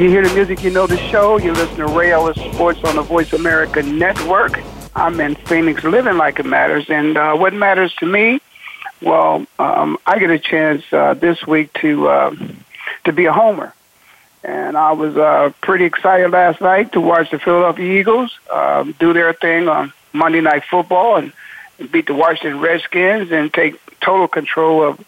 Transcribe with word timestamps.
you 0.00 0.10
hear 0.10 0.26
the 0.26 0.34
music, 0.34 0.62
you 0.62 0.70
know 0.70 0.86
the 0.86 0.98
show. 0.98 1.38
You 1.38 1.52
listen 1.52 1.76
to 1.76 1.86
Ray 1.86 2.12
Ellis 2.12 2.36
Sports 2.36 2.84
on 2.84 2.96
the 2.96 3.02
Voice 3.02 3.32
America 3.32 3.82
Network. 3.82 4.60
I'm 4.94 5.18
in 5.20 5.34
Phoenix, 5.34 5.84
living 5.84 6.18
like 6.18 6.38
it 6.38 6.44
matters, 6.44 6.90
and 6.90 7.16
uh, 7.16 7.34
what 7.34 7.54
matters 7.54 7.94
to 7.96 8.06
me? 8.06 8.40
Well, 9.00 9.46
um, 9.58 9.98
I 10.06 10.18
get 10.18 10.30
a 10.30 10.38
chance 10.38 10.84
uh, 10.92 11.14
this 11.14 11.46
week 11.46 11.72
to 11.80 12.08
uh, 12.08 12.36
to 13.04 13.12
be 13.12 13.24
a 13.24 13.32
homer, 13.32 13.72
and 14.44 14.76
I 14.76 14.92
was 14.92 15.16
uh, 15.16 15.52
pretty 15.62 15.86
excited 15.86 16.30
last 16.30 16.60
night 16.60 16.92
to 16.92 17.00
watch 17.00 17.30
the 17.30 17.38
Philadelphia 17.38 17.98
Eagles 17.98 18.38
um, 18.52 18.94
do 18.98 19.14
their 19.14 19.32
thing 19.32 19.68
on 19.68 19.94
Monday 20.12 20.42
Night 20.42 20.64
Football 20.64 21.16
and 21.16 21.32
beat 21.90 22.06
the 22.06 22.14
Washington 22.14 22.60
Redskins 22.60 23.32
and 23.32 23.52
take 23.52 23.80
total 24.00 24.28
control 24.28 24.82
of 24.82 25.02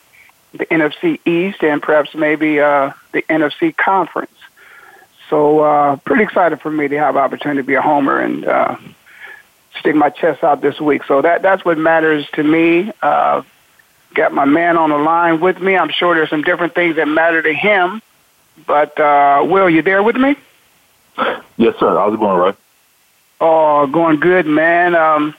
the 0.53 0.65
NFC 0.67 1.21
East 1.27 1.63
and 1.63 1.83
perhaps 1.83 2.15
maybe 2.15 2.59
uh, 2.61 2.93
the 3.13 3.23
NFC 3.23 3.77
Conference. 3.77 4.31
So 5.31 5.61
uh, 5.61 5.97
pretty 5.97 6.23
excited 6.23 6.61
for 6.61 6.71
me 6.71 6.89
to 6.89 6.99
have 6.99 7.15
the 7.15 7.21
opportunity 7.21 7.61
to 7.61 7.67
be 7.67 7.75
a 7.75 7.83
homer 7.83 8.19
and 8.19 8.45
uh, 8.47 8.77
stick 9.79 9.95
my 9.95 10.11
chest 10.11 10.43
out 10.43 10.61
this 10.61 10.81
week. 10.81 11.05
So 11.05 11.23
that 11.23 11.43
that's 11.43 11.65
what 11.65 11.79
matters 11.79 12.27
to 12.33 12.43
me. 12.43 12.93
Uh, 13.03 13.43
got 14.15 14.33
my 14.33 14.45
man 14.45 14.77
on 14.77 14.91
the 14.91 14.99
line 14.99 15.41
with 15.41 15.61
me. 15.61 15.77
I'm 15.77 15.91
sure 15.91 16.15
there's 16.15 16.31
some 16.31 16.43
different 16.43 16.75
things 16.75 16.97
that 16.97 17.07
matter 17.07 17.43
to 17.43 17.53
him. 17.53 18.03
But 18.67 18.99
uh, 18.99 19.45
Will, 19.49 19.71
you 19.71 19.83
there 19.83 20.03
with 20.03 20.17
me? 20.17 20.37
Yes, 21.57 21.75
sir. 21.79 21.97
How's 21.97 22.15
it 22.15 22.21
going, 22.21 22.39
Ray? 22.39 22.53
Oh, 23.41 23.87
going 23.87 24.19
good, 24.19 24.47
man. 24.47 24.95
Um, 24.95 25.35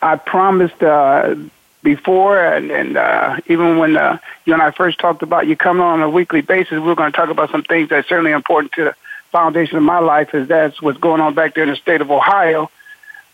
I 0.00 0.16
promised 0.16 0.82
uh, 0.82 1.34
before, 1.82 2.38
and, 2.38 2.70
and 2.70 2.96
uh, 2.96 3.38
even 3.46 3.78
when 3.78 3.96
uh, 3.96 4.18
you 4.44 4.52
and 4.52 4.62
I 4.62 4.70
first 4.70 4.98
talked 4.98 5.22
about 5.22 5.46
you 5.46 5.56
coming 5.56 5.82
on 5.82 6.02
a 6.02 6.10
weekly 6.10 6.40
basis, 6.42 6.72
we 6.72 6.80
were 6.80 6.94
going 6.94 7.10
to 7.10 7.16
talk 7.16 7.30
about 7.30 7.50
some 7.50 7.62
things 7.62 7.88
that's 7.88 8.08
certainly 8.08 8.32
important 8.32 8.72
to 8.72 8.84
the 8.84 8.94
foundation 9.30 9.76
of 9.76 9.82
my 9.82 9.98
life. 9.98 10.34
Is 10.34 10.48
that's 10.48 10.80
what's 10.82 10.98
going 10.98 11.20
on 11.20 11.34
back 11.34 11.54
there 11.54 11.64
in 11.64 11.70
the 11.70 11.76
state 11.76 12.00
of 12.00 12.10
Ohio. 12.10 12.70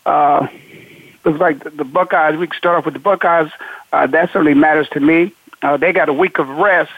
Uh, 0.05 0.47
looks 1.25 1.41
like 1.41 1.64
the, 1.64 1.70
the 1.70 1.84
Buckeyes. 1.84 2.36
We 2.36 2.47
can 2.47 2.56
start 2.56 2.78
off 2.78 2.84
with 2.84 2.94
the 2.94 3.00
Buckeyes. 3.00 3.50
Uh, 3.92 4.06
that 4.06 4.33
certainly 4.33 4.55
matters 4.55 4.88
to 4.91 5.00
me. 5.00 5.33
Uh, 5.62 5.77
they 5.77 5.92
got 5.92 6.08
a 6.08 6.12
week 6.12 6.38
of 6.38 6.48
rest 6.48 6.92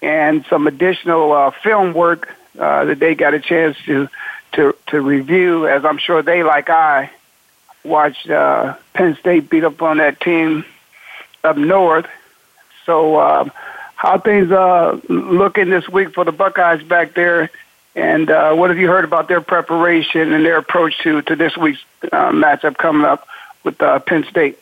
and 0.00 0.44
some 0.48 0.66
additional 0.66 1.32
uh, 1.32 1.50
film 1.62 1.92
work 1.92 2.34
uh, 2.58 2.86
that 2.86 2.98
they 2.98 3.14
got 3.14 3.34
a 3.34 3.40
chance 3.40 3.76
to 3.84 4.08
to 4.52 4.74
to 4.88 5.00
review. 5.00 5.68
As 5.68 5.84
I'm 5.84 5.98
sure 5.98 6.22
they, 6.22 6.42
like 6.42 6.70
I, 6.70 7.10
watched 7.84 8.28
uh, 8.28 8.76
Penn 8.94 9.16
State 9.16 9.50
beat 9.50 9.64
up 9.64 9.80
on 9.82 9.98
that 9.98 10.20
team 10.20 10.64
up 11.42 11.56
north. 11.56 12.06
So, 12.86 13.16
uh, 13.16 13.48
how 13.96 14.18
things 14.18 14.50
uh, 14.50 14.98
looking 15.08 15.70
this 15.70 15.88
week 15.88 16.14
for 16.14 16.24
the 16.24 16.32
Buckeyes 16.32 16.82
back 16.82 17.14
there? 17.14 17.50
And 17.94 18.30
uh, 18.30 18.54
what 18.54 18.70
have 18.70 18.78
you 18.78 18.88
heard 18.88 19.04
about 19.04 19.28
their 19.28 19.40
preparation 19.40 20.32
and 20.32 20.44
their 20.44 20.56
approach 20.56 20.98
to 21.02 21.22
to 21.22 21.36
this 21.36 21.56
week's 21.56 21.82
uh, 22.04 22.30
matchup 22.30 22.76
coming 22.76 23.04
up 23.04 23.26
with 23.64 23.80
uh, 23.82 23.98
Penn 23.98 24.24
State? 24.30 24.58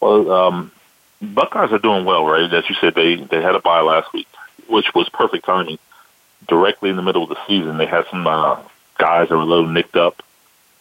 Well, 0.00 0.30
um, 0.30 0.72
Buckeyes 1.20 1.72
are 1.72 1.78
doing 1.78 2.04
well, 2.04 2.24
right? 2.26 2.52
As 2.52 2.68
you 2.68 2.76
said, 2.80 2.94
they 2.94 3.16
they 3.16 3.42
had 3.42 3.54
a 3.54 3.60
bye 3.60 3.80
last 3.80 4.12
week, 4.12 4.28
which 4.68 4.94
was 4.94 5.08
perfect 5.08 5.44
timing. 5.44 5.78
Directly 6.46 6.90
in 6.90 6.96
the 6.96 7.02
middle 7.02 7.22
of 7.22 7.30
the 7.30 7.38
season, 7.46 7.78
they 7.78 7.86
had 7.86 8.04
some 8.10 8.26
uh, 8.26 8.60
guys 8.98 9.28
that 9.28 9.36
were 9.36 9.42
a 9.42 9.46
little 9.46 9.66
nicked 9.66 9.96
up 9.96 10.22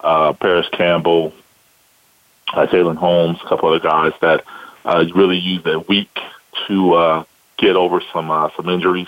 uh, 0.04 0.34
Parris 0.34 0.68
Campbell, 0.70 1.34
uh, 2.54 2.68
Jalyn 2.68 2.98
Holmes, 2.98 3.40
a 3.44 3.48
couple 3.48 3.70
other 3.70 3.80
guys 3.80 4.14
that 4.22 4.44
uh, 4.86 5.06
really 5.16 5.38
used 5.38 5.64
that 5.64 5.88
week 5.88 6.20
to 6.68 6.94
uh, 6.94 7.24
get 7.58 7.76
over 7.76 8.02
some 8.12 8.30
uh, 8.30 8.50
some 8.56 8.70
injuries, 8.70 9.08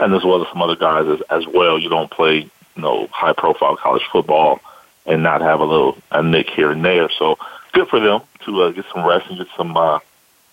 and 0.00 0.14
as 0.14 0.24
well 0.24 0.42
as 0.42 0.48
some 0.52 0.62
other 0.62 0.76
guys 0.76 1.06
as, 1.08 1.20
as 1.30 1.46
well. 1.46 1.78
You 1.78 1.88
don't 1.88 2.10
play 2.10 2.38
you 2.76 2.82
know 2.82 3.08
high 3.10 3.32
profile 3.32 3.76
college 3.76 4.04
football 4.12 4.60
and 5.06 5.22
not 5.22 5.40
have 5.40 5.60
a 5.60 5.64
little 5.64 5.96
a 6.10 6.22
nick 6.22 6.50
here 6.50 6.70
and 6.70 6.84
there. 6.84 7.08
So 7.18 7.38
good 7.72 7.88
for 7.88 8.00
them 8.00 8.20
to 8.44 8.62
uh, 8.62 8.70
get 8.70 8.84
some 8.92 9.06
rest 9.06 9.28
and 9.28 9.38
get 9.38 9.48
some 9.56 9.76
uh, 9.76 9.98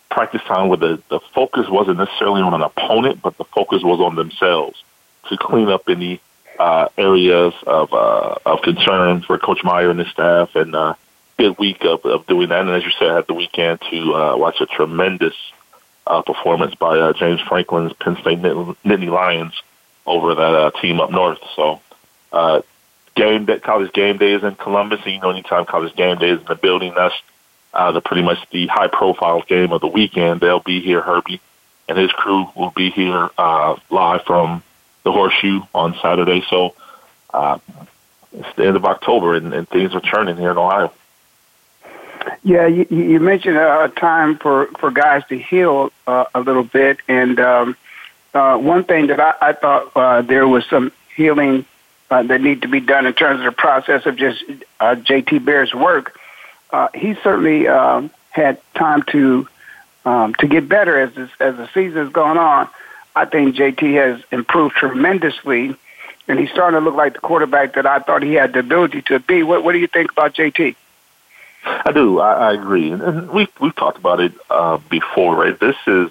practice 0.09 0.41
time 0.43 0.69
where 0.69 0.77
the, 0.77 1.01
the 1.09 1.19
focus 1.33 1.69
wasn't 1.69 1.97
necessarily 1.97 2.41
on 2.41 2.53
an 2.53 2.61
opponent, 2.61 3.21
but 3.21 3.37
the 3.37 3.45
focus 3.45 3.83
was 3.83 3.99
on 3.99 4.15
themselves 4.15 4.83
to 5.29 5.37
clean 5.37 5.69
up 5.69 5.87
any 5.87 6.19
uh, 6.59 6.87
areas 6.97 7.53
of 7.65 7.93
uh, 7.93 8.35
of 8.45 8.61
concern 8.61 9.21
for 9.21 9.37
Coach 9.37 9.63
Meyer 9.63 9.89
and 9.89 9.99
his 9.99 10.09
staff, 10.09 10.55
and 10.55 10.75
uh, 10.75 10.95
good 11.37 11.57
week 11.57 11.83
of, 11.83 12.05
of 12.05 12.25
doing 12.27 12.49
that. 12.49 12.61
And 12.61 12.69
as 12.69 12.83
you 12.83 12.91
said, 12.99 13.09
I 13.09 13.15
had 13.15 13.27
the 13.27 13.33
weekend 13.33 13.81
to 13.89 14.15
uh, 14.15 14.37
watch 14.37 14.61
a 14.61 14.65
tremendous 14.65 15.35
uh, 16.05 16.21
performance 16.21 16.75
by 16.75 16.99
uh, 16.99 17.13
James 17.13 17.41
Franklin's 17.41 17.93
Penn 17.93 18.17
State 18.21 18.41
Nittany 18.41 19.09
Lions 19.09 19.53
over 20.05 20.35
that 20.35 20.53
uh, 20.53 20.71
team 20.81 20.99
up 20.99 21.11
north. 21.11 21.39
So, 21.55 21.81
uh, 22.31 22.61
game 23.15 23.45
that 23.45 23.63
college 23.63 23.93
game 23.93 24.17
day 24.17 24.33
is 24.33 24.43
in 24.43 24.55
Columbus, 24.55 25.01
and 25.05 25.13
you 25.15 25.21
know, 25.21 25.29
anytime 25.29 25.65
college 25.65 25.95
game 25.95 26.17
day 26.17 26.29
is 26.29 26.39
in 26.39 26.45
the 26.45 26.55
building, 26.55 26.93
that's 26.95 27.15
uh, 27.73 27.91
the 27.91 28.01
pretty 28.01 28.23
much 28.23 28.37
the 28.51 28.67
high 28.67 28.87
profile 28.87 29.41
game 29.41 29.71
of 29.71 29.81
the 29.81 29.87
weekend. 29.87 30.41
They'll 30.41 30.59
be 30.59 30.81
here. 30.81 31.01
Herbie 31.01 31.41
and 31.87 31.97
his 31.97 32.11
crew 32.11 32.47
will 32.55 32.71
be 32.71 32.89
here 32.89 33.29
uh, 33.37 33.75
live 33.89 34.23
from 34.23 34.63
the 35.03 35.11
horseshoe 35.11 35.61
on 35.73 35.95
Saturday. 36.01 36.43
So 36.49 36.75
uh, 37.33 37.59
it's 38.33 38.55
the 38.55 38.65
end 38.65 38.75
of 38.75 38.85
October, 38.85 39.35
and, 39.35 39.53
and 39.53 39.67
things 39.67 39.93
are 39.93 40.01
turning 40.01 40.37
here 40.37 40.51
in 40.51 40.57
Ohio. 40.57 40.93
Yeah, 42.43 42.67
you, 42.67 42.85
you 42.89 43.19
mentioned 43.19 43.57
a 43.57 43.91
time 43.95 44.37
for 44.37 44.67
for 44.79 44.91
guys 44.91 45.23
to 45.29 45.37
heal 45.37 45.91
uh, 46.05 46.25
a 46.35 46.39
little 46.39 46.63
bit, 46.63 46.99
and 47.07 47.39
um, 47.39 47.75
uh, 48.33 48.57
one 48.57 48.83
thing 48.83 49.07
that 49.07 49.19
I, 49.19 49.33
I 49.41 49.53
thought 49.53 49.91
uh, 49.95 50.21
there 50.21 50.47
was 50.47 50.65
some 50.67 50.91
healing 51.15 51.65
uh, 52.09 52.23
that 52.23 52.41
need 52.41 52.61
to 52.61 52.67
be 52.67 52.79
done 52.79 53.05
in 53.05 53.13
terms 53.13 53.39
of 53.39 53.45
the 53.45 53.51
process 53.51 54.05
of 54.05 54.17
just 54.17 54.43
uh, 54.79 54.95
JT 54.95 55.43
Barrett's 55.43 55.73
work. 55.73 56.17
Uh, 56.69 56.89
he 56.93 57.15
certainly 57.23 57.67
um, 57.67 58.11
had 58.29 58.59
time 58.75 59.03
to 59.03 59.47
um, 60.05 60.33
to 60.35 60.47
get 60.47 60.67
better 60.67 60.99
as 60.99 61.13
this, 61.13 61.29
as 61.39 61.55
the 61.57 61.67
season 61.73 62.05
has 62.05 62.09
gone 62.11 62.37
on. 62.37 62.69
I 63.15 63.25
think 63.25 63.55
JT 63.55 63.93
has 63.95 64.23
improved 64.31 64.75
tremendously, 64.75 65.75
and 66.27 66.39
he's 66.39 66.49
starting 66.51 66.79
to 66.79 66.83
look 66.83 66.95
like 66.95 67.13
the 67.13 67.19
quarterback 67.19 67.73
that 67.73 67.85
I 67.85 67.99
thought 67.99 68.23
he 68.23 68.33
had 68.33 68.53
the 68.53 68.59
ability 68.59 69.01
to 69.03 69.19
be. 69.19 69.43
What, 69.43 69.63
what 69.63 69.73
do 69.73 69.79
you 69.79 69.87
think 69.87 70.11
about 70.11 70.33
JT? 70.33 70.75
I 71.63 71.91
do. 71.91 72.19
I, 72.19 72.49
I 72.49 72.53
agree, 72.53 72.91
and, 72.91 73.01
and 73.01 73.29
we've 73.29 73.75
talked 73.75 73.97
about 73.97 74.19
it 74.19 74.33
uh, 74.49 74.77
before, 74.89 75.35
right? 75.35 75.59
This 75.59 75.75
is 75.85 76.09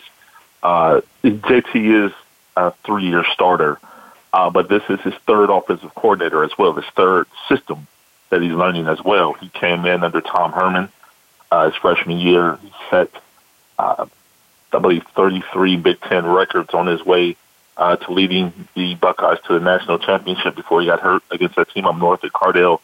uh, 0.62 1.00
JT 1.24 2.06
is 2.06 2.12
a 2.56 2.70
three-year 2.84 3.24
starter, 3.32 3.80
uh, 4.32 4.50
but 4.50 4.68
this 4.68 4.82
is 4.88 5.00
his 5.00 5.14
third 5.26 5.50
offensive 5.50 5.94
coordinator 5.94 6.44
as 6.44 6.56
well. 6.56 6.72
His 6.74 6.84
third 6.94 7.26
system 7.48 7.86
that 8.28 8.42
he's 8.42 8.52
learning 8.52 8.86
as 8.86 9.02
well. 9.02 9.32
He 9.32 9.48
came 9.48 9.86
in 9.86 10.04
under 10.04 10.20
Tom 10.20 10.52
Herman 10.52 10.88
uh, 11.50 11.70
his 11.70 11.74
freshman 11.76 12.18
year. 12.18 12.58
He 12.62 12.72
set 12.90 13.10
uh, 13.78 14.06
I 14.72 14.78
believe, 14.78 15.04
33 15.14 15.76
Big 15.76 16.00
Ten 16.00 16.26
records 16.26 16.74
on 16.74 16.86
his 16.86 17.04
way 17.04 17.36
uh, 17.76 17.96
to 17.96 18.12
leading 18.12 18.52
the 18.74 18.94
Buckeyes 18.94 19.38
to 19.46 19.54
the 19.54 19.60
national 19.60 19.98
championship 19.98 20.54
before 20.54 20.80
he 20.80 20.86
got 20.86 21.00
hurt 21.00 21.22
against 21.30 21.56
that 21.56 21.70
team 21.70 21.86
up 21.86 21.96
north 21.96 22.24
at 22.24 22.32
Cardale. 22.32 22.80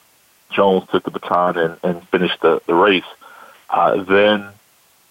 Jones 0.51 0.89
took 0.91 1.05
the 1.05 1.11
baton 1.11 1.59
and, 1.59 1.77
and 1.83 2.09
finished 2.09 2.41
the, 2.41 2.63
the 2.67 2.75
race. 2.75 3.05
Uh, 3.69 4.03
then 4.05 4.49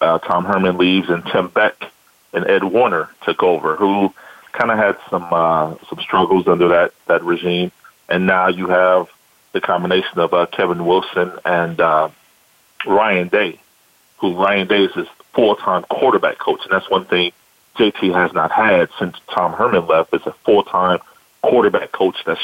uh, 0.01 0.19
Tom 0.19 0.45
Herman 0.45 0.77
leaves, 0.77 1.09
and 1.09 1.25
Tim 1.25 1.49
Beck 1.49 1.91
and 2.33 2.45
Ed 2.47 2.63
Warinner 2.63 3.09
took 3.23 3.43
over, 3.43 3.75
who 3.75 4.13
kind 4.51 4.71
of 4.71 4.77
had 4.77 4.97
some 5.09 5.27
uh, 5.31 5.75
some 5.89 5.99
struggles 5.99 6.47
under 6.47 6.69
that 6.69 6.93
that 7.07 7.23
regime. 7.23 7.71
And 8.07 8.27
now 8.27 8.47
you 8.47 8.67
have 8.67 9.09
the 9.51 9.61
combination 9.61 10.19
of 10.19 10.33
uh, 10.33 10.45
Kevin 10.47 10.85
Wilson 10.85 11.31
and 11.43 11.79
uh, 11.79 12.09
Ryan 12.85 13.29
Day, 13.29 13.59
who 14.33 14.41
Ryan 14.41 14.67
Day 14.67 14.83
is 14.85 15.07
full-time 15.33 15.83
quarterback 15.83 16.37
coach, 16.37 16.61
and 16.63 16.71
that's 16.71 16.89
one 16.89 17.05
thing 17.05 17.31
JT 17.77 18.13
has 18.13 18.33
not 18.33 18.51
had 18.51 18.89
since 18.97 19.17
Tom 19.29 19.53
Herman 19.53 19.85
left. 19.87 20.13
Is 20.13 20.25
a 20.25 20.31
full-time 20.45 20.99
quarterback 21.41 21.91
coach 21.91 22.15
that's 22.25 22.41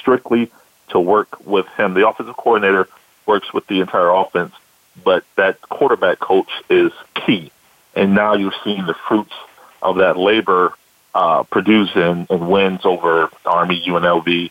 strictly 0.00 0.50
to 0.90 1.00
work 1.00 1.46
with 1.46 1.66
him. 1.76 1.94
The 1.94 2.08
offensive 2.08 2.36
coordinator 2.36 2.88
works 3.26 3.52
with 3.52 3.66
the 3.66 3.80
entire 3.80 4.10
offense, 4.10 4.54
but 5.02 5.24
that 5.36 5.60
quarterback 5.62 6.18
coach 6.18 6.50
is 6.68 6.92
key. 7.14 7.52
And 7.94 8.14
now 8.14 8.34
you're 8.34 8.54
seeing 8.64 8.86
the 8.86 8.94
fruits 8.94 9.34
of 9.80 9.96
that 9.96 10.16
labor 10.16 10.74
uh, 11.14 11.44
produce 11.44 11.94
in 11.94 12.26
wins 12.28 12.84
over 12.84 13.30
Army, 13.44 13.82
UNLV, 13.86 14.50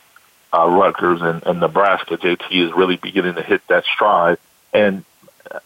uh, 0.54 0.68
Rutgers, 0.70 1.22
and, 1.22 1.46
and 1.46 1.60
Nebraska. 1.60 2.18
JT 2.18 2.52
is 2.52 2.74
really 2.74 2.98
beginning 2.98 3.36
to 3.36 3.44
hit 3.44 3.66
that 3.68 3.84
stride. 3.86 4.38
And 4.74 5.04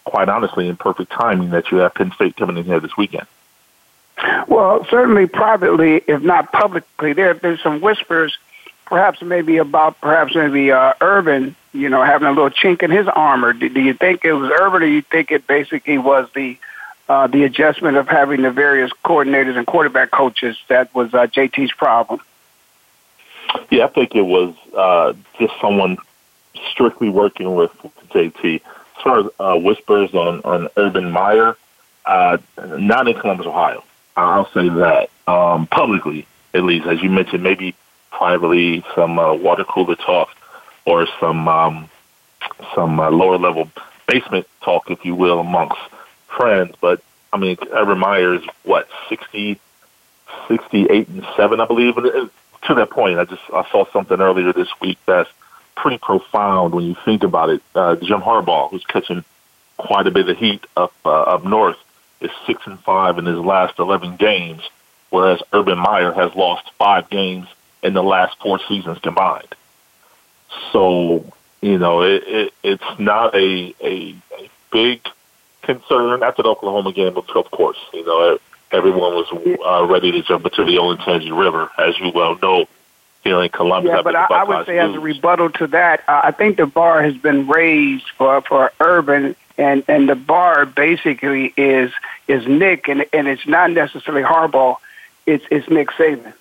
quite 0.04 0.30
honestly, 0.30 0.68
in 0.68 0.76
perfect 0.76 1.12
timing 1.12 1.52
that 1.52 1.72
you 1.72 1.78
have 1.78 1.94
Penn 1.94 2.12
State 2.12 2.36
coming 2.36 2.58
in 2.58 2.66
here 2.66 2.80
this 2.80 2.96
weekend. 2.98 3.28
Well, 4.48 4.86
certainly 4.90 5.28
privately, 5.28 6.02
if 6.08 6.22
not 6.22 6.52
publicly, 6.52 7.14
there 7.14 7.28
have 7.30 7.42
been 7.42 7.58
some 7.58 7.82
whispers, 7.82 8.38
perhaps 8.86 9.22
maybe 9.22 9.58
about 9.58 10.00
perhaps 10.02 10.36
maybe 10.36 10.72
uh, 10.72 10.94
Urban, 11.02 11.56
you 11.74 11.90
know, 11.90 12.04
having 12.04 12.28
a 12.28 12.32
little 12.32 12.50
chink 12.50 12.84
in 12.84 12.92
his 12.92 13.08
armor. 13.08 13.54
Do, 13.54 13.70
do 13.70 13.82
you 13.82 13.94
think 13.94 14.24
it 14.26 14.34
was 14.34 14.52
Urban, 14.52 14.84
or 14.84 14.86
do 14.86 14.92
you 14.92 15.02
think 15.02 15.32
it 15.32 15.48
basically 15.48 15.98
was 15.98 16.30
the 16.36 16.58
uh, 17.10 17.28
the 17.28 17.44
adjustment 17.44 17.98
of 17.98 18.08
having 18.08 18.42
the 18.42 18.52
various 18.52 18.92
coordinators 19.04 19.58
and 19.58 19.66
quarterback 19.66 20.12
coaches 20.12 20.58
that 20.68 20.94
was 20.94 21.14
uh, 21.14 21.28
JT's 21.28 21.72
problem? 21.74 22.22
Yeah, 23.70 23.86
I 23.86 23.88
think 23.88 24.16
it 24.16 24.22
was 24.22 24.56
uh, 24.78 25.14
just 25.40 25.54
someone 25.60 25.98
strictly 26.70 27.10
working 27.10 27.56
with 27.56 27.72
JT. 28.10 28.62
As 29.02 29.04
far 29.04 29.20
as 29.22 29.26
uh, 29.40 29.58
whispers 29.58 30.14
on, 30.14 30.42
on 30.42 30.68
Urban 30.78 31.10
Meyer, 31.10 31.58
uh, 32.06 32.38
not 32.78 33.08
in 33.08 33.20
Columbus, 33.20 33.48
Ohio. 33.48 33.84
I'll 34.16 34.48
say 34.52 34.70
that 34.70 35.10
um, 35.26 35.66
publicly, 35.66 36.28
at 36.54 36.64
least, 36.64 36.86
as 36.86 37.02
you 37.02 37.10
mentioned, 37.10 37.42
maybe 37.42 37.74
privately, 38.12 38.86
some 38.94 39.18
uh, 39.18 39.34
water 39.34 39.64
cooler 39.64 39.96
talk 39.96 40.30
or 40.86 41.08
some 41.20 41.48
um, 41.48 41.90
some 42.76 43.00
uh, 43.00 43.10
lower 43.10 43.40
level 43.40 43.72
basement 44.08 44.48
talk, 44.62 44.92
if 44.92 45.04
you 45.04 45.16
will, 45.16 45.40
amongst 45.40 45.82
friends. 46.28 46.76
But 46.80 47.02
I 47.34 47.38
mean, 47.38 47.58
Urban 47.72 47.98
Meyer 47.98 48.36
is 48.36 48.44
what 48.62 48.88
60, 49.10 49.60
68 50.48 51.08
and 51.08 51.26
seven, 51.36 51.60
I 51.60 51.66
believe. 51.66 51.98
And 51.98 52.30
to 52.68 52.76
that 52.76 52.92
point, 52.92 53.18
I 53.18 53.26
just 53.26 53.42
I 53.52 53.68
saw 53.72 53.92
something 53.92 54.22
earlier 54.22 54.54
this 54.54 54.70
week 54.80 55.00
that's 55.08 55.30
pretty 55.76 55.98
profound 55.98 56.74
when 56.74 56.86
you 56.86 56.96
think 57.06 57.24
about 57.24 57.50
it. 57.50 57.62
Uh, 57.74 57.96
Jim 57.96 58.22
Harbaugh, 58.22 58.70
who's 58.70 58.86
catching 58.86 59.24
quite 59.78 60.08
a 60.08 60.12
bit 60.12 60.30
of 60.30 60.38
heat 60.38 60.64
up 60.78 60.94
uh, 61.06 61.22
up 61.22 61.46
north, 61.46 61.78
is 62.20 62.32
six 62.46 62.62
and 62.66 62.80
five 62.80 63.18
in 63.18 63.26
his 63.26 63.40
last 63.40 63.80
eleven 63.80 64.16
games, 64.16 64.62
whereas 65.10 65.42
Urban 65.54 65.78
Meyer 65.78 66.12
has 66.12 66.34
lost 66.36 66.72
five 66.78 67.10
games 67.10 67.48
in 67.84 67.94
the 67.94 68.04
last 68.04 68.38
four 68.40 68.60
seasons 68.68 69.00
combined. 69.00 69.56
So 70.72 71.26
you 71.62 71.78
know 71.78 72.02
it, 72.02 72.24
it 72.28 72.54
it's 72.64 73.00
not 73.00 73.34
a, 73.36 73.74
a 73.82 74.16
a 74.40 74.50
big 74.72 75.02
concern 75.62 76.24
after 76.24 76.44
the 76.44 76.50
Oklahoma 76.50 76.94
game, 76.94 77.18
of 77.18 77.52
course. 77.52 77.78
You 77.94 78.06
know 78.06 78.38
everyone 78.72 79.14
was 79.16 79.58
uh, 79.66 79.86
ready 79.86 80.12
to 80.12 80.22
jump 80.22 80.46
into 80.46 80.64
the 80.64 80.78
Olentangy 80.78 81.38
River, 81.38 81.70
as 81.78 82.00
you 82.00 82.12
well 82.14 82.38
know. 82.42 82.68
In 83.24 83.50
Columbus, 83.50 83.90
yeah, 83.90 84.02
but 84.02 84.16
I, 84.16 84.26
I 84.26 84.44
would 84.44 84.66
say 84.66 84.80
as 84.80 84.96
a 84.96 85.00
rebuttal 85.00 85.52
to 85.52 85.68
that, 85.68 86.04
uh, 86.08 86.22
I 86.24 86.32
think 86.32 86.58
the 86.58 86.66
bar 86.66 87.04
has 87.04 87.16
been 87.16 87.48
raised 87.48 88.10
for 88.18 88.42
for 88.42 88.72
Urban, 88.80 89.36
and 89.60 89.84
and 89.88 90.10
the 90.10 90.16
bar 90.16 90.66
basically 90.66 91.54
is 91.56 91.92
is 92.28 92.48
Nick, 92.48 92.88
and 92.88 93.06
and 93.14 93.28
it's 93.28 93.46
not 93.46 93.70
necessarily 93.70 94.24
Harbaugh, 94.24 94.78
it's 95.28 95.46
it's 95.52 95.70
Nick 95.70 95.90
Saban. 95.92 96.34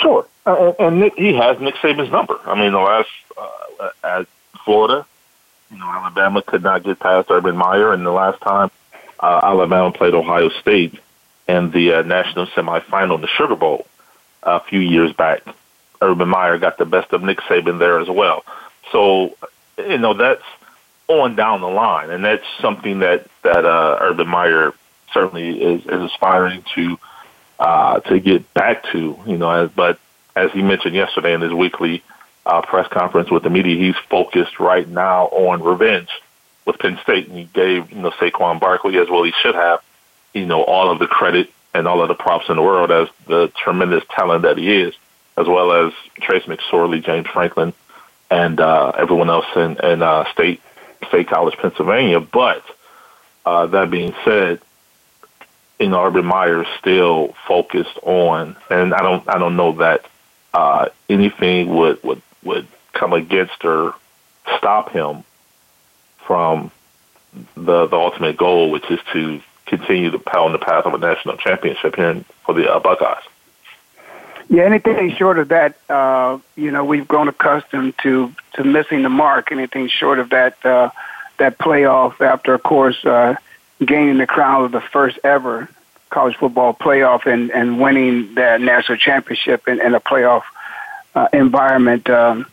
Sure, 0.00 0.26
uh, 0.44 0.72
and 0.78 1.00
Nick 1.00 1.14
he 1.16 1.32
has 1.34 1.58
Nick 1.58 1.76
Saban's 1.76 2.12
number. 2.12 2.38
I 2.44 2.54
mean, 2.54 2.72
the 2.72 2.78
last 2.78 3.08
uh, 3.38 3.88
at 4.04 4.26
Florida, 4.66 5.06
you 5.70 5.78
know, 5.78 5.86
Alabama 5.86 6.42
could 6.42 6.62
not 6.62 6.82
get 6.82 7.00
past 7.00 7.30
Urban 7.30 7.56
Meyer, 7.56 7.94
and 7.94 8.04
the 8.04 8.10
last 8.10 8.42
time 8.42 8.70
uh, 9.20 9.40
Alabama 9.42 9.90
played 9.90 10.12
Ohio 10.12 10.50
State 10.50 10.98
in 11.48 11.70
the 11.70 11.94
uh, 11.94 12.02
national 12.02 12.46
semifinal 12.48 13.14
in 13.14 13.20
the 13.22 13.28
Sugar 13.28 13.56
Bowl 13.56 13.86
a 14.42 14.60
few 14.60 14.80
years 14.80 15.12
back. 15.12 15.42
Urban 16.02 16.28
Meyer 16.28 16.58
got 16.58 16.78
the 16.78 16.84
best 16.84 17.12
of 17.12 17.22
Nick 17.22 17.38
Saban 17.40 17.78
there 17.78 18.00
as 18.00 18.08
well. 18.08 18.44
So, 18.90 19.36
you 19.78 19.98
know, 19.98 20.14
that's 20.14 20.42
on 21.08 21.36
down 21.36 21.60
the 21.60 21.68
line, 21.68 22.10
and 22.10 22.24
that's 22.24 22.44
something 22.60 23.00
that 23.00 23.26
that 23.42 23.64
uh, 23.64 23.98
Urban 24.00 24.28
Meyer 24.28 24.72
certainly 25.12 25.62
is, 25.62 25.82
is 25.86 26.02
aspiring 26.02 26.64
to 26.74 26.98
uh, 27.58 28.00
to 28.00 28.20
get 28.20 28.52
back 28.54 28.84
to. 28.92 29.18
You 29.26 29.38
know, 29.38 29.50
as, 29.50 29.70
but 29.70 29.98
as 30.34 30.50
he 30.52 30.62
mentioned 30.62 30.94
yesterday 30.94 31.34
in 31.34 31.40
his 31.40 31.52
weekly 31.52 32.02
uh, 32.46 32.62
press 32.62 32.88
conference 32.88 33.30
with 33.30 33.42
the 33.42 33.50
media, 33.50 33.76
he's 33.76 33.96
focused 34.08 34.58
right 34.58 34.88
now 34.88 35.26
on 35.26 35.62
revenge 35.62 36.08
with 36.66 36.78
Penn 36.78 36.98
State, 37.02 37.28
and 37.28 37.36
he 37.36 37.44
gave 37.44 37.92
you 37.92 38.02
know 38.02 38.10
Saquon 38.10 38.60
Barkley 38.60 38.98
as 38.98 39.08
well. 39.08 39.22
He 39.22 39.32
should 39.42 39.54
have 39.54 39.80
you 40.34 40.46
know 40.46 40.62
all 40.62 40.90
of 40.90 40.98
the 40.98 41.06
credit 41.06 41.50
and 41.74 41.88
all 41.88 42.02
of 42.02 42.08
the 42.08 42.14
props 42.14 42.48
in 42.48 42.56
the 42.56 42.62
world 42.62 42.90
as 42.90 43.08
the 43.26 43.50
tremendous 43.56 44.04
talent 44.10 44.42
that 44.42 44.58
he 44.58 44.82
is, 44.82 44.94
as 45.42 45.48
well 45.48 45.72
as 45.72 45.92
Trace 46.20 46.44
McSorley, 46.44 47.04
James 47.04 47.26
Franklin, 47.26 47.72
and 48.30 48.60
uh, 48.60 48.92
everyone 48.96 49.28
else 49.28 49.46
in, 49.54 49.76
in 49.84 50.02
uh, 50.02 50.30
State 50.32 50.60
State 51.08 51.28
College, 51.28 51.56
Pennsylvania. 51.58 52.20
But 52.20 52.64
uh, 53.44 53.66
that 53.66 53.90
being 53.90 54.14
said, 54.24 54.60
you 55.78 55.88
know, 55.88 56.04
Urban 56.04 56.24
Meyer 56.24 56.62
is 56.62 56.68
still 56.78 57.34
focused 57.46 57.98
on, 58.02 58.56
and 58.70 58.94
I 58.94 59.02
don't 59.02 59.28
I 59.28 59.38
don't 59.38 59.56
know 59.56 59.72
that 59.72 60.06
uh, 60.54 60.88
anything 61.08 61.74
would 61.74 62.02
would 62.02 62.22
would 62.42 62.68
come 62.92 63.12
against 63.12 63.64
or 63.64 63.94
stop 64.56 64.90
him 64.92 65.24
from 66.26 66.70
the 67.54 67.86
the 67.86 67.96
ultimate 67.96 68.36
goal, 68.36 68.70
which 68.70 68.88
is 68.90 69.00
to 69.12 69.40
continue 69.66 70.10
to 70.10 70.18
pound 70.18 70.54
the 70.54 70.58
path 70.58 70.86
of 70.86 70.94
a 70.94 70.98
national 70.98 71.36
championship 71.36 71.96
here 71.96 72.24
for 72.44 72.54
the 72.54 72.72
uh, 72.72 72.78
Buckeyes. 72.78 73.24
Yeah, 74.52 74.64
anything 74.64 75.14
short 75.16 75.38
of 75.38 75.48
that, 75.48 75.76
uh, 75.88 76.38
you 76.56 76.70
know, 76.72 76.84
we've 76.84 77.08
grown 77.08 77.26
accustomed 77.28 77.94
to 78.02 78.34
to 78.52 78.64
missing 78.64 79.02
the 79.02 79.08
mark. 79.08 79.50
Anything 79.50 79.88
short 79.88 80.18
of 80.18 80.28
that, 80.28 80.62
uh, 80.62 80.90
that 81.38 81.56
playoff 81.56 82.20
after, 82.20 82.52
of 82.52 82.62
course, 82.62 83.02
uh, 83.02 83.36
gaining 83.82 84.18
the 84.18 84.26
crown 84.26 84.62
of 84.66 84.70
the 84.70 84.82
first 84.82 85.18
ever 85.24 85.70
college 86.10 86.36
football 86.36 86.74
playoff 86.74 87.24
and 87.24 87.50
and 87.50 87.80
winning 87.80 88.34
that 88.34 88.60
national 88.60 88.98
championship 88.98 89.66
in, 89.68 89.80
in 89.80 89.94
a 89.94 90.00
playoff 90.00 90.42
uh, 91.14 91.28
environment. 91.32 92.10
Um, 92.10 92.44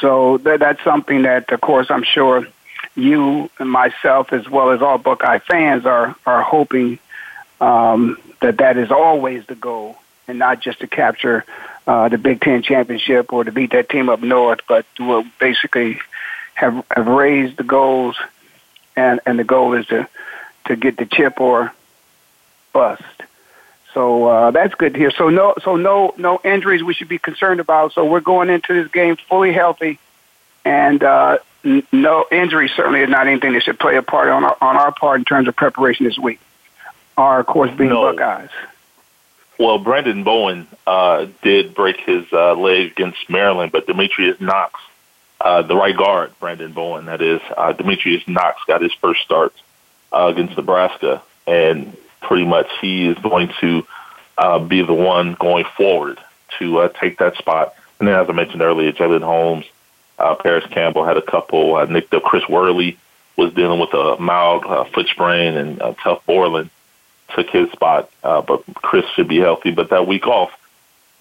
so 0.00 0.38
that, 0.38 0.60
that's 0.60 0.84
something 0.84 1.22
that, 1.22 1.50
of 1.50 1.60
course, 1.60 1.90
I'm 1.90 2.04
sure 2.04 2.46
you 2.94 3.50
and 3.58 3.68
myself, 3.68 4.32
as 4.32 4.48
well 4.48 4.70
as 4.70 4.82
all 4.82 4.98
Buckeye 4.98 5.40
fans, 5.40 5.84
are 5.84 6.14
are 6.24 6.42
hoping 6.42 7.00
um, 7.60 8.18
that 8.40 8.58
that 8.58 8.76
is 8.76 8.92
always 8.92 9.44
the 9.46 9.56
goal, 9.56 9.96
and 10.30 10.38
not 10.38 10.60
just 10.60 10.80
to 10.80 10.86
capture 10.86 11.44
uh, 11.86 12.08
the 12.08 12.16
Big 12.16 12.40
Ten 12.40 12.62
championship 12.62 13.32
or 13.32 13.44
to 13.44 13.52
beat 13.52 13.72
that 13.72 13.88
team 13.88 14.08
up 14.08 14.22
north, 14.22 14.60
but 14.68 14.86
to 14.94 15.24
basically 15.38 15.98
have 16.54 16.84
have 16.90 17.06
raised 17.06 17.56
the 17.56 17.64
goals, 17.64 18.16
and 18.96 19.20
and 19.26 19.38
the 19.38 19.44
goal 19.44 19.74
is 19.74 19.86
to 19.86 20.08
to 20.66 20.76
get 20.76 20.96
the 20.96 21.06
chip 21.06 21.40
or 21.40 21.72
bust. 22.72 23.02
So 23.92 24.26
uh, 24.26 24.50
that's 24.52 24.74
good 24.74 24.92
to 24.94 24.98
hear. 25.00 25.10
So 25.10 25.30
no, 25.30 25.54
so 25.64 25.74
no, 25.74 26.14
no 26.16 26.40
injuries 26.44 26.80
we 26.82 26.94
should 26.94 27.08
be 27.08 27.18
concerned 27.18 27.58
about. 27.58 27.92
So 27.92 28.04
we're 28.04 28.20
going 28.20 28.48
into 28.48 28.80
this 28.80 28.92
game 28.92 29.16
fully 29.28 29.52
healthy, 29.52 29.98
and 30.64 31.02
uh, 31.02 31.38
no 31.64 32.24
injury 32.30 32.70
certainly 32.76 33.00
is 33.00 33.10
not 33.10 33.26
anything 33.26 33.52
that 33.54 33.64
should 33.64 33.80
play 33.80 33.96
a 33.96 34.02
part 34.02 34.28
on 34.28 34.44
our, 34.44 34.56
on 34.60 34.76
our 34.76 34.92
part 34.92 35.18
in 35.18 35.24
terms 35.24 35.48
of 35.48 35.56
preparation 35.56 36.06
this 36.06 36.18
week. 36.18 36.38
Our 37.18 37.40
of 37.40 37.46
course 37.46 37.72
being 37.76 37.90
no. 37.90 38.12
Buckeyes. 38.12 38.50
Well, 39.60 39.78
Branden 39.78 40.24
Bowen 40.24 40.66
uh, 40.86 41.26
did 41.42 41.74
break 41.74 42.00
his 42.00 42.24
uh, 42.32 42.54
leg 42.54 42.92
against 42.92 43.28
Maryland, 43.28 43.72
but 43.72 43.86
Demetrius 43.86 44.40
Knox, 44.40 44.80
uh, 45.38 45.60
the 45.60 45.76
right 45.76 45.94
guard, 45.94 46.32
Branden 46.40 46.72
Bowen, 46.72 47.04
that 47.04 47.20
is, 47.20 47.42
uh, 47.58 47.74
Demetrius 47.74 48.26
Knox 48.26 48.58
got 48.66 48.80
his 48.80 48.94
first 48.94 49.20
start 49.20 49.52
uh, 50.14 50.28
against 50.28 50.56
Nebraska, 50.56 51.22
and 51.46 51.94
pretty 52.22 52.46
much 52.46 52.68
he 52.80 53.06
is 53.06 53.18
going 53.18 53.52
to 53.60 53.86
uh, 54.38 54.60
be 54.60 54.80
the 54.80 54.94
one 54.94 55.34
going 55.34 55.66
forward 55.76 56.18
to 56.58 56.78
uh, 56.78 56.88
take 56.88 57.18
that 57.18 57.36
spot. 57.36 57.74
And 57.98 58.08
then, 58.08 58.14
as 58.18 58.30
I 58.30 58.32
mentioned 58.32 58.62
earlier, 58.62 58.92
Jalyn 58.92 59.20
Holmes 59.22 59.66
uh, 60.18 60.36
Parris 60.36 60.64
Campbell 60.70 61.04
had 61.04 61.18
a 61.18 61.22
couple 61.22 61.76
uh. 61.76 62.20
Chris 62.20 62.48
Worley 62.48 62.96
was 63.36 63.52
dealing 63.52 63.78
with 63.78 63.92
a 63.92 64.16
mild 64.18 64.64
uh, 64.64 64.84
foot 64.84 65.08
sprain, 65.08 65.54
and 65.58 65.80
Tuf 65.80 66.24
Borland 66.24 66.70
took 67.34 67.48
his 67.50 67.70
spot. 67.72 68.10
Uh, 68.22 68.42
but 68.42 68.62
Chris 68.74 69.04
should 69.14 69.28
be 69.28 69.38
healthy. 69.38 69.70
But 69.70 69.90
that 69.90 70.06
week 70.06 70.26
off, 70.26 70.50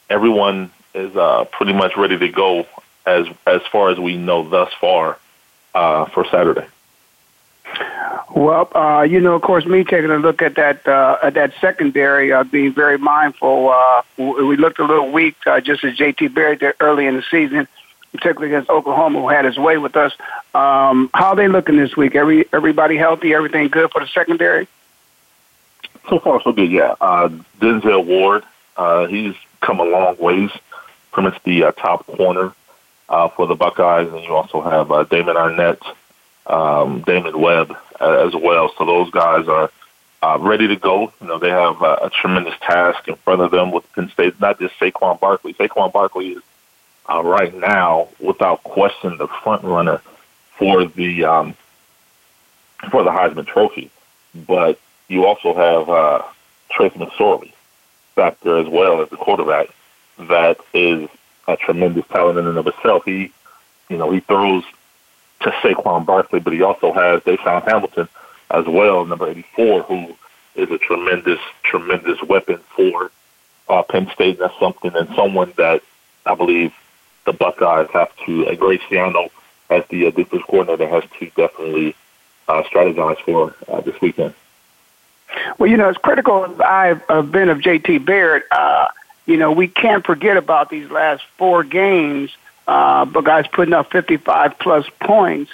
everyone 0.10 0.72
is 0.94 1.16
uh, 1.16 1.46
pretty 1.52 1.74
much 1.74 1.96
ready 1.98 2.18
to 2.18 2.30
go 2.30 2.68
as 3.06 3.28
as 3.46 3.62
far 3.72 3.90
as 3.90 4.00
we 4.00 4.18
know 4.18 4.48
thus 4.48 4.72
far 4.80 5.18
uh, 5.74 6.06
for 6.06 6.26
Saturday. 6.26 6.68
Well, 8.36 8.70
uh, 8.76 9.02
you 9.02 9.20
know, 9.20 9.36
of 9.36 9.42
course, 9.42 9.66
me 9.66 9.84
taking 9.84 10.12
a 10.12 10.18
look 10.18 10.42
at 10.42 10.56
that 10.56 10.88
uh, 10.88 11.18
at 11.22 11.36
that 11.36 11.54
secondary, 11.62 12.32
uh, 12.32 12.44
being 12.44 12.74
very 12.74 12.98
mindful. 12.98 13.70
Uh, 13.70 14.02
we 14.18 14.58
looked 14.58 14.80
a 14.80 14.86
little 14.86 15.12
weak, 15.12 15.36
uh, 15.46 15.62
just 15.62 15.84
as 15.84 15.96
JT 15.96 16.34
Barrett 16.34 16.60
did 16.60 16.76
early 16.80 17.06
in 17.06 17.16
the 17.16 17.24
season 17.30 17.68
particularly 18.12 18.54
against 18.54 18.70
Oklahoma, 18.70 19.22
who 19.22 19.30
had 19.30 19.46
his 19.46 19.58
way 19.58 19.78
with 19.78 19.96
us. 19.96 20.12
Um, 20.54 21.10
how 21.14 21.30
are 21.30 21.36
they 21.36 21.48
looking 21.48 21.78
this 21.78 21.96
week? 21.96 22.16
Every 22.16 22.46
everybody 22.52 22.98
healthy? 22.98 23.34
Everything 23.34 23.68
good 23.68 23.92
for 23.92 24.02
the 24.02 24.08
secondary? 24.08 24.68
So 26.08 26.20
far, 26.20 26.42
so 26.42 26.52
good. 26.52 26.72
Yeah, 26.72 26.96
uh, 27.02 27.30
Denzel 27.60 28.06
Ward, 28.06 28.44
uh, 28.78 29.08
he's 29.08 29.36
come 29.62 29.80
a 29.80 29.84
long 29.84 30.18
ways. 30.18 30.52
Pretty 31.12 31.30
much 31.30 31.44
the 31.44 31.66
uh, 31.66 31.72
top 31.72 32.06
corner 32.06 32.54
uh, 33.10 33.28
for 33.30 33.48
the 33.48 33.56
Buckeyes, 33.56 34.12
and 34.12 34.24
you 34.24 34.34
also 34.34 34.62
have 34.62 34.92
uh, 34.92 35.04
Damon 35.04 35.36
Arnette, 35.36 35.84
um, 36.46 37.02
Damon 37.02 37.40
Webb 37.40 37.76
uh, 38.00 38.28
as 38.28 38.36
well. 38.36 38.72
So 38.78 38.86
those 38.86 39.10
guys 39.10 39.48
are 39.48 39.72
uh, 40.22 40.38
ready 40.40 40.68
to 40.68 40.76
go. 40.76 41.12
You 41.22 41.28
know, 41.28 41.40
they 41.40 41.50
have 41.50 41.82
uh, 41.82 41.98
a 42.04 42.10
tremendous 42.10 42.58
task 42.60 43.08
in 43.08 43.16
front 43.16 43.42
of 43.42 43.52
them 43.52 43.72
with 43.72 43.92
Penn 43.94 44.10
State. 44.10 44.40
Not 44.40 44.60
just 44.60 44.80
Saquon 44.80 45.20
Barkley. 45.20 45.54
Saquon 45.54 45.92
Barkley 45.92 46.30
is 46.30 46.44
uh, 47.12 47.24
right 47.24 47.54
now, 47.56 48.10
without 48.20 48.64
question, 48.64 49.18
the 49.18 49.28
front 49.28 49.64
runner 49.64 50.02
for 50.58 50.86
the 50.86 51.26
um, 51.26 51.56
for 52.92 53.04
the 53.04 53.10
Heisman 53.10 53.48
Trophy. 53.48 53.90
But 54.36 54.80
you 55.10 55.26
also 55.26 55.54
have 55.54 55.90
uh, 55.90 56.24
Trace 56.72 56.94
McSorley 56.94 57.52
back 58.16 58.40
there 58.42 58.58
as 58.58 58.68
well 58.68 59.02
as 59.02 59.10
the 59.10 59.18
quarterback 59.18 59.68
that 60.18 60.58
is 60.74 61.10
a 61.48 61.58
tremendous 61.58 62.06
talent 62.08 62.38
in 62.38 62.48
and 62.48 62.58
of 62.58 62.68
itself. 62.68 63.04
He, 63.06 63.32
you 63.90 63.98
know, 63.98 64.12
he 64.12 64.20
throws 64.22 64.64
to 65.42 65.50
Saquon 65.50 66.06
Barkley, 66.06 66.40
but 66.40 66.54
he 66.54 66.62
also 66.62 66.92
has 66.94 67.22
DaeSean 67.22 67.64
Hamilton 67.66 68.08
as 68.52 68.66
well, 68.66 69.06
number 69.06 69.28
84, 69.28 69.84
who 69.84 70.16
is 70.56 70.70
a 70.70 70.78
tremendous, 70.78 71.40
tremendous 71.64 72.22
weapon 72.24 72.60
for 72.76 73.12
uh, 73.70 73.84
Penn 73.84 74.10
State. 74.14 74.40
That's 74.40 74.58
something 74.60 74.96
and 74.96 75.08
someone 75.16 75.54
that 75.58 75.82
I 76.26 76.36
believe 76.36 76.74
the 77.26 77.34
Buckeyes 77.34 77.90
have 77.92 78.16
to, 78.26 78.46
a 78.46 78.56
Greg 78.56 78.82
Schiano 78.82 79.30
as 79.70 79.86
the 79.90 80.08
uh, 80.08 80.12
defense 80.12 80.44
coordinator 80.48 80.88
has 80.88 81.04
to 81.20 81.26
definitely 81.28 81.96
uh, 82.48 82.64
strategize 82.64 83.20
for 83.20 83.56
uh, 83.68 83.82
this 83.82 84.00
weekend. 84.02 84.34
Well, 85.58 85.70
you 85.70 85.78
know, 85.78 85.90
as 85.90 85.98
critical 85.98 86.46
as 86.46 86.60
I've 86.60 87.32
been 87.32 87.50
of 87.50 87.60
JT 87.60 88.06
Barrett, 88.06 88.44
uh, 88.52 88.88
you 89.26 89.38
know, 89.38 89.52
we 89.52 89.68
can't 89.68 90.06
forget 90.06 90.38
about 90.38 90.70
these 90.70 90.90
last 90.90 91.24
four 91.38 91.64
games. 91.64 92.32
Uh, 92.70 93.04
but 93.04 93.24
guys 93.24 93.48
putting 93.52 93.74
up 93.74 93.92
55 93.92 94.60
plus 94.60 94.86
points. 95.02 95.52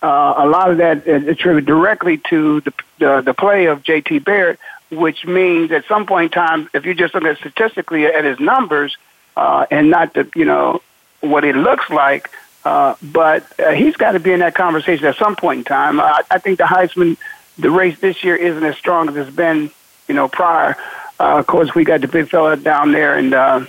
Uh, 0.00 0.34
a 0.36 0.46
lot 0.46 0.70
of 0.70 0.76
that 0.76 1.08
is 1.08 1.26
attributed 1.26 1.66
directly 1.66 2.18
to 2.18 2.60
the, 2.60 2.72
the 3.00 3.20
the 3.20 3.34
play 3.34 3.66
of 3.66 3.82
JT 3.82 4.24
Barrett, 4.24 4.60
which 4.88 5.26
means 5.26 5.72
at 5.72 5.84
some 5.86 6.06
point 6.06 6.32
in 6.32 6.40
time, 6.40 6.70
if 6.72 6.86
you 6.86 6.94
just 6.94 7.14
look 7.14 7.24
at 7.24 7.36
statistically 7.38 8.06
at 8.06 8.24
his 8.24 8.38
numbers 8.38 8.96
uh, 9.36 9.66
and 9.72 9.90
not 9.90 10.14
the 10.14 10.30
you 10.36 10.44
know 10.44 10.82
what 11.20 11.44
it 11.44 11.56
looks 11.56 11.90
like, 11.90 12.30
uh, 12.64 12.94
but 13.02 13.44
uh, 13.58 13.70
he's 13.72 13.96
got 13.96 14.12
to 14.12 14.20
be 14.20 14.30
in 14.30 14.38
that 14.38 14.54
conversation 14.54 15.04
at 15.06 15.16
some 15.16 15.34
point 15.34 15.58
in 15.58 15.64
time. 15.64 15.98
I, 16.00 16.22
I 16.30 16.38
think 16.38 16.58
the 16.58 16.64
Heisman, 16.64 17.16
the 17.58 17.70
race 17.70 17.98
this 18.00 18.24
year 18.24 18.36
isn't 18.36 18.64
as 18.64 18.76
strong 18.76 19.08
as 19.08 19.16
it's 19.16 19.36
been, 19.36 19.70
you 20.08 20.14
know, 20.14 20.28
prior. 20.28 20.76
Uh, 21.20 21.38
of 21.38 21.46
course, 21.46 21.74
we 21.74 21.84
got 21.84 22.00
the 22.00 22.08
big 22.08 22.28
fella 22.28 22.56
down 22.56 22.92
there 22.92 23.16
in 23.18 23.32
uh, 23.32 23.64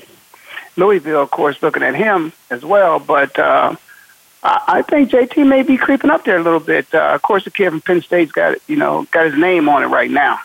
Louisville, 0.75 1.21
of 1.21 1.31
course, 1.31 1.61
looking 1.61 1.83
at 1.83 1.95
him 1.95 2.33
as 2.49 2.63
well. 2.63 2.99
But 2.99 3.37
uh, 3.37 3.75
I, 4.41 4.63
I 4.67 4.81
think 4.81 5.09
JT 5.09 5.47
may 5.47 5.63
be 5.63 5.77
creeping 5.77 6.09
up 6.09 6.25
there 6.25 6.37
a 6.37 6.43
little 6.43 6.59
bit. 6.59 6.93
Uh, 6.93 7.11
of 7.13 7.21
course, 7.21 7.43
the 7.43 7.51
kid 7.51 7.69
from 7.69 7.81
Penn 7.81 8.01
State's 8.01 8.31
got 8.31 8.57
you 8.67 8.75
know 8.75 9.07
got 9.11 9.25
his 9.25 9.37
name 9.37 9.69
on 9.69 9.83
it 9.83 9.87
right 9.87 10.11
now. 10.11 10.39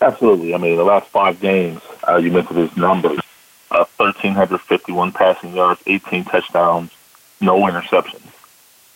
Absolutely. 0.00 0.54
I 0.54 0.58
mean, 0.58 0.76
the 0.76 0.84
last 0.84 1.08
five 1.08 1.40
games, 1.40 1.80
uh, 2.06 2.16
you 2.16 2.30
mentioned 2.30 2.58
his 2.58 2.76
numbers: 2.76 3.20
uh, 3.70 3.84
thirteen 3.84 4.34
hundred 4.34 4.60
fifty-one 4.62 5.12
passing 5.12 5.54
yards, 5.54 5.80
eighteen 5.86 6.24
touchdowns, 6.24 6.90
no 7.40 7.60
interceptions. 7.62 8.29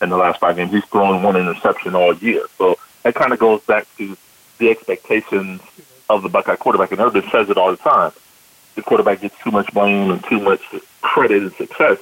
In 0.04 0.10
the 0.10 0.16
last 0.16 0.40
five 0.40 0.56
games, 0.56 0.72
he's 0.72 0.84
thrown 0.84 1.22
one 1.22 1.36
interception 1.36 1.94
all 1.94 2.14
year. 2.14 2.44
So 2.58 2.78
that 3.02 3.14
kind 3.14 3.32
of 3.32 3.38
goes 3.38 3.62
back 3.62 3.86
to 3.98 4.16
the 4.58 4.70
expectations 4.70 5.60
of 6.08 6.22
the 6.22 6.28
Buckeye 6.28 6.56
quarterback. 6.56 6.92
And 6.92 7.00
Urban 7.00 7.24
says 7.30 7.50
it 7.50 7.56
all 7.56 7.70
the 7.70 7.76
time. 7.76 8.12
The 8.74 8.82
quarterback 8.82 9.20
gets 9.20 9.38
too 9.38 9.50
much 9.50 9.72
blame 9.72 10.10
and 10.10 10.22
too 10.24 10.40
much 10.40 10.62
credit 11.00 11.42
and 11.42 11.52
success 11.54 11.98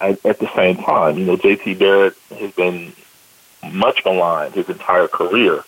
at, 0.00 0.24
at 0.24 0.38
the 0.38 0.50
same 0.54 0.76
time. 0.76 1.18
You 1.18 1.26
know, 1.26 1.36
J.T. 1.36 1.74
Barrett 1.74 2.16
has 2.38 2.52
been 2.52 2.92
much 3.72 4.04
maligned 4.04 4.54
his 4.54 4.68
entire 4.68 5.08
career 5.08 5.64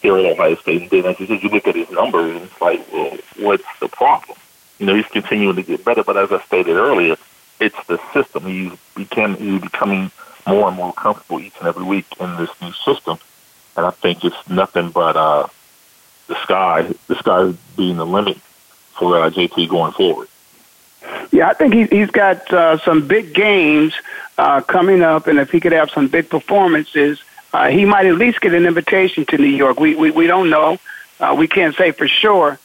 here 0.00 0.16
at 0.16 0.24
Ohio 0.24 0.54
State. 0.56 0.82
And 0.82 0.90
then 0.90 1.06
as 1.06 1.20
you 1.20 1.26
said, 1.26 1.42
you 1.42 1.48
look 1.48 1.66
at 1.66 1.74
his 1.74 1.90
numbers 1.90 2.36
and 2.36 2.44
it's 2.44 2.60
like, 2.60 2.92
well, 2.92 3.16
what's 3.38 3.64
the 3.80 3.88
problem? 3.88 4.38
You 4.78 4.86
know, 4.86 4.94
he's 4.94 5.06
continuing 5.06 5.56
to 5.56 5.62
get 5.62 5.84
better, 5.84 6.02
but 6.02 6.16
as 6.16 6.32
I 6.32 6.40
stated 6.42 6.76
earlier, 6.76 7.16
it's 7.60 7.86
the 7.86 7.98
system. 8.12 8.44
He's 8.44 8.72
became 8.94 9.36
he's 9.36 9.60
becoming 9.60 10.10
more 10.46 10.68
and 10.68 10.76
more 10.76 10.92
comfortable 10.92 11.40
each 11.40 11.54
and 11.58 11.68
every 11.68 11.84
week 11.84 12.06
in 12.20 12.36
this 12.36 12.50
new 12.60 12.72
system. 12.72 13.18
And 13.76 13.86
I 13.86 13.90
think 13.90 14.24
it's 14.24 14.48
nothing 14.48 14.90
but 14.90 15.16
uh, 15.16 15.48
the 16.28 16.40
sky, 16.42 16.94
the 17.08 17.16
sky 17.16 17.52
being 17.76 17.96
the 17.96 18.06
limit 18.06 18.38
for 18.98 19.20
uh, 19.20 19.30
JT 19.30 19.68
going 19.68 19.92
forward. 19.92 20.28
Yeah, 21.32 21.48
I 21.48 21.54
think 21.54 21.74
he, 21.74 21.84
he's 21.84 22.10
got 22.10 22.52
uh, 22.52 22.78
some 22.78 23.06
big 23.06 23.34
games 23.34 23.94
uh, 24.38 24.60
coming 24.62 25.02
up, 25.02 25.26
and 25.26 25.38
if 25.38 25.50
he 25.50 25.60
could 25.60 25.72
have 25.72 25.90
some 25.90 26.08
big 26.08 26.30
performances, 26.30 27.22
uh, 27.52 27.68
he 27.68 27.84
might 27.84 28.06
at 28.06 28.16
least 28.16 28.40
get 28.40 28.54
an 28.54 28.66
invitation 28.66 29.26
to 29.26 29.38
New 29.38 29.46
York. 29.46 29.78
We 29.78 29.94
we, 29.94 30.10
we 30.10 30.26
don't 30.26 30.50
know. 30.50 30.78
Uh, 31.20 31.34
we 31.38 31.46
can't 31.46 31.74
say 31.76 31.92
for 31.92 32.08
sure, 32.08 32.58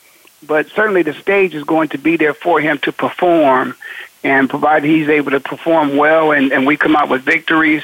but 0.45 0.67
certainly 0.69 1.03
the 1.03 1.13
stage 1.13 1.53
is 1.53 1.63
going 1.63 1.89
to 1.89 1.97
be 1.97 2.17
there 2.17 2.33
for 2.33 2.59
him 2.59 2.79
to 2.79 2.91
perform, 2.91 3.75
and 4.23 4.49
provided 4.49 4.89
he's 4.89 5.09
able 5.09 5.31
to 5.31 5.39
perform 5.39 5.97
well, 5.97 6.31
and, 6.31 6.51
and 6.51 6.65
we 6.65 6.77
come 6.77 6.95
out 6.95 7.09
with 7.09 7.21
victories, 7.21 7.83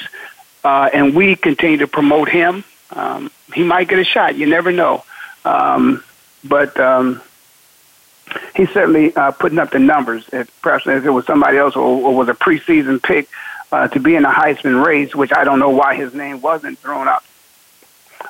uh, 0.63 0.89
and 0.93 1.15
we 1.15 1.35
continue 1.35 1.77
to 1.77 1.87
promote 1.87 2.29
him, 2.29 2.63
um, 2.91 3.31
he 3.53 3.63
might 3.63 3.87
get 3.87 3.99
a 3.99 4.03
shot. 4.03 4.35
You 4.35 4.45
never 4.45 4.71
know. 4.71 5.03
Um, 5.43 6.03
but 6.43 6.79
um, 6.79 7.21
he's 8.55 8.69
certainly 8.71 9.15
uh, 9.15 9.31
putting 9.31 9.59
up 9.59 9.71
the 9.71 9.79
numbers. 9.79 10.25
If 10.31 10.61
perhaps 10.61 10.87
if 10.87 11.05
it 11.05 11.09
was 11.09 11.25
somebody 11.25 11.57
else 11.57 11.75
or, 11.75 11.81
or 11.81 12.15
was 12.15 12.29
a 12.29 12.33
preseason 12.33 13.01
pick 13.01 13.29
uh, 13.71 13.87
to 13.89 13.99
be 13.99 14.15
in 14.15 14.23
the 14.23 14.29
Heisman 14.29 14.85
race, 14.85 15.15
which 15.15 15.31
I 15.33 15.43
don't 15.43 15.59
know 15.59 15.69
why 15.69 15.95
his 15.95 16.13
name 16.13 16.41
wasn't 16.41 16.79
thrown 16.79 17.07
out. 17.07 17.23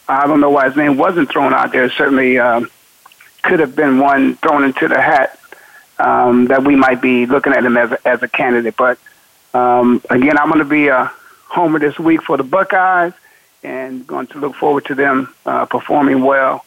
I 0.07 0.27
don't 0.27 0.39
know 0.39 0.49
why 0.49 0.67
his 0.67 0.75
name 0.75 0.97
wasn't 0.97 1.29
thrown 1.29 1.53
out 1.53 1.71
there. 1.71 1.89
Certainly 1.89 2.37
um, 2.39 2.69
could 3.43 3.59
have 3.59 3.75
been 3.75 3.99
one 3.99 4.35
thrown 4.35 4.63
into 4.63 4.87
the 4.87 5.01
hat 5.01 5.39
um, 5.99 6.45
that 6.47 6.63
we 6.63 6.75
might 6.75 7.01
be 7.01 7.25
looking 7.25 7.53
at 7.53 7.63
him 7.65 7.77
as 7.77 7.91
a, 7.91 8.07
as 8.07 8.23
a 8.23 8.27
candidate. 8.27 8.75
But 8.77 8.97
um, 9.53 10.01
again, 10.09 10.37
I'm 10.37 10.47
going 10.47 10.59
to 10.59 10.65
be 10.65 10.87
a 10.87 11.11
homer 11.47 11.79
this 11.79 11.97
week 11.97 12.21
for 12.23 12.37
the 12.37 12.43
Buckeyes 12.43 13.13
and 13.63 14.05
going 14.05 14.27
to 14.27 14.39
look 14.39 14.55
forward 14.55 14.85
to 14.85 14.95
them 14.95 15.33
uh, 15.45 15.65
performing 15.65 16.21
well 16.23 16.65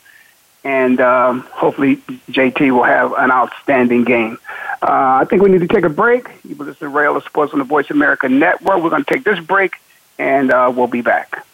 and 0.65 1.01
um, 1.01 1.41
hopefully 1.51 1.97
JT 2.31 2.73
will 2.73 2.83
have 2.83 3.13
an 3.13 3.31
outstanding 3.31 4.05
game. 4.05 4.39
Uh, 4.83 5.19
I 5.21 5.25
think 5.25 5.43
we 5.43 5.51
need 5.51 5.61
to 5.61 5.69
take 5.69 5.85
a 5.85 5.89
break. 5.89 6.29
You 6.45 6.55
listen 6.57 6.75
to 6.81 6.89
Ray 6.89 7.07
Ellis 7.07 7.25
Sports 7.25 7.53
on 7.53 7.59
the 7.59 7.65
Voice 7.65 7.91
America 7.91 8.29
Network. 8.29 8.83
We're 8.83 8.91
going 8.91 9.05
to 9.05 9.13
take 9.13 9.25
this 9.25 9.41
break, 9.41 9.77
and 10.19 10.51
uh, 10.51 10.73
we'll 10.75 10.87
be 10.87 11.01
back. 11.01 11.45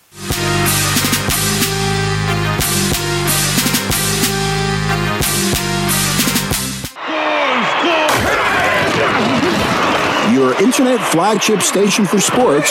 Your 10.44 10.62
internet 10.62 11.00
flagship 11.00 11.62
station 11.62 12.04
for 12.04 12.20
sports. 12.20 12.70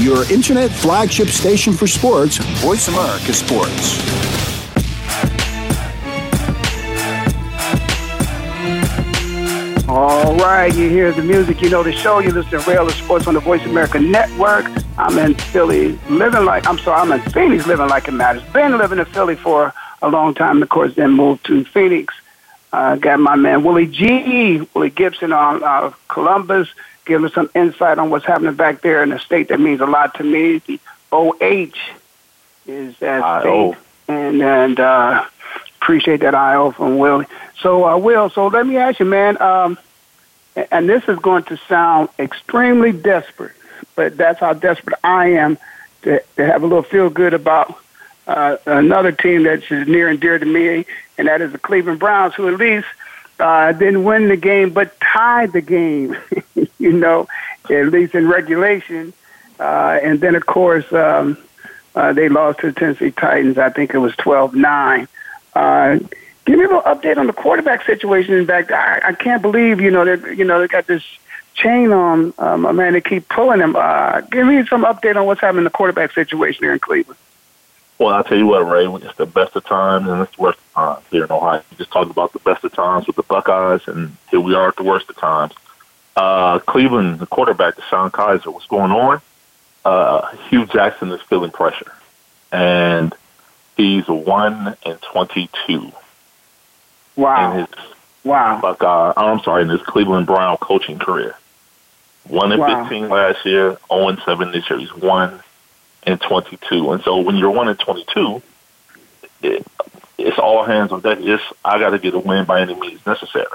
Your 0.00 0.30
internet 0.30 0.70
flagship 0.70 1.28
station 1.28 1.72
for 1.72 1.86
sports. 1.86 2.38
Voice 2.62 2.88
America 2.88 3.32
Sports. 3.32 4.24
All 9.88 10.34
right, 10.36 10.74
you 10.74 10.88
hear 10.90 11.12
the 11.12 11.22
music, 11.22 11.62
you 11.62 11.70
know 11.70 11.84
the 11.84 11.92
show. 11.92 12.18
You 12.18 12.32
listen 12.32 12.60
to 12.60 12.68
Ray 12.68 12.76
Ellis 12.76 12.96
Sports 12.96 13.28
on 13.28 13.34
the 13.34 13.40
Voice 13.40 13.64
America 13.64 14.00
Network. 14.00 14.66
I'm 14.98 15.16
in 15.18 15.34
Philly, 15.34 15.92
living 16.10 16.44
like 16.44 16.66
I'm 16.66 16.78
sorry, 16.78 17.00
I'm 17.00 17.12
in 17.12 17.20
Phoenix, 17.30 17.66
living 17.66 17.88
like 17.88 18.08
it 18.08 18.12
matters. 18.12 18.42
Been 18.52 18.76
living 18.76 18.98
in 18.98 19.04
Philly 19.04 19.36
for 19.36 19.72
a 20.02 20.08
long 20.08 20.34
time. 20.34 20.60
Of 20.60 20.68
course, 20.70 20.96
then 20.96 21.12
moved 21.12 21.46
to 21.46 21.64
Phoenix. 21.64 22.12
Uh, 22.72 22.96
got 22.96 23.20
my 23.20 23.36
man 23.36 23.62
Willie 23.62 23.86
G, 23.86 24.66
Willie 24.74 24.90
Gibson 24.90 25.32
on 25.32 25.62
uh, 25.62 25.92
Columbus, 26.08 26.68
giving 27.04 27.26
us 27.26 27.34
some 27.34 27.50
insight 27.54 27.98
on 27.98 28.10
what's 28.10 28.24
happening 28.24 28.54
back 28.54 28.80
there 28.80 29.02
in 29.02 29.10
the 29.10 29.18
state 29.18 29.48
that 29.48 29.60
means 29.60 29.80
a 29.80 29.86
lot 29.86 30.14
to 30.14 30.24
me. 30.24 30.58
The 30.58 30.80
OH 31.12 31.72
is 32.66 32.96
that 32.98 33.40
state, 33.42 33.76
and 34.08 34.42
and 34.42 34.80
uh, 34.80 35.24
appreciate 35.80 36.20
that 36.20 36.34
IO 36.34 36.70
from 36.70 36.98
Willie. 36.98 37.26
So, 37.60 37.86
uh, 37.86 37.96
Will, 37.96 38.30
so 38.30 38.48
let 38.48 38.66
me 38.66 38.76
ask 38.76 38.98
you, 38.98 39.06
man. 39.06 39.40
Um, 39.40 39.78
and 40.70 40.88
this 40.88 41.02
is 41.08 41.18
going 41.18 41.44
to 41.44 41.56
sound 41.68 42.08
extremely 42.18 42.92
desperate, 42.92 43.54
but 43.96 44.16
that's 44.16 44.40
how 44.40 44.52
desperate 44.52 44.98
I 45.02 45.32
am 45.32 45.58
to, 46.02 46.22
to 46.36 46.46
have 46.46 46.62
a 46.62 46.66
little 46.66 46.82
feel 46.82 47.10
good 47.10 47.34
about 47.34 47.76
uh, 48.26 48.56
another 48.66 49.12
team 49.12 49.42
that's 49.42 49.68
near 49.70 50.08
and 50.08 50.20
dear 50.20 50.38
to 50.38 50.46
me, 50.46 50.86
and 51.18 51.28
that 51.28 51.40
is 51.40 51.52
the 51.52 51.58
Cleveland 51.58 51.98
Browns, 51.98 52.34
who 52.34 52.48
at 52.48 52.54
least 52.58 52.86
uh, 53.40 53.72
didn't 53.72 54.04
win 54.04 54.28
the 54.28 54.36
game 54.36 54.70
but 54.70 54.98
tied 55.00 55.52
the 55.52 55.60
game, 55.60 56.16
you 56.84 56.92
know, 56.92 57.26
at 57.70 57.86
least 57.88 58.14
in 58.14 58.28
regulation. 58.28 59.12
Uh, 59.58 59.98
and 60.02 60.20
then, 60.20 60.34
of 60.34 60.46
course, 60.46 60.90
um, 60.92 61.38
uh, 61.94 62.12
they 62.12 62.28
lost 62.28 62.60
to 62.60 62.70
the 62.70 62.72
Tennessee 62.78 63.10
Titans. 63.10 63.58
I 63.58 63.70
think 63.70 63.94
it 63.94 63.98
was 63.98 64.14
12 64.16 64.54
9. 64.54 65.08
Uh, 65.54 65.98
Give 66.44 66.58
me 66.58 66.64
a 66.64 66.68
little 66.68 66.82
update 66.82 67.16
on 67.16 67.26
the 67.26 67.32
quarterback 67.32 67.86
situation. 67.86 68.34
In 68.34 68.46
fact, 68.46 68.70
I, 68.70 69.00
I 69.02 69.12
can't 69.14 69.40
believe 69.40 69.80
you 69.80 69.90
know 69.90 70.04
they 70.04 70.34
you 70.34 70.44
know 70.44 70.60
they 70.60 70.68
got 70.68 70.86
this 70.86 71.02
chain 71.54 71.90
on 71.92 72.34
um, 72.38 72.76
man. 72.76 72.92
They 72.92 73.00
keep 73.00 73.28
pulling 73.28 73.60
him. 73.60 73.76
Uh, 73.76 74.20
give 74.20 74.46
me 74.46 74.66
some 74.66 74.84
update 74.84 75.16
on 75.16 75.24
what's 75.24 75.40
happening 75.40 75.60
in 75.60 75.64
the 75.64 75.70
quarterback 75.70 76.12
situation 76.12 76.64
here 76.64 76.74
in 76.74 76.80
Cleveland. 76.80 77.18
Well, 77.98 78.12
I'll 78.12 78.24
tell 78.24 78.36
you 78.36 78.46
what, 78.46 78.68
Ray. 78.68 78.86
It's 78.86 79.16
the 79.16 79.24
best 79.24 79.56
of 79.56 79.64
times 79.64 80.08
and 80.08 80.20
it's 80.20 80.36
the 80.36 80.42
worst 80.42 80.58
of 80.58 80.72
times 80.74 81.06
here 81.10 81.24
in 81.24 81.32
Ohio. 81.32 81.62
You 81.70 81.76
just 81.78 81.92
talked 81.92 82.10
about 82.10 82.32
the 82.32 82.40
best 82.40 82.62
of 82.64 82.72
times 82.72 83.06
with 83.06 83.16
the 83.16 83.22
Buckeyes, 83.22 83.86
and 83.86 84.14
here 84.30 84.40
we 84.40 84.54
are 84.54 84.68
at 84.68 84.76
the 84.76 84.82
worst 84.82 85.08
of 85.08 85.16
times. 85.16 85.52
Uh, 86.16 86.58
Cleveland, 86.60 87.18
the 87.18 87.26
quarterback, 87.26 87.76
DeShone 87.76 88.10
Kizer, 88.10 88.52
what's 88.52 88.66
going 88.66 88.92
on? 88.92 89.20
Uh, 89.84 90.34
Hue 90.48 90.66
Jackson 90.66 91.10
is 91.12 91.20
feeling 91.22 91.50
pressure, 91.50 91.92
and 92.52 93.12
he's 93.76 94.06
one 94.08 94.76
and 94.86 95.02
twenty-two 95.02 95.92
Wow. 97.16 97.52
in 97.52 97.58
his 97.60 97.68
wow. 98.24 98.60
Buckeye, 98.60 99.12
I'm 99.16 99.40
sorry, 99.40 99.62
in 99.62 99.68
his 99.68 99.82
Cleveland 99.82 100.26
Brown 100.26 100.56
coaching 100.58 100.98
career. 100.98 101.36
One 102.28 102.50
and 102.52 102.60
Wow. 102.60 102.82
15 102.84 103.08
last 103.08 103.44
year, 103.44 103.76
0 103.92 104.08
and 104.08 104.18
7 104.24 104.50
this 104.52 104.68
year. 104.70 104.78
He's 104.78 104.94
1 104.94 105.40
and 106.04 106.20
22. 106.20 106.92
And 106.92 107.02
so 107.02 107.18
when 107.20 107.36
you're 107.36 107.50
1 107.50 107.68
and 107.68 107.78
22, 107.78 108.42
it, 109.42 109.66
it's 110.16 110.38
all 110.38 110.64
hands 110.64 110.90
on 110.90 111.02
deck. 111.02 111.18
It's, 111.20 111.42
I 111.64 111.78
got 111.78 111.90
to 111.90 111.98
get 111.98 112.14
a 112.14 112.18
win 112.18 112.46
by 112.46 112.62
any 112.62 112.74
means 112.74 113.04
necessary. 113.04 113.46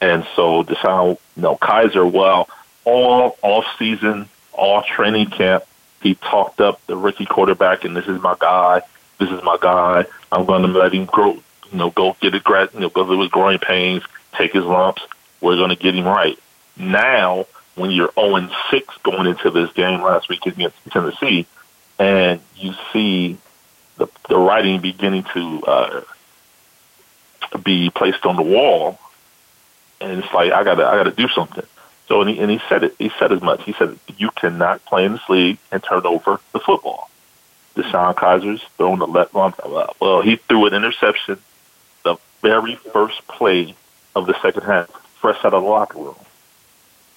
And 0.00 0.26
so 0.34 0.62
DeShone, 0.62 1.18
you 1.36 1.42
know, 1.42 1.56
Kizer, 1.56 2.10
well, 2.10 2.48
all 2.84 3.36
off 3.42 3.64
season, 3.78 4.28
all 4.52 4.82
training 4.82 5.30
camp, 5.30 5.64
he 6.02 6.14
talked 6.14 6.60
up 6.60 6.84
the 6.86 6.96
rookie 6.96 7.26
quarterback, 7.26 7.84
and 7.84 7.96
this 7.96 8.06
is 8.06 8.20
my 8.20 8.36
guy. 8.38 8.82
This 9.18 9.30
is 9.30 9.42
my 9.42 9.56
guy. 9.60 10.04
I'm 10.30 10.44
to 10.62 10.68
let 10.68 10.92
him 10.92 11.06
grow, 11.06 11.32
you 11.32 11.78
know, 11.78 11.90
go 11.90 12.16
get 12.20 12.34
it, 12.34 12.44
gra- 12.44 12.68
you 12.72 12.80
know, 12.80 12.90
go 12.90 13.06
through 13.06 13.22
his 13.22 13.30
growing 13.30 13.58
pains, 13.58 14.02
take 14.32 14.52
his 14.52 14.64
lumps. 14.64 15.02
We're 15.40 15.56
to 15.70 15.76
get 15.76 15.94
him 15.94 16.04
right. 16.04 16.38
Now, 16.76 17.46
when 17.74 17.90
you're 17.90 18.12
0 18.14 18.36
and 18.36 18.50
6 18.70 18.98
going 19.02 19.26
into 19.26 19.50
this 19.50 19.72
game 19.72 20.02
last 20.02 20.28
week 20.28 20.44
against 20.46 20.76
Tennessee, 20.90 21.46
and 21.98 22.40
you 22.56 22.74
see 22.92 23.38
the 23.96 24.08
the 24.28 24.36
writing 24.36 24.80
beginning 24.80 25.24
to 25.34 25.62
uh, 25.66 26.00
be 27.64 27.90
placed 27.90 28.26
on 28.26 28.36
the 28.36 28.42
wall, 28.42 28.98
and 30.00 30.22
it's 30.22 30.32
like 30.32 30.52
I 30.52 30.64
gotta 30.64 30.86
I 30.86 30.96
gotta 30.96 31.12
do 31.12 31.28
something. 31.28 31.64
So 32.08 32.20
and 32.20 32.30
he, 32.30 32.38
and 32.38 32.50
he 32.50 32.60
said 32.68 32.84
it. 32.84 32.94
He 32.98 33.10
said 33.18 33.32
as 33.32 33.42
much. 33.42 33.62
He 33.64 33.72
said 33.72 33.98
you 34.16 34.30
cannot 34.30 34.84
play 34.84 35.04
in 35.04 35.12
this 35.12 35.28
league 35.28 35.58
and 35.72 35.82
turn 35.82 36.06
over 36.06 36.40
the 36.52 36.60
football. 36.60 37.10
DeShone 37.74 38.14
Kizer's 38.14 38.62
throwing 38.76 38.98
the 38.98 39.06
left 39.06 39.34
one. 39.34 39.52
Well, 40.00 40.22
he 40.22 40.36
threw 40.36 40.66
an 40.66 40.74
interception 40.74 41.38
the 42.04 42.16
very 42.40 42.76
first 42.76 43.26
play 43.26 43.74
of 44.14 44.26
the 44.26 44.40
second 44.40 44.62
half, 44.62 44.88
fresh 45.20 45.44
out 45.44 45.52
of 45.52 45.62
the 45.62 45.68
locker 45.68 45.98
room, 45.98 46.16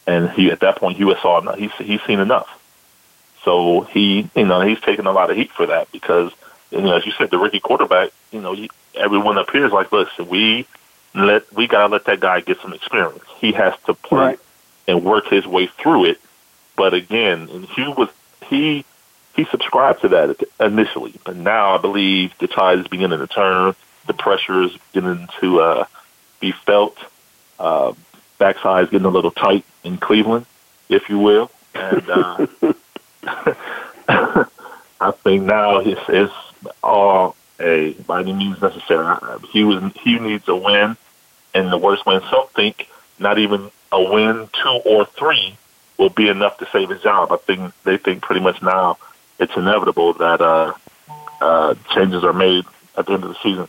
and 0.05 0.29
he 0.31 0.51
at 0.51 0.59
that 0.61 0.77
point 0.77 0.97
he 0.97 1.05
was 1.05 1.17
saw 1.19 1.39
enough. 1.39 1.57
He's 1.57 1.71
he's 1.77 2.01
seen 2.03 2.19
enough. 2.19 2.49
So 3.43 3.81
he, 3.81 4.29
you 4.35 4.45
know, 4.45 4.61
he's 4.61 4.81
taking 4.81 5.05
a 5.05 5.11
lot 5.11 5.31
of 5.31 5.37
heat 5.37 5.51
for 5.51 5.67
that 5.67 5.91
because, 5.91 6.31
you 6.71 6.81
know, 6.81 6.97
as 6.97 7.05
you 7.05 7.13
said, 7.13 7.31
the 7.31 7.37
rookie 7.37 7.59
quarterback, 7.59 8.09
you 8.31 8.41
know, 8.41 8.55
everyone 8.95 9.37
appears 9.37 9.71
like, 9.71 9.91
listen, 9.91 10.27
we 10.27 10.67
let 11.13 11.51
we 11.53 11.67
gotta 11.67 11.91
let 11.91 12.05
that 12.05 12.19
guy 12.19 12.41
get 12.41 12.59
some 12.61 12.73
experience. 12.73 13.23
He 13.39 13.51
has 13.53 13.73
to 13.85 13.93
play 13.93 14.19
Right. 14.19 14.39
and 14.87 15.03
work 15.03 15.27
his 15.27 15.45
way 15.45 15.67
through 15.67 16.05
it. 16.05 16.19
But 16.75 16.93
again, 16.93 17.49
and 17.51 17.65
Hue 17.65 17.91
was 17.91 18.09
he 18.47 18.85
he 19.35 19.45
subscribed 19.45 20.01
to 20.01 20.09
that 20.09 20.37
initially, 20.59 21.13
but 21.23 21.35
now 21.35 21.75
I 21.75 21.77
believe 21.77 22.33
the 22.39 22.47
tide 22.47 22.79
is 22.79 22.87
beginning 22.87 23.19
to 23.19 23.27
turn. 23.27 23.75
The 24.07 24.13
pressure 24.13 24.63
is 24.63 24.71
beginning 24.93 25.27
to 25.41 25.61
uh, 25.61 25.85
be 26.39 26.51
felt. 26.51 26.97
Uh, 27.59 27.93
backside 28.37 28.85
is 28.85 28.89
getting 28.89 29.05
a 29.05 29.09
little 29.09 29.31
tight 29.31 29.65
in 29.83 29.97
Cleveland, 29.97 30.45
if 30.89 31.09
you 31.09 31.19
will, 31.19 31.51
and. 31.75 32.09
Uh, 32.09 32.47
I 35.01 35.11
think 35.11 35.43
now 35.43 35.77
it's, 35.79 36.01
it's 36.09 36.33
all 36.83 37.35
a 37.59 37.93
by 37.93 38.21
any 38.21 38.33
means 38.33 38.61
necessary. 38.61 39.05
Uh, 39.05 39.39
He 39.51 39.63
was 39.63 39.81
he 40.01 40.19
needs 40.19 40.47
a 40.47 40.55
win, 40.55 40.97
and 41.53 41.71
the 41.71 41.77
worst 41.77 42.05
win. 42.05 42.21
Some 42.29 42.47
think 42.55 42.87
not 43.19 43.37
even 43.37 43.71
a 43.91 44.01
win, 44.01 44.49
two 44.61 44.81
or 44.85 45.05
three, 45.05 45.57
will 45.97 46.09
be 46.09 46.29
enough 46.29 46.57
to 46.59 46.67
save 46.71 46.89
his 46.89 47.01
job. 47.01 47.31
I 47.31 47.37
think 47.37 47.73
they 47.83 47.97
think 47.97 48.21
pretty 48.21 48.41
much 48.41 48.61
now 48.61 48.97
it's 49.39 49.55
inevitable 49.55 50.13
that 50.13 50.41
uh, 50.41 50.73
uh, 51.41 51.75
changes 51.93 52.23
are 52.23 52.33
made 52.33 52.65
at 52.97 53.05
the 53.05 53.13
end 53.13 53.23
of 53.23 53.29
the 53.29 53.37
season. 53.41 53.67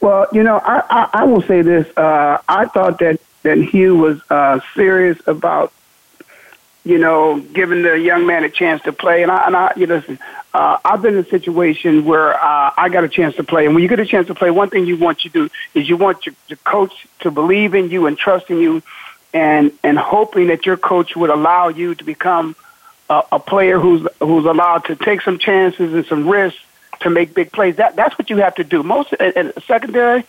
Well, 0.00 0.26
you 0.32 0.42
know, 0.42 0.58
I, 0.58 0.82
I, 0.88 1.08
I 1.22 1.24
will 1.24 1.42
say 1.42 1.62
this. 1.62 1.86
Uh, 1.96 2.38
I 2.48 2.66
thought 2.66 2.98
that, 3.00 3.20
that 3.42 3.58
Hue 3.58 3.96
was 3.96 4.20
uh, 4.30 4.60
serious 4.74 5.18
about, 5.26 5.72
you 6.84 6.98
know, 6.98 7.40
giving 7.40 7.82
the 7.82 7.98
young 7.98 8.26
man 8.26 8.44
a 8.44 8.50
chance 8.50 8.82
to 8.82 8.92
play. 8.92 9.22
And 9.22 9.30
I, 9.30 9.46
and 9.46 9.56
I 9.56 9.72
you 9.76 9.86
know, 9.86 9.96
listen, 9.96 10.18
uh, 10.54 10.78
I've 10.84 11.02
been 11.02 11.14
in 11.14 11.24
a 11.24 11.28
situation 11.28 12.04
where 12.04 12.34
uh, 12.34 12.72
I 12.76 12.88
got 12.88 13.04
a 13.04 13.08
chance 13.08 13.36
to 13.36 13.44
play. 13.44 13.66
And 13.66 13.74
when 13.74 13.82
you 13.82 13.88
get 13.88 14.00
a 14.00 14.06
chance 14.06 14.28
to 14.28 14.34
play, 14.34 14.50
one 14.50 14.70
thing 14.70 14.86
you 14.86 14.96
want 14.96 15.20
to 15.20 15.28
do 15.28 15.50
is 15.74 15.88
you 15.88 15.96
want 15.96 16.24
your, 16.26 16.34
your 16.48 16.56
coach 16.58 17.06
to 17.20 17.30
believe 17.30 17.74
in 17.74 17.90
you 17.90 18.06
and 18.06 18.16
trust 18.16 18.50
in 18.50 18.58
you 18.58 18.82
and, 19.34 19.72
and 19.82 19.98
hoping 19.98 20.48
that 20.48 20.64
your 20.64 20.76
coach 20.76 21.14
would 21.14 21.30
allow 21.30 21.68
you 21.68 21.94
to 21.94 22.04
become 22.04 22.56
a, 23.10 23.22
a 23.32 23.38
player 23.38 23.78
who's, 23.78 24.06
who's 24.20 24.46
allowed 24.46 24.86
to 24.86 24.96
take 24.96 25.20
some 25.20 25.38
chances 25.38 25.92
and 25.92 26.06
some 26.06 26.28
risks 26.28 26.60
to 27.00 27.10
make 27.10 27.34
big 27.34 27.52
plays. 27.52 27.76
That 27.76 27.96
that's 27.96 28.18
what 28.18 28.30
you 28.30 28.38
have 28.38 28.56
to 28.56 28.64
do. 28.64 28.82
Most 28.82 29.12
at, 29.14 29.36
at 29.36 29.62
secondary, 29.64 30.24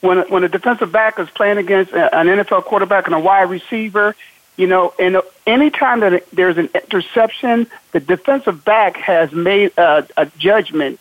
when 0.00 0.18
when 0.28 0.44
a 0.44 0.48
defensive 0.48 0.92
back 0.92 1.18
is 1.18 1.28
playing 1.30 1.58
against 1.58 1.92
an 1.92 2.26
NFL 2.26 2.64
quarterback 2.64 3.06
and 3.06 3.14
a 3.14 3.18
wide 3.18 3.50
receiver, 3.50 4.14
you 4.56 4.66
know, 4.66 4.92
and 4.98 5.18
any 5.46 5.70
time 5.70 6.00
that 6.00 6.28
there's 6.30 6.58
an 6.58 6.68
interception, 6.74 7.66
the 7.92 8.00
defensive 8.00 8.64
back 8.64 8.96
has 8.96 9.32
made 9.32 9.72
a, 9.78 10.06
a 10.16 10.26
judgment 10.38 11.00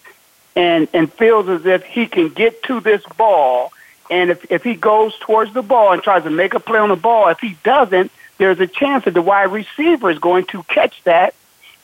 and 0.56 0.88
and 0.94 1.12
feels 1.14 1.48
as 1.50 1.66
if 1.66 1.84
he 1.84 2.08
can 2.08 2.30
get 2.30 2.64
to 2.64 2.80
this 2.80 3.04
ball. 3.18 3.72
And 4.10 4.30
if 4.30 4.52
if 4.52 4.64
he 4.64 4.76
goes 4.76 5.18
towards 5.20 5.54
the 5.54 5.62
ball 5.62 5.92
and 5.92 6.02
tries 6.02 6.24
to 6.24 6.30
make 6.30 6.54
a 6.54 6.60
play 6.60 6.80
on 6.80 6.90
the 6.90 6.96
ball, 6.96 7.28
if 7.28 7.40
he 7.40 7.58
doesn't, 7.64 8.12
there's 8.38 8.60
a 8.60 8.68
chance 8.68 9.06
that 9.06 9.14
the 9.14 9.22
wide 9.22 9.52
receiver 9.52 10.10
is 10.10 10.20
going 10.20 10.46
to 10.46 10.64
catch 10.64 11.04
that 11.04 11.36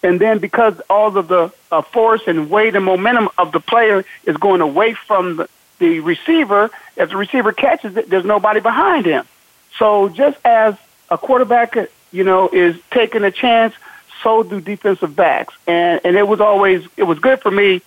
and 0.06 0.22
then 0.22 0.38
because 0.38 0.80
all 0.88 1.18
of 1.18 1.28
the 1.28 1.52
uh, 1.72 1.82
force 1.82 2.22
and 2.28 2.52
weight 2.52 2.76
and 2.76 2.86
momentum 2.86 3.28
of 3.40 3.52
the 3.52 3.60
player 3.60 4.06
is 4.24 4.38
going 4.38 4.62
away 4.62 4.94
from 4.94 5.38
the, 5.38 5.50
the 5.80 6.00
receiver, 6.00 6.70
if 6.96 7.10
the 7.10 7.18
receiver 7.18 7.52
catches 7.52 7.98
it, 7.98 8.08
there's 8.08 8.24
nobody 8.24 8.60
behind 8.60 9.08
him. 9.08 9.26
So 9.80 10.10
just 10.10 10.38
as 10.46 10.76
a 11.10 11.18
quarterback, 11.18 11.76
you 12.12 12.24
know, 12.24 12.50
is 12.50 12.76
taking 12.92 13.24
a 13.24 13.32
chance, 13.32 13.74
so 14.24 14.44
do 14.44 14.62
defensive 14.62 15.16
backs. 15.16 15.54
And 15.68 16.02
and 16.04 16.16
it 16.16 16.28
was 16.28 16.42
always 16.42 16.86
it 16.98 17.04
was 17.04 17.20
good 17.20 17.42
for 17.42 17.52
me. 17.52 17.82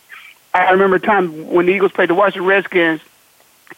I 0.55 0.71
remember 0.71 0.97
a 0.97 1.01
time 1.01 1.49
when 1.49 1.67
the 1.67 1.73
Eagles 1.73 1.93
played 1.93 2.11
the 2.11 2.15
Washington 2.15 2.47
Redskins 2.47 3.01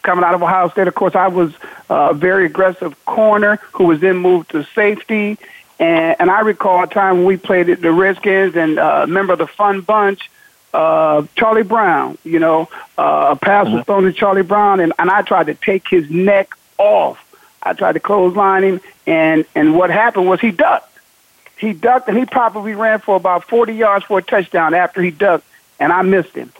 coming 0.01 0.23
out 0.23 0.33
of 0.33 0.41
Ohio 0.41 0.69
State. 0.69 0.87
Of 0.87 0.95
course, 0.95 1.15
I 1.15 1.27
was 1.27 1.53
uh, 1.89 2.09
a 2.11 2.13
very 2.13 2.45
aggressive 2.45 3.05
corner 3.05 3.57
who 3.73 3.85
was 3.85 3.99
then 3.99 4.17
moved 4.17 4.51
to 4.51 4.63
safety. 4.75 5.37
And, 5.79 6.15
and 6.19 6.29
I 6.29 6.41
recall 6.41 6.83
a 6.83 6.87
time 6.87 7.17
when 7.17 7.25
we 7.25 7.37
played 7.37 7.67
the 7.67 7.91
Redskins 7.91 8.55
and 8.55 8.79
uh, 8.79 9.01
a 9.03 9.07
member 9.07 9.33
of 9.33 9.39
the 9.39 9.47
Fun 9.47 9.81
Bunch, 9.81 10.29
uh, 10.73 11.23
Charlie 11.35 11.63
Brown, 11.63 12.17
you 12.23 12.39
know, 12.39 12.69
uh, 12.97 13.29
a 13.31 13.35
pass 13.35 13.67
was 13.67 13.85
thrown 13.85 14.03
to 14.03 14.13
Charlie 14.13 14.43
Brown, 14.43 14.79
and, 14.79 14.93
and 14.97 15.09
I 15.09 15.21
tried 15.21 15.47
to 15.47 15.55
take 15.55 15.87
his 15.87 16.09
neck 16.09 16.53
off 16.77 17.19
I 17.63 17.73
tried 17.73 17.93
to 17.93 17.99
clothesline 17.99 18.63
him, 18.63 18.81
and 19.05 19.45
and 19.55 19.75
what 19.75 19.89
happened 19.89 20.27
was 20.27 20.39
he 20.39 20.51
ducked. 20.51 20.91
He 21.57 21.73
ducked, 21.73 22.07
and 22.07 22.17
he 22.17 22.25
probably 22.25 22.73
ran 22.73 22.99
for 22.99 23.15
about 23.15 23.47
40 23.47 23.73
yards 23.75 24.05
for 24.05 24.17
a 24.17 24.23
touchdown 24.23 24.73
after 24.73 25.01
he 25.01 25.11
ducked, 25.11 25.45
and 25.79 25.93
I 25.93 26.01
missed 26.01 26.33
him. 26.33 26.51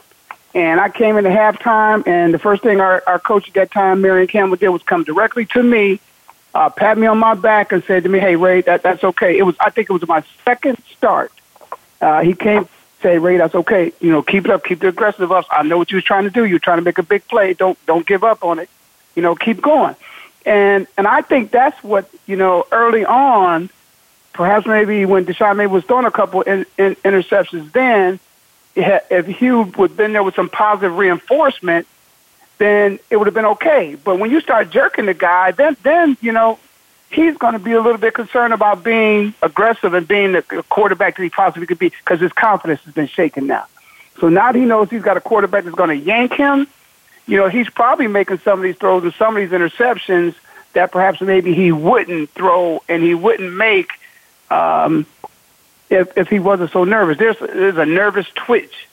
And 0.54 0.80
I 0.80 0.90
came 0.90 1.16
into 1.16 1.30
halftime, 1.30 2.06
and 2.06 2.32
the 2.32 2.38
first 2.38 2.62
thing 2.62 2.80
our, 2.80 3.02
our 3.06 3.18
coach 3.18 3.48
at 3.48 3.54
that 3.54 3.70
time, 3.72 4.02
Marion 4.02 4.28
Campbell, 4.28 4.56
did 4.56 4.68
was 4.68 4.82
come 4.82 5.02
directly 5.02 5.46
to 5.46 5.62
me, 5.62 5.98
uh, 6.54 6.68
pat 6.68 6.98
me 6.98 7.06
on 7.06 7.18
my 7.18 7.34
back, 7.34 7.72
and 7.72 7.82
said 7.84 8.04
to 8.04 8.08
me, 8.08 8.20
"Hey, 8.20 8.36
Ray, 8.36 8.60
that 8.62 8.82
that's 8.82 9.02
okay." 9.02 9.36
It 9.36 9.42
was, 9.42 9.56
I 9.58 9.70
think, 9.70 9.90
it 9.90 9.92
was 9.92 10.06
my 10.06 10.22
second 10.44 10.78
start. 10.94 11.32
Uh, 12.00 12.20
he 12.20 12.34
came, 12.34 12.68
say, 13.00 13.18
"Ray, 13.18 13.38
that's 13.38 13.54
okay. 13.54 13.92
You 14.00 14.10
know, 14.10 14.22
keep 14.22 14.44
it 14.44 14.50
up, 14.50 14.62
keep 14.62 14.80
the 14.80 14.88
aggressive 14.88 15.32
up. 15.32 15.46
I 15.50 15.62
know 15.62 15.78
what 15.78 15.90
you 15.90 15.96
was 15.96 16.04
trying 16.04 16.24
to 16.24 16.30
do. 16.30 16.44
You're 16.44 16.58
trying 16.58 16.78
to 16.78 16.84
make 16.84 16.98
a 16.98 17.02
big 17.02 17.26
play. 17.26 17.54
Don't 17.54 17.78
don't 17.86 18.06
give 18.06 18.22
up 18.22 18.44
on 18.44 18.58
it. 18.58 18.68
You 19.16 19.22
know, 19.22 19.34
keep 19.34 19.60
going." 19.60 19.96
And 20.44 20.86
and 20.96 21.06
I 21.06 21.22
think 21.22 21.50
that's 21.50 21.82
what 21.84 22.10
you 22.26 22.36
know 22.36 22.66
early 22.72 23.04
on, 23.04 23.70
perhaps 24.32 24.66
maybe 24.66 25.04
when 25.04 25.24
DeShone 25.24 25.56
maybe 25.56 25.70
was 25.70 25.84
throwing 25.84 26.06
a 26.06 26.10
couple 26.10 26.42
in, 26.42 26.66
in, 26.76 26.96
interceptions, 26.96 27.72
then 27.72 28.18
if 28.74 29.26
Hue 29.26 29.62
would 29.62 29.96
been 29.96 30.12
there 30.12 30.22
with 30.22 30.34
some 30.34 30.48
positive 30.48 30.96
reinforcement, 30.96 31.86
then 32.58 32.98
it 33.10 33.16
would 33.16 33.26
have 33.26 33.34
been 33.34 33.46
okay. 33.46 33.96
But 34.02 34.18
when 34.18 34.30
you 34.30 34.40
start 34.40 34.70
jerking 34.70 35.06
the 35.06 35.14
guy, 35.14 35.52
then 35.52 35.76
then 35.82 36.16
you 36.20 36.32
know 36.32 36.58
he's 37.10 37.36
going 37.36 37.52
to 37.52 37.58
be 37.58 37.72
a 37.72 37.80
little 37.80 37.98
bit 37.98 38.14
concerned 38.14 38.52
about 38.52 38.82
being 38.82 39.34
aggressive 39.42 39.94
and 39.94 40.08
being 40.08 40.32
the 40.32 40.42
quarterback 40.68 41.16
that 41.16 41.22
he 41.22 41.30
possibly 41.30 41.66
could 41.66 41.78
be 41.78 41.90
because 41.90 42.20
his 42.20 42.32
confidence 42.32 42.80
has 42.84 42.94
been 42.94 43.08
shaken 43.08 43.46
now. 43.46 43.66
So 44.20 44.28
now 44.28 44.52
he 44.52 44.60
knows 44.60 44.90
he's 44.90 45.02
got 45.02 45.16
a 45.16 45.20
quarterback 45.20 45.64
that's 45.64 45.76
going 45.76 45.90
to 45.90 45.96
yank 45.96 46.32
him, 46.32 46.66
you 47.26 47.36
know, 47.36 47.48
he's 47.48 47.68
probably 47.68 48.08
making 48.08 48.38
some 48.38 48.58
of 48.58 48.62
these 48.62 48.76
throws 48.76 49.04
and 49.04 49.14
some 49.14 49.36
of 49.36 49.42
these 49.42 49.58
interceptions 49.58 50.34
that 50.72 50.90
perhaps 50.90 51.20
maybe 51.20 51.54
he 51.54 51.72
wouldn't 51.72 52.30
throw 52.30 52.82
and 52.88 53.02
he 53.02 53.14
wouldn't 53.14 53.54
make 53.54 53.90
um, 54.50 55.06
if 55.90 56.16
if 56.16 56.28
he 56.28 56.38
wasn't 56.38 56.70
so 56.70 56.84
nervous. 56.84 57.18
There's 57.18 57.38
there's 57.38 57.76
a 57.76 57.86
nervous 57.86 58.26
twitch 58.34 58.88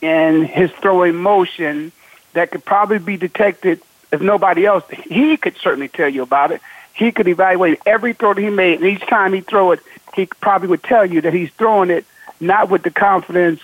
in 0.00 0.44
his 0.44 0.70
throwing 0.72 1.14
motion 1.14 1.92
that 2.34 2.50
could 2.50 2.64
probably 2.64 2.98
be 2.98 3.16
detected 3.16 3.80
if 4.10 4.20
nobody 4.20 4.66
else. 4.66 4.84
He 4.90 5.36
could 5.36 5.56
certainly 5.56 5.88
tell 5.88 6.08
you 6.08 6.22
about 6.22 6.52
it. 6.52 6.60
He 6.94 7.10
could 7.10 7.28
evaluate 7.28 7.80
every 7.86 8.12
throw 8.12 8.34
that 8.34 8.40
he 8.40 8.50
made, 8.50 8.80
and 8.80 8.84
each 8.84 9.06
time 9.06 9.32
he 9.32 9.40
throw 9.40 9.72
it, 9.72 9.80
he 10.14 10.26
probably 10.26 10.68
would 10.68 10.82
tell 10.82 11.06
you 11.06 11.22
that 11.22 11.32
he's 11.32 11.50
throwing 11.52 11.90
it 11.90 12.04
not 12.38 12.68
with 12.68 12.82
the 12.82 12.90
confidence, 12.90 13.60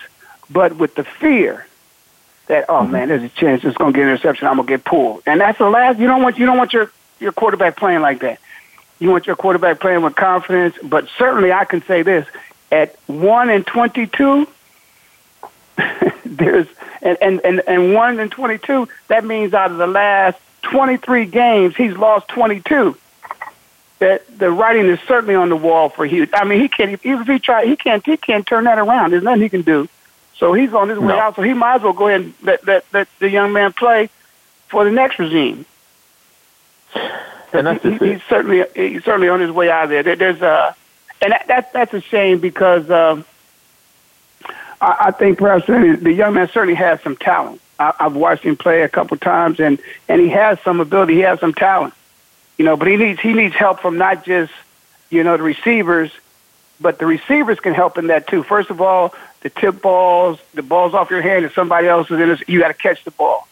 but 0.49 0.75
with 0.77 0.95
the 0.95 1.03
fear 1.03 1.65
that 2.49 2.65
oh 2.67 2.81
mm-hmm. 2.81 2.91
man, 2.91 3.07
there's 3.07 3.23
a 3.23 3.29
chance 3.29 3.63
it's 3.63 3.77
going 3.77 3.93
to 3.93 3.97
get 3.97 4.03
an 4.03 4.09
interception. 4.09 4.47
I'm 4.47 4.55
going 4.55 4.67
to 4.67 4.73
get 4.73 4.83
pulled, 4.83 5.23
and 5.25 5.39
that's 5.39 5.57
the 5.57 5.69
last. 5.69 5.97
You 5.99 6.07
don't 6.07 6.21
want 6.21 6.37
you 6.37 6.45
don't 6.45 6.57
want 6.57 6.73
your 6.73 6.91
your 7.19 7.31
quarterback 7.31 7.77
playing 7.77 8.01
like 8.01 8.19
that. 8.19 8.39
You 8.99 9.09
want 9.09 9.27
your 9.27 9.37
quarterback 9.37 9.79
playing 9.79 10.01
with 10.01 10.15
confidence, 10.15 10.75
but 10.83 11.07
certainly 11.17 11.53
I 11.53 11.63
can 11.63 11.81
say 11.83 12.01
this: 12.01 12.27
at 12.71 12.95
one 13.07 13.49
and 13.49 13.65
twenty-two, 13.65 14.47
there's 16.25 16.67
and, 17.01 17.17
and 17.21 17.41
and 17.45 17.61
and 17.65 17.93
one 17.93 18.19
and 18.19 18.31
twenty-two. 18.31 18.89
That 19.07 19.23
means 19.23 19.53
out 19.53 19.71
of 19.71 19.77
the 19.77 19.87
last 19.87 20.39
twenty-three 20.63 21.27
games, 21.27 21.75
he's 21.75 21.95
lost 21.95 22.27
twenty-two. 22.29 22.97
That 23.99 24.39
the 24.39 24.49
writing 24.49 24.87
is 24.87 24.99
certainly 25.07 25.35
on 25.35 25.49
the 25.49 25.55
wall 25.55 25.89
for 25.89 26.05
Hughes. 26.05 26.29
I 26.33 26.45
mean, 26.45 26.61
he 26.61 26.67
can't 26.67 26.99
even 27.03 27.21
if 27.21 27.27
he 27.27 27.37
try, 27.37 27.65
he 27.65 27.75
can't 27.75 28.03
he 28.03 28.17
can't 28.17 28.45
turn 28.47 28.63
that 28.63 28.79
around. 28.79 29.11
There's 29.11 29.23
nothing 29.23 29.43
he 29.43 29.49
can 29.49 29.61
do. 29.61 29.87
So 30.39 30.53
he's 30.53 30.73
on 30.73 30.87
his 30.87 30.97
way 30.97 31.07
no. 31.07 31.19
out. 31.19 31.35
So 31.35 31.41
he 31.41 31.53
might 31.53 31.75
as 31.75 31.81
well 31.81 31.93
go 31.93 32.07
ahead 32.07 32.21
and 32.21 32.33
let, 32.41 32.65
let, 32.65 32.85
let 32.93 33.07
the 33.19 33.29
young 33.29 33.51
man 33.51 33.73
play 33.73 34.09
for 34.69 34.85
the 34.85 34.91
next 34.91 35.19
regime. 35.19 35.65
And 37.51 37.67
that's 37.67 37.83
he, 37.83 37.97
he's 37.97 38.21
certainly 38.29 38.63
he's 38.75 39.03
certainly 39.03 39.27
on 39.27 39.41
his 39.41 39.51
way 39.51 39.69
out 39.69 39.85
of 39.85 39.89
there. 39.89 40.15
There's 40.15 40.41
a, 40.41 40.75
and 41.21 41.31
that, 41.31 41.47
that 41.47 41.73
that's 41.73 41.93
a 41.93 42.01
shame 42.01 42.39
because 42.39 42.89
um, 42.89 43.25
I, 44.79 44.95
I 44.99 45.11
think 45.11 45.39
perhaps 45.39 45.65
the 45.67 46.13
young 46.13 46.35
man 46.35 46.47
certainly 46.49 46.75
has 46.75 47.01
some 47.01 47.15
talent. 47.15 47.61
I, 47.79 47.93
I've 47.99 48.15
watched 48.15 48.43
him 48.43 48.55
play 48.55 48.83
a 48.83 48.89
couple 48.89 49.17
times, 49.17 49.59
and 49.59 49.79
and 50.07 50.21
he 50.21 50.29
has 50.29 50.59
some 50.61 50.79
ability. 50.79 51.15
He 51.15 51.21
has 51.21 51.39
some 51.39 51.53
talent, 51.53 51.93
you 52.57 52.65
know. 52.65 52.77
But 52.77 52.87
he 52.87 52.97
needs 52.97 53.19
he 53.19 53.33
needs 53.33 53.55
help 53.55 53.79
from 53.81 53.97
not 53.97 54.25
just 54.25 54.53
you 55.09 55.23
know 55.23 55.35
the 55.35 55.43
receivers, 55.43 56.11
but 56.79 56.99
the 56.99 57.05
receivers 57.05 57.59
can 57.59 57.73
help 57.73 57.97
in 57.97 58.07
that 58.07 58.27
too. 58.27 58.43
First 58.43 58.69
of 58.69 58.81
all, 58.81 59.13
the 59.41 59.49
tip 59.49 59.81
balls, 59.81 60.39
the 60.53 60.63
balls 60.63 60.93
off 60.93 61.09
your 61.09 61.21
hand, 61.21 61.45
and 61.45 61.53
somebody 61.53 61.87
else 61.87 62.09
is 62.11 62.19
in 62.19 62.29
it, 62.29 62.47
you 62.47 62.59
got 62.59 62.69
to 62.69 62.73
catch 62.73 63.03
the 63.03 63.11
ball. 63.11 63.47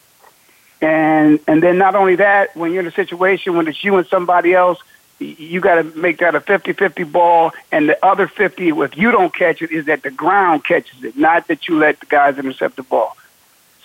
And 0.82 1.40
and 1.48 1.62
then 1.62 1.78
not 1.78 1.96
only 1.96 2.18
that, 2.18 2.56
when 2.56 2.72
you're 2.72 2.82
in 2.82 2.88
a 2.88 2.92
situation 2.92 3.56
when 3.56 3.68
it's 3.68 3.84
you 3.84 3.96
and 3.98 4.06
somebody 4.08 4.54
else, 4.54 4.80
you 5.20 5.60
got 5.60 5.76
to 5.76 5.84
make 5.98 6.20
that 6.20 6.36
a 6.36 6.40
50-50 6.40 7.12
ball, 7.12 7.52
and 7.72 7.90
the 7.90 8.06
other 8.06 8.28
50, 8.28 8.70
if 8.70 8.98
you 8.98 9.10
don't 9.12 9.34
catch 9.34 9.64
it, 9.64 9.72
is 9.72 9.86
that 9.86 10.04
the 10.04 10.12
ground 10.12 10.64
catches 10.64 11.04
it, 11.04 11.18
not 11.18 11.48
that 11.48 11.68
you 11.68 11.80
let 11.80 12.00
the 12.00 12.06
guys 12.06 12.38
intercept 12.38 12.76
the 12.76 12.84
ball. 12.84 13.18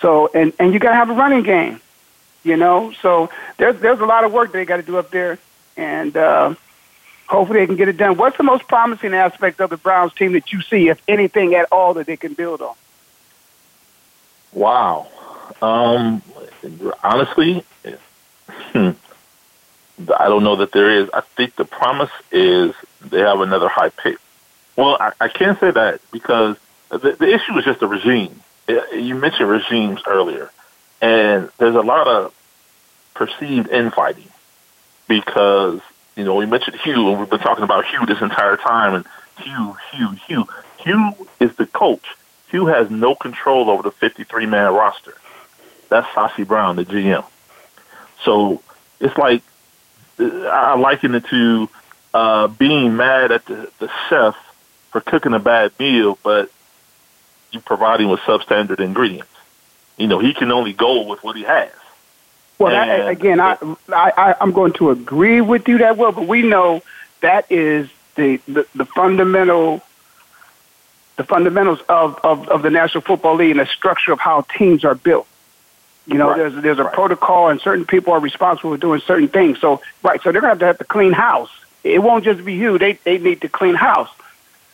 So, 0.01 0.29
and 0.35 0.53
and 0.59 0.75
you 0.75 0.79
got 0.79 0.91
to 0.91 0.97
have 0.97 1.11
a 1.11 1.15
running 1.15 1.45
game, 1.45 1.81
you 2.45 2.57
know. 2.57 2.93
So 3.01 3.31
there's 3.57 3.81
there's 3.81 4.01
a 4.01 4.07
lot 4.07 4.25
of 4.25 4.33
work 4.33 4.53
they 4.53 4.65
got 4.65 4.77
to 4.79 4.83
do 4.83 4.99
up 4.99 5.11
there, 5.11 5.39
and 5.77 6.15
uh, 6.17 6.55
hopefully 7.33 7.61
they 7.61 7.67
can 7.67 7.77
get 7.77 7.89
it 7.89 7.97
done. 7.97 8.17
What's 8.17 8.37
the 8.37 8.43
most 8.43 8.69
promising 8.69 9.15
aspect 9.15 9.61
of 9.61 9.71
the 9.71 9.77
Browns 9.77 10.13
team 10.15 10.33
that 10.33 10.53
you 10.53 10.61
see, 10.63 10.89
if 10.89 11.03
anything 11.09 11.55
at 11.55 11.67
all, 11.73 11.95
that 11.95 12.07
they 12.07 12.17
can 12.17 12.35
build 12.35 12.63
on? 12.63 12.75
Wow. 14.53 15.09
Um, 15.61 16.23
honestly, 17.03 17.65
hmm, 18.73 18.91
I 20.19 20.29
don't 20.29 20.45
know 20.45 20.57
that 20.57 20.73
there 20.73 20.91
is. 20.91 21.09
I 21.13 21.23
think 21.23 21.57
the 21.57 21.65
promise 21.65 22.11
is 22.31 22.75
they 23.01 23.21
have 23.21 23.41
another 23.41 23.69
high 23.69 23.89
pick. 23.91 24.19
Well, 24.77 24.97
I, 25.01 25.13
I 25.21 25.29
can't 25.29 25.59
say 25.59 25.71
that 25.71 26.01
because 26.11 26.57
the, 26.91 27.17
the 27.19 27.35
issue 27.35 27.57
is 27.59 27.65
just 27.65 27.81
the 27.81 27.89
regime. 27.89 28.41
You 28.69 29.15
mentioned 29.15 29.49
regimes 29.49 30.01
earlier, 30.07 30.51
and 31.01 31.51
there's 31.59 31.75
a 31.75 31.81
lot 31.81 32.07
of 32.07 32.35
perceived 33.15 33.69
infighting 33.69 34.29
because 35.09 35.81
you 36.17 36.25
know 36.25 36.35
we 36.35 36.47
mentioned 36.47 36.77
Hue, 36.77 37.11
and 37.11 37.21
we've 37.21 37.31
been 37.31 37.41
talking 37.41 37.65
about 37.65 37.87
Hue 37.87 38.05
this 38.07 38.21
entire 38.21 38.57
time, 38.57 38.95
and 38.95 39.07
Hue, 39.39 39.77
Hue, 39.93 40.11
Hue. 40.27 40.47
Hue 40.79 41.29
is 41.41 41.55
the 41.57 41.67
coach. 41.67 42.05
Hue 42.51 42.67
has 42.67 42.91
no 42.91 43.15
control 43.15 43.71
over 43.71 43.83
the 43.83 43.91
53 43.91 44.47
man 44.47 44.73
roster. 44.75 45.15
That's 45.89 46.07
Sashi 46.09 46.47
Brown, 46.47 46.77
the 46.77 46.85
GM. 46.85 47.25
So 48.25 48.63
it's 49.01 49.17
like 49.17 49.43
I 50.19 50.79
liken 50.79 51.15
it 51.15 51.27
to 51.27 51.69
uh, 52.15 52.49
being 52.49 52.97
mad 52.97 53.33
at 53.33 53.45
the, 53.47 53.71
the 53.79 53.91
chef 54.09 54.37
for 54.91 55.01
cooking 55.01 55.33
a 55.33 55.39
bad 55.39 55.73
meal, 55.79 56.19
but 56.23 56.51
you 57.51 57.61
providing 57.61 58.09
with 58.09 58.21
substandard 58.21 58.81
ingredients. 58.81 59.29
You 59.97 60.07
know, 60.07 60.19
he 60.19 60.35
can 60.35 60.53
only 60.53 60.73
go 60.73 61.07
with 61.07 61.23
what 61.23 61.37
he 61.37 61.43
has. 61.43 61.73
Well, 62.63 62.75
and, 62.75 63.03
I, 63.03 63.11
again, 63.11 63.41
I, 63.41 63.57
I 63.91 64.35
I'm 64.41 64.53
going 64.53 64.73
to 64.75 64.91
agree 64.91 65.41
with 65.41 65.69
you 65.69 65.79
that 65.79 65.97
well, 65.97 66.13
but 66.13 66.27
we 66.27 66.43
know 66.43 66.83
that 67.21 67.51
is 67.51 67.89
the 68.15 68.39
the, 68.47 68.67
the 68.75 68.85
fundamental 68.85 69.83
the 71.17 71.25
fundamentals 71.25 71.81
of, 71.89 72.19
of, 72.25 72.49
of 72.49 72.63
the 72.63 72.71
National 72.71 73.03
Football 73.03 73.37
League 73.37 73.51
and 73.53 73.61
the 73.61 73.67
structure 73.67 74.13
of 74.13 74.19
how 74.19 74.43
teams 74.57 74.85
are 74.85 74.95
built. 74.95 75.27
You 76.07 76.15
know, 76.15 76.31
right. 76.31 76.37
there's 76.37 76.63
there's 76.63 76.79
a 76.79 76.85
right. 76.85 76.93
protocol, 76.93 77.49
and 77.49 77.61
certain 77.61 77.85
people 77.85 78.13
are 78.13 78.19
responsible 78.19 78.73
for 78.73 78.77
doing 78.77 79.01
certain 79.01 79.29
things. 79.29 79.61
So, 79.61 79.83
right, 80.03 80.21
so 80.21 80.33
they're 80.33 80.41
gonna 80.41 80.53
have 80.53 80.59
to 80.59 80.67
have 80.67 80.79
to 80.79 80.85
clean 80.85 81.13
house. 81.13 81.51
It 81.85 82.03
won't 82.03 82.25
just 82.25 82.45
be 82.45 82.55
you. 82.55 82.77
They 82.79 82.95
they 82.95 83.19
need 83.19 83.43
to 83.43 83.49
clean 83.49 83.77
house. 83.77 84.09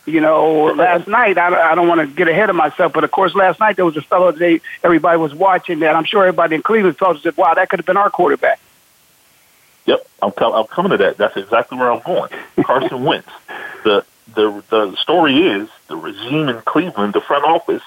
You 0.05 0.21
know, 0.21 0.63
last 0.73 1.07
night 1.07 1.37
I, 1.37 1.71
I 1.71 1.75
don't 1.75 1.87
want 1.87 2.01
to 2.01 2.07
get 2.07 2.27
ahead 2.27 2.49
of 2.49 2.55
myself, 2.55 2.93
but 2.93 3.03
of 3.03 3.11
course, 3.11 3.35
last 3.35 3.59
night 3.59 3.75
there 3.75 3.85
was 3.85 3.97
a 3.97 4.01
fellow 4.01 4.31
that 4.31 4.59
everybody 4.83 5.19
was 5.19 5.35
watching 5.35 5.79
that. 5.79 5.95
I'm 5.95 6.05
sure 6.05 6.23
everybody 6.23 6.55
in 6.55 6.63
Cleveland 6.63 6.97
thought 6.97 7.21
said, 7.21 7.37
"Wow, 7.37 7.53
that 7.53 7.69
could 7.69 7.79
have 7.79 7.85
been 7.85 7.97
our 7.97 8.09
quarterback." 8.09 8.59
Yep, 9.85 10.07
I'm, 10.21 10.31
com- 10.31 10.53
I'm 10.53 10.67
coming 10.67 10.91
to 10.91 10.97
that. 10.97 11.17
That's 11.17 11.37
exactly 11.37 11.77
where 11.77 11.91
I'm 11.91 12.01
going. 12.01 12.31
Carson 12.63 13.03
Wentz. 13.03 13.29
The 13.83 14.05
the 14.33 14.63
the 14.69 14.95
story 14.97 15.37
is 15.47 15.69
the 15.87 15.95
regime 15.95 16.49
in 16.49 16.61
Cleveland, 16.61 17.13
the 17.13 17.21
front 17.21 17.45
office, 17.45 17.83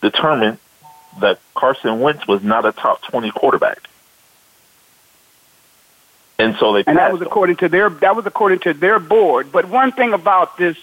determined 0.00 0.58
that 1.20 1.38
Carson 1.54 2.00
Wentz 2.00 2.26
was 2.26 2.42
not 2.42 2.64
a 2.64 2.72
top 2.72 3.02
20 3.02 3.30
quarterback. 3.30 3.88
And 6.38 6.56
so 6.56 6.72
they 6.72 6.84
And 6.86 6.98
that 6.98 7.12
was 7.12 7.22
according 7.22 7.56
to 7.56 7.68
their 7.68 7.88
that 7.88 8.16
was 8.16 8.26
according 8.26 8.60
to 8.60 8.74
their 8.74 8.98
board. 8.98 9.52
But 9.52 9.66
one 9.66 9.92
thing 9.92 10.12
about 10.12 10.56
this 10.56 10.76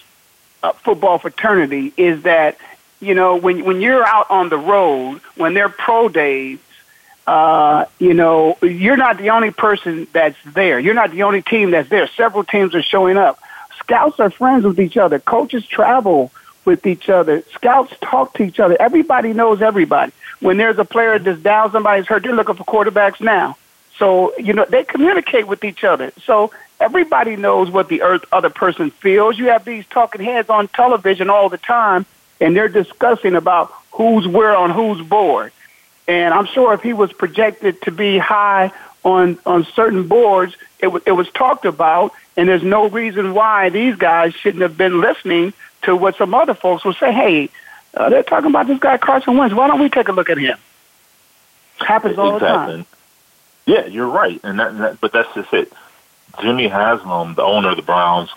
uh, 0.62 0.72
football 0.72 1.18
fraternity 1.18 1.92
is 1.96 2.22
that 2.22 2.58
you 3.00 3.14
know 3.14 3.36
when 3.36 3.64
when 3.64 3.80
you're 3.80 4.06
out 4.06 4.30
on 4.30 4.48
the 4.48 4.58
road, 4.58 5.20
when 5.36 5.54
they're 5.54 5.68
pro 5.68 6.08
days, 6.08 6.58
uh, 7.26 7.86
you 7.98 8.14
know, 8.14 8.56
you're 8.62 8.96
not 8.96 9.18
the 9.18 9.30
only 9.30 9.50
person 9.50 10.06
that's 10.12 10.38
there. 10.44 10.78
You're 10.78 10.94
not 10.94 11.10
the 11.10 11.24
only 11.24 11.42
team 11.42 11.70
that's 11.70 11.88
there. 11.88 12.06
Several 12.08 12.44
teams 12.44 12.74
are 12.74 12.82
showing 12.82 13.16
up. 13.16 13.38
Scouts 13.78 14.20
are 14.20 14.30
friends 14.30 14.64
with 14.64 14.78
each 14.78 14.96
other. 14.96 15.18
Coaches 15.18 15.66
travel 15.66 16.30
with 16.64 16.86
each 16.86 17.08
other. 17.08 17.42
Scouts 17.54 17.92
talk 18.00 18.34
to 18.34 18.44
each 18.44 18.60
other. 18.60 18.76
Everybody 18.80 19.32
knows 19.32 19.60
everybody 19.60 20.12
when 20.42 20.56
there's 20.56 20.78
a 20.78 20.84
player 20.84 21.18
that's 21.18 21.40
down, 21.40 21.70
somebody's 21.70 22.06
hurt, 22.06 22.24
they're 22.24 22.34
looking 22.34 22.56
for 22.56 22.64
quarterbacks 22.64 23.20
now. 23.20 23.56
So, 23.96 24.36
you 24.36 24.52
know, 24.52 24.66
they 24.68 24.82
communicate 24.82 25.46
with 25.46 25.64
each 25.64 25.84
other. 25.84 26.12
So 26.24 26.50
everybody 26.82 27.36
knows 27.36 27.70
what 27.70 27.88
the 27.88 28.02
other 28.32 28.50
person 28.50 28.90
feels. 28.90 29.38
You 29.38 29.46
have 29.46 29.64
these 29.64 29.86
talking 29.86 30.22
heads 30.22 30.50
on 30.50 30.66
television 30.68 31.30
all 31.30 31.48
the 31.48 31.58
time, 31.58 32.04
and 32.40 32.56
they're 32.56 32.68
discussing 32.68 33.36
about 33.36 33.72
who's 33.92 34.26
where 34.26 34.56
on 34.56 34.70
whose 34.70 35.00
board. 35.06 35.52
And 36.08 36.34
I'm 36.34 36.46
sure 36.46 36.74
if 36.74 36.82
he 36.82 36.92
was 36.92 37.12
projected 37.12 37.80
to 37.82 37.92
be 37.92 38.18
high 38.18 38.72
on, 39.04 39.38
on 39.46 39.64
certain 39.64 40.08
boards, 40.08 40.56
it, 40.80 40.86
w- 40.86 41.02
it 41.06 41.12
was 41.12 41.30
talked 41.30 41.64
about, 41.64 42.12
and 42.36 42.48
there's 42.48 42.64
no 42.64 42.88
reason 42.88 43.32
why 43.32 43.68
these 43.68 43.94
guys 43.94 44.34
shouldn't 44.34 44.62
have 44.62 44.76
been 44.76 45.00
listening 45.00 45.52
to 45.82 45.94
what 45.94 46.16
some 46.16 46.34
other 46.34 46.54
folks 46.54 46.84
will 46.84 46.94
say. 46.94 47.12
Hey, 47.12 47.48
uh, 47.94 48.08
they're 48.08 48.24
talking 48.24 48.50
about 48.50 48.66
this 48.66 48.80
guy 48.80 48.98
Carson 48.98 49.36
Wentz. 49.36 49.54
Why 49.54 49.68
don't 49.68 49.80
we 49.80 49.88
take 49.88 50.08
a 50.08 50.12
look 50.12 50.30
at 50.30 50.38
him? 50.38 50.58
Happens 51.78 52.18
all 52.18 52.36
exactly. 52.36 52.78
the 52.78 52.82
time. 52.82 52.86
Yeah, 53.66 53.86
you're 53.86 54.08
right, 54.08 54.40
and 54.42 54.58
that, 54.58 54.70
and 54.70 54.80
that, 54.80 55.00
but 55.00 55.12
that's 55.12 55.32
just 55.34 55.52
it. 55.52 55.72
Jimmy 56.40 56.68
Haslam, 56.68 57.34
the 57.34 57.42
owner 57.42 57.70
of 57.70 57.76
the 57.76 57.82
Browns, 57.82 58.30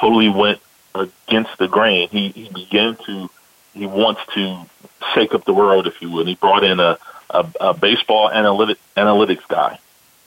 totally 0.00 0.28
went 0.28 0.60
against 0.94 1.56
the 1.58 1.68
grain. 1.68 2.08
He 2.08 2.28
he 2.30 2.48
began 2.48 2.96
to 3.06 3.30
he 3.74 3.86
wants 3.86 4.20
to 4.34 4.66
shake 5.14 5.34
up 5.34 5.44
the 5.44 5.54
world, 5.54 5.86
if 5.86 6.00
you 6.02 6.10
will. 6.10 6.26
He 6.26 6.34
brought 6.34 6.64
in 6.64 6.80
a 6.80 6.98
a, 7.30 7.46
a 7.60 7.74
baseball 7.74 8.30
analytic 8.30 8.78
analytics 8.96 9.46
guy, 9.48 9.78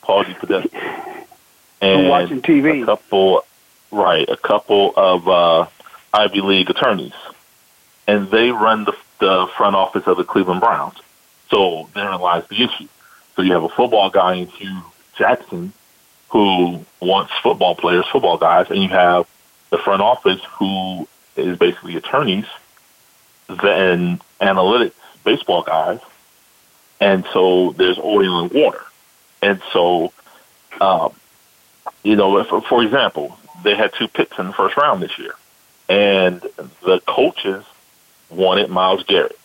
Paul 0.01 0.23
DePodesta, 0.23 1.25
and 1.81 2.09
watching 2.09 2.41
TV. 2.41 2.83
A 2.83 2.85
couple, 2.85 3.45
right? 3.91 4.27
A 4.27 4.37
couple 4.37 4.93
of 4.95 5.27
uh, 5.27 5.67
Ivy 6.13 6.41
League 6.41 6.69
attorneys, 6.69 7.13
and 8.07 8.29
they 8.31 8.51
run 8.51 8.85
the 8.85 8.95
the 9.19 9.47
front 9.55 9.75
office 9.75 10.07
of 10.07 10.17
the 10.17 10.23
Cleveland 10.23 10.61
Browns. 10.61 10.97
So 11.49 11.89
therein 11.93 12.19
lies 12.19 12.45
the 12.47 12.63
issue. 12.63 12.87
So 13.35 13.41
you 13.41 13.53
have 13.53 13.63
a 13.63 13.69
football 13.69 14.09
guy 14.09 14.35
in 14.35 14.47
Hue 14.47 14.81
Jackson 15.17 15.73
who 16.35 16.85
wants 16.99 17.31
football 17.41 17.75
players, 17.75 18.05
football 18.11 18.37
guys, 18.37 18.69
and 18.69 18.83
you 18.83 18.89
have 18.89 19.25
the 19.69 19.77
front 19.77 20.01
office 20.01 20.41
who 20.59 21.07
is 21.37 21.57
basically 21.57 21.95
attorneys 21.95 22.43
then 23.47 24.19
analytics 24.41 24.91
baseball 25.23 25.63
guys. 25.63 26.01
And 26.99 27.25
so 27.31 27.71
there's 27.77 27.97
oil 27.97 28.41
and 28.43 28.51
water. 28.51 28.81
And 29.41 29.61
so, 29.71 30.11
um, 30.81 31.13
you 32.03 32.17
know, 32.17 32.43
for, 32.43 32.61
for 32.63 32.83
example, 32.83 33.39
they 33.63 33.73
had 33.73 33.93
two 33.97 34.09
picks 34.09 34.37
in 34.37 34.47
the 34.47 34.53
first 34.53 34.75
round 34.75 35.01
this 35.01 35.17
year, 35.17 35.35
and 35.87 36.41
the 36.83 37.01
coaches 37.07 37.63
wanted 38.29 38.69
Myles 38.69 39.03
Garrett. 39.03 39.39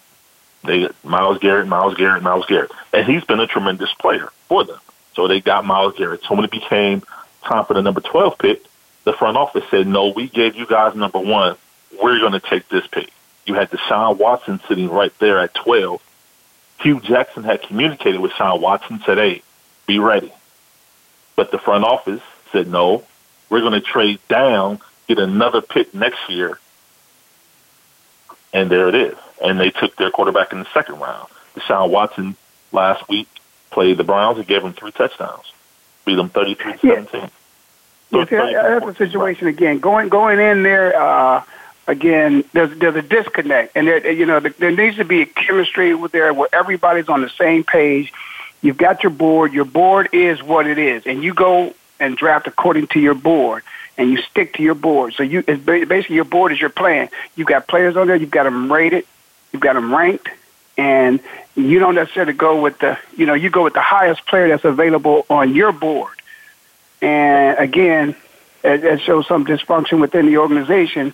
They 0.64 0.88
Myles 1.05 1.38
Garrett, 1.38 1.68
Myles 1.68 1.94
Garrett, 1.94 2.24
Myles 2.24 2.46
Garrett, 2.46 2.72
and 2.92 3.07
he's 3.07 3.22
been 3.22 3.38
a 3.38 3.46
tremendous 3.46 3.94
player 3.94 4.29
for 4.48 4.64
them. 4.64 4.81
So 5.14 5.28
they 5.28 5.40
got 5.40 5.64
Myles 5.64 5.94
Garrett. 5.96 6.22
So 6.22 6.34
when 6.34 6.44
it 6.44 6.50
became 6.50 7.02
time 7.42 7.64
for 7.64 7.74
the 7.74 7.82
number 7.82 8.00
twelve 8.00 8.38
pick, 8.38 8.62
the 9.04 9.12
front 9.12 9.36
office 9.36 9.64
said, 9.70 9.86
"No, 9.86 10.08
we 10.08 10.28
gave 10.28 10.56
you 10.56 10.66
guys 10.66 10.94
number 10.94 11.18
one. 11.18 11.56
We're 12.00 12.20
going 12.20 12.32
to 12.32 12.40
take 12.40 12.68
this 12.68 12.86
pick." 12.86 13.10
You 13.46 13.54
had 13.54 13.70
Deshaun 13.70 14.18
Watson 14.18 14.60
sitting 14.68 14.88
right 14.90 15.12
there 15.18 15.38
at 15.38 15.54
twelve. 15.54 16.02
Hue 16.80 17.00
Jackson 17.00 17.44
had 17.44 17.62
communicated 17.62 18.20
with 18.20 18.32
Sean 18.32 18.60
Watson, 18.60 19.00
said, 19.04 19.18
"Hey, 19.18 19.42
be 19.86 19.98
ready." 19.98 20.32
But 21.36 21.50
the 21.50 21.58
front 21.58 21.84
office 21.84 22.22
said, 22.52 22.68
"No, 22.68 23.04
we're 23.48 23.60
going 23.60 23.72
to 23.72 23.80
trade 23.80 24.20
down, 24.28 24.80
get 25.08 25.18
another 25.18 25.60
pick 25.60 25.94
next 25.94 26.28
year." 26.28 26.58
And 28.52 28.70
there 28.70 28.88
it 28.88 28.94
is 28.94 29.16
and 29.40 29.58
they 29.58 29.70
took 29.70 29.96
their 29.96 30.10
quarterback 30.10 30.52
in 30.52 30.60
the 30.60 30.66
second 30.72 31.00
round. 31.00 31.28
Deshaun 31.56 31.90
Watson 31.90 32.36
last 32.72 33.08
week 33.08 33.28
played 33.70 33.96
the 33.96 34.04
Browns 34.04 34.38
and 34.38 34.46
gave 34.46 34.62
them 34.62 34.72
three 34.72 34.92
touchdowns, 34.92 35.52
beat 36.04 36.16
them 36.16 36.28
33 36.28 36.78
17. 36.78 37.30
Yeah, 38.12 38.78
that's 38.80 38.87
the 38.87 38.94
situation 38.94 39.46
again. 39.46 39.78
Going 39.78 40.09
going 40.09 40.40
in 40.40 40.62
there 40.62 41.00
uh, 41.00 41.44
again. 41.87 42.44
There's 42.52 42.76
there's 42.78 42.96
a 42.96 43.02
disconnect, 43.02 43.76
and 43.76 43.87
there 43.87 44.11
you 44.11 44.26
know 44.26 44.40
there 44.40 44.72
needs 44.72 44.96
to 44.96 45.04
be 45.04 45.22
a 45.22 45.26
chemistry 45.26 45.94
with 45.94 46.12
there 46.12 46.35
where 46.35 46.48
everybody's 46.52 47.09
on 47.09 47.22
the 47.22 47.30
same 47.30 47.62
page. 47.64 48.12
You've 48.62 48.76
got 48.76 49.02
your 49.02 49.11
board. 49.11 49.52
Your 49.52 49.64
board 49.64 50.09
is 50.12 50.42
what 50.42 50.66
it 50.66 50.78
is, 50.78 51.06
and 51.06 51.22
you 51.22 51.35
go 51.35 51.74
and 52.00 52.16
draft 52.16 52.46
according 52.46 52.88
to 52.88 53.00
your 53.00 53.14
board, 53.14 53.62
and 53.96 54.11
you 54.11 54.20
stick 54.22 54.54
to 54.54 54.62
your 54.62 54.74
board. 54.74 55.14
So 55.14 55.22
you 55.22 55.44
it's 55.46 55.62
basically 55.62 56.16
your 56.16 56.24
board 56.24 56.52
is 56.52 56.61
your 56.61 56.70
plan. 56.70 57.11
You've 57.37 57.48
got 57.48 57.68
players 57.68 57.96
on 57.96 58.09
there. 58.09 58.16
You've 58.16 58.30
got 58.30 58.44
them 58.44 58.72
rated. 58.72 59.06
You've 59.52 59.62
got 59.62 59.74
them 59.74 59.94
ranked, 59.94 60.28
and 60.80 61.20
you 61.56 61.78
don't 61.78 61.94
necessarily 61.94 62.32
go 62.32 62.62
with 62.62 62.78
the, 62.78 62.98
you 63.14 63.26
know, 63.26 63.34
you 63.34 63.50
go 63.50 63.64
with 63.64 63.74
the 63.74 63.82
highest 63.82 64.24
player 64.26 64.48
that's 64.48 64.64
available 64.64 65.26
on 65.28 65.54
your 65.54 65.72
board. 65.72 66.14
And 67.02 67.58
again, 67.58 68.16
it 68.64 69.02
shows 69.02 69.26
some 69.26 69.44
dysfunction 69.44 70.00
within 70.00 70.24
the 70.26 70.38
organization, 70.38 71.12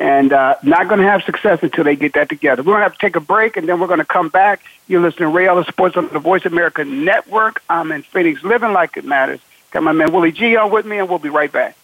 and 0.00 0.32
uh, 0.32 0.56
not 0.64 0.88
going 0.88 1.00
to 1.00 1.06
have 1.06 1.22
success 1.22 1.60
until 1.62 1.84
they 1.84 1.94
get 1.94 2.14
that 2.14 2.28
together. 2.28 2.62
We're 2.62 2.72
going 2.72 2.80
to 2.80 2.90
have 2.90 2.94
to 2.94 2.98
take 2.98 3.14
a 3.14 3.20
break, 3.20 3.56
and 3.56 3.68
then 3.68 3.78
we're 3.78 3.86
going 3.86 4.00
to 4.00 4.04
come 4.04 4.28
back. 4.28 4.62
You're 4.88 5.00
listening 5.00 5.28
to 5.28 5.36
Ray 5.36 5.46
Ellis 5.46 5.68
Sports 5.68 5.96
on 5.96 6.08
the 6.08 6.18
Voice 6.18 6.44
America 6.44 6.84
Network. 6.84 7.62
I'm 7.68 7.92
in 7.92 8.02
Phoenix, 8.02 8.42
living 8.42 8.72
like 8.72 8.96
it 8.96 9.04
matters. 9.04 9.40
Got 9.70 9.84
my 9.84 9.92
man 9.92 10.12
Willie 10.12 10.32
G 10.32 10.56
on 10.56 10.72
with 10.72 10.86
me, 10.86 10.98
and 10.98 11.08
we'll 11.08 11.20
be 11.20 11.30
right 11.30 11.50
back. 11.50 11.76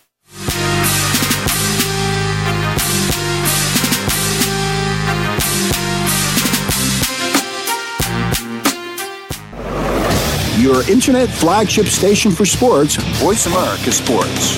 Your 10.68 10.86
internet 10.90 11.30
flagship 11.30 11.86
station 11.86 12.30
for 12.30 12.44
sports, 12.44 12.96
Voice 13.22 13.46
America 13.46 13.90
Sports. 13.90 14.54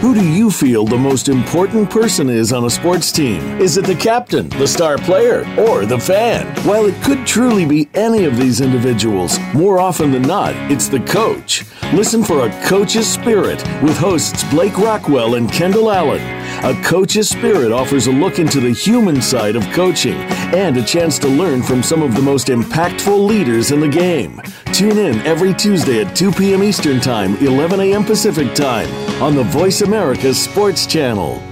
Who 0.00 0.14
do 0.14 0.24
you 0.24 0.48
feel 0.48 0.84
the 0.84 0.96
most 0.96 1.28
important 1.28 1.90
person 1.90 2.30
is 2.30 2.52
on 2.52 2.66
a 2.66 2.70
sports 2.70 3.10
team? 3.10 3.60
Is 3.60 3.76
it 3.76 3.84
the 3.84 3.96
captain, 3.96 4.48
the 4.50 4.68
star 4.68 4.98
player, 4.98 5.40
or 5.58 5.86
the 5.86 5.98
fan? 5.98 6.54
While 6.64 6.86
it 6.86 6.94
could 7.02 7.26
truly 7.26 7.66
be 7.66 7.88
any 7.94 8.26
of 8.26 8.36
these 8.36 8.60
individuals, 8.60 9.40
more 9.52 9.80
often 9.80 10.12
than 10.12 10.22
not, 10.22 10.54
it's 10.70 10.86
the 10.86 11.00
coach. 11.00 11.64
Listen 11.92 12.22
for 12.22 12.46
A 12.46 12.62
Coach's 12.62 13.12
Spirit 13.12 13.60
with 13.82 13.96
hosts 13.96 14.44
Blake 14.50 14.78
Rockwell 14.78 15.34
and 15.34 15.50
Kendall 15.50 15.90
Allen. 15.90 16.41
A 16.64 16.80
Coach's 16.80 17.28
Spirit 17.28 17.72
offers 17.72 18.06
a 18.06 18.12
look 18.12 18.38
into 18.38 18.60
the 18.60 18.70
human 18.70 19.20
side 19.20 19.56
of 19.56 19.64
coaching 19.72 20.14
and 20.54 20.76
a 20.76 20.84
chance 20.84 21.18
to 21.18 21.26
learn 21.26 21.60
from 21.60 21.82
some 21.82 22.02
of 22.02 22.14
the 22.14 22.22
most 22.22 22.46
impactful 22.46 23.26
leaders 23.26 23.72
in 23.72 23.80
the 23.80 23.88
game. 23.88 24.40
Tune 24.66 24.96
in 24.96 25.18
every 25.26 25.52
Tuesday 25.54 26.04
at 26.04 26.14
2 26.14 26.30
p.m. 26.30 26.62
Eastern 26.62 27.00
Time, 27.00 27.34
11 27.38 27.80
a.m. 27.80 28.04
Pacific 28.04 28.54
Time 28.54 28.88
on 29.20 29.34
the 29.34 29.42
Voice 29.42 29.80
America 29.80 30.32
Sports 30.32 30.86
Channel. 30.86 31.51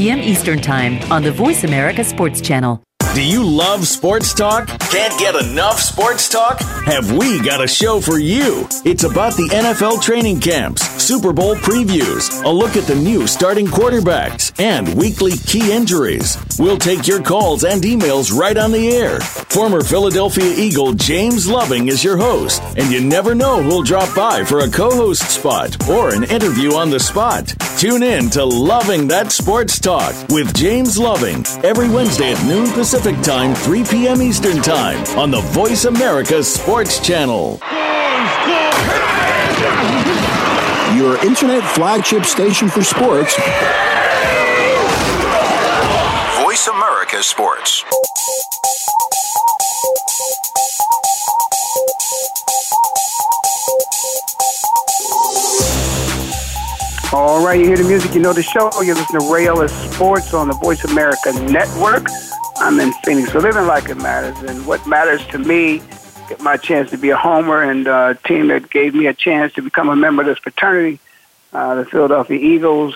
Eastern 0.09 0.59
Time 0.59 0.99
on 1.11 1.21
the 1.21 1.31
Voice 1.31 1.63
America 1.63 2.03
Sports 2.03 2.41
Channel. 2.41 2.81
Do 3.13 3.21
you 3.21 3.45
love 3.45 3.87
sports 3.87 4.33
talk? 4.33 4.67
Can't 4.89 5.19
get 5.19 5.35
enough 5.35 5.79
sports 5.79 6.29
talk? 6.29 6.61
Have 6.85 7.11
we 7.11 7.41
got 7.41 7.61
a 7.61 7.67
show 7.67 7.99
for 7.99 8.17
you? 8.17 8.67
It's 8.85 9.03
about 9.03 9.33
the 9.33 9.49
NFL 9.49 10.01
training 10.01 10.39
camps, 10.39 10.81
Super 11.03 11.33
Bowl 11.33 11.55
previews, 11.55 12.41
a 12.45 12.49
look 12.49 12.77
at 12.77 12.85
the 12.85 12.95
new 12.95 13.27
starting 13.27 13.67
quarterbacks, 13.67 14.57
and 14.59 14.95
weekly 14.95 15.33
key 15.45 15.73
injuries. 15.73 16.37
We'll 16.59 16.77
take 16.77 17.07
your 17.07 17.21
calls 17.21 17.63
and 17.63 17.81
emails 17.83 18.33
right 18.35 18.57
on 18.57 18.71
the 18.71 18.89
air. 18.89 19.19
Former 19.19 19.81
Philadelphia 19.83 20.53
Eagle 20.55 20.93
James 20.93 21.47
Loving 21.47 21.87
is 21.87 22.03
your 22.03 22.17
host, 22.17 22.61
and 22.77 22.91
you 22.91 23.01
never 23.01 23.33
know 23.35 23.61
who'll 23.61 23.83
drop 23.83 24.13
by 24.15 24.43
for 24.43 24.59
a 24.59 24.69
co 24.69 24.89
host 24.91 25.29
spot 25.29 25.87
or 25.89 26.13
an 26.13 26.23
interview 26.25 26.73
on 26.73 26.89
the 26.89 26.99
spot. 26.99 27.53
Tune 27.77 28.03
in 28.03 28.29
to 28.31 28.43
Loving 28.45 29.07
That 29.07 29.31
Sports 29.31 29.79
Talk 29.79 30.13
with 30.29 30.53
James 30.55 30.97
Loving 30.97 31.43
every 31.63 31.89
Wednesday 31.89 32.33
at 32.33 32.45
noon 32.45 32.69
Pacific 32.71 33.19
Time, 33.21 33.55
3 33.55 33.83
p.m. 33.85 34.21
Eastern 34.21 34.61
Time 34.61 35.03
on 35.17 35.31
the 35.31 35.41
Voice 35.41 35.85
America 35.85 36.43
Sports 36.43 36.99
Channel. 36.99 37.59
Your 40.95 41.17
internet 41.25 41.63
flagship 41.73 42.25
station 42.25 42.67
for 42.69 42.83
sports, 42.83 43.35
Voice 46.61 46.75
America 46.75 47.23
Sports. 47.23 47.83
All 57.13 57.43
right, 57.43 57.59
you 57.59 57.65
hear 57.65 57.77
the 57.77 57.83
music, 57.87 58.13
you 58.13 58.21
know 58.21 58.33
the 58.33 58.43
show. 58.43 58.69
You're 58.81 58.93
listening 58.93 59.21
to 59.21 59.33
Ray 59.33 59.47
Ellis 59.47 59.73
Sports 59.91 60.35
on 60.35 60.49
the 60.49 60.53
Voice 60.53 60.83
America 60.83 61.31
Network. 61.33 62.05
I'm 62.57 62.79
in 62.79 62.93
Phoenix, 63.03 63.31
so 63.31 63.39
living 63.39 63.65
like 63.65 63.89
it 63.89 63.97
matters. 63.97 64.37
And 64.43 64.63
what 64.67 64.85
matters 64.85 65.25
to 65.27 65.39
me, 65.39 65.81
get 66.29 66.41
my 66.41 66.57
chance 66.57 66.91
to 66.91 66.97
be 66.97 67.09
a 67.09 67.17
homer 67.17 67.63
and 67.63 67.87
a 67.87 68.19
team 68.25 68.49
that 68.49 68.69
gave 68.69 68.93
me 68.93 69.07
a 69.07 69.15
chance 69.15 69.51
to 69.53 69.63
become 69.63 69.89
a 69.89 69.95
member 69.95 70.21
of 70.21 70.27
this 70.27 70.37
fraternity, 70.37 70.99
uh, 71.53 71.73
the 71.75 71.85
Philadelphia 71.85 72.37
Eagles. 72.37 72.93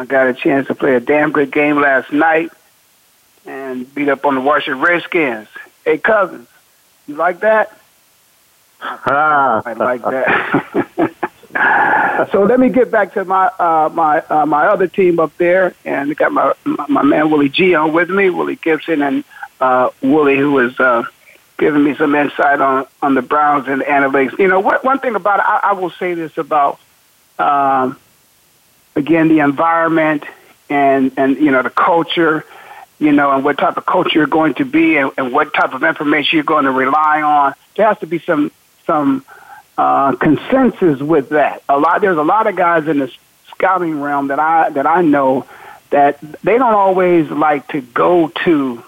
I 0.00 0.06
got 0.06 0.28
a 0.28 0.32
chance 0.32 0.66
to 0.68 0.74
play 0.74 0.94
a 0.94 1.00
damn 1.00 1.30
good 1.30 1.52
game 1.52 1.78
last 1.78 2.10
night 2.10 2.50
and 3.44 3.94
beat 3.94 4.08
up 4.08 4.24
on 4.24 4.34
the 4.34 4.40
Washington 4.40 4.82
Redskins. 4.82 5.46
Hey, 5.84 5.98
Cousins, 5.98 6.48
you 7.06 7.16
like 7.16 7.40
that? 7.40 7.78
I 8.80 9.74
like 9.76 10.00
that. 10.00 12.28
so 12.32 12.44
let 12.44 12.58
me 12.58 12.70
get 12.70 12.90
back 12.90 13.12
to 13.12 13.26
my 13.26 13.50
uh, 13.58 13.90
my 13.92 14.20
uh, 14.20 14.46
my 14.46 14.68
other 14.68 14.86
team 14.86 15.20
up 15.20 15.36
there, 15.36 15.74
and 15.84 16.10
I 16.10 16.14
got 16.14 16.32
my 16.32 16.54
my 16.64 17.02
man 17.02 17.30
Willie 17.30 17.50
G 17.50 17.74
on 17.74 17.92
with 17.92 18.08
me, 18.08 18.30
Willie 18.30 18.56
Gibson, 18.56 19.02
and 19.02 19.22
uh, 19.60 19.90
Willie, 20.00 20.38
who 20.38 20.60
is 20.60 20.80
uh, 20.80 21.02
giving 21.58 21.84
me 21.84 21.94
some 21.96 22.14
insight 22.14 22.62
on 22.62 22.86
on 23.02 23.12
the 23.12 23.22
Browns 23.22 23.68
and 23.68 23.82
the 23.82 23.84
analytics. 23.84 24.38
You 24.38 24.48
know, 24.48 24.60
what, 24.60 24.82
one 24.82 24.98
thing 24.98 25.14
about 25.14 25.40
it, 25.40 25.46
I, 25.46 25.60
I 25.62 25.72
will 25.74 25.90
say 25.90 26.14
this 26.14 26.38
about 26.38 26.80
um, 27.38 27.98
again 28.94 29.28
the 29.28 29.40
environment 29.40 30.24
and 30.68 31.12
and 31.16 31.36
you 31.36 31.50
know 31.50 31.62
the 31.62 31.70
culture. 31.70 32.44
You 32.98 33.12
know, 33.12 33.32
and 33.32 33.42
what 33.42 33.56
type 33.56 33.78
of 33.78 33.86
culture 33.86 34.18
you're 34.18 34.26
going 34.26 34.52
to 34.56 34.66
be, 34.66 34.98
and, 34.98 35.10
and 35.16 35.32
what 35.32 35.54
type 35.54 35.72
of 35.72 35.82
information 35.82 36.36
you're 36.36 36.44
going 36.44 36.66
to 36.66 36.70
rely 36.70 37.22
on. 37.22 37.54
There 37.74 37.86
has 37.86 37.98
to 38.00 38.06
be 38.06 38.18
some 38.18 38.50
some 38.84 39.24
uh, 39.78 40.14
consensus 40.16 41.00
with 41.00 41.30
that. 41.30 41.62
A 41.66 41.78
lot 41.78 42.02
there's 42.02 42.18
a 42.18 42.22
lot 42.22 42.46
of 42.46 42.56
guys 42.56 42.86
in 42.88 42.98
the 42.98 43.10
scouting 43.48 44.00
realm 44.02 44.28
that 44.28 44.38
I 44.38 44.68
that 44.70 44.86
I 44.86 45.00
know 45.00 45.46
that 45.90 46.20
they 46.42 46.58
don't 46.58 46.74
always 46.74 47.30
like 47.30 47.68
to 47.68 47.80
go 47.80 48.28
to 48.44 48.84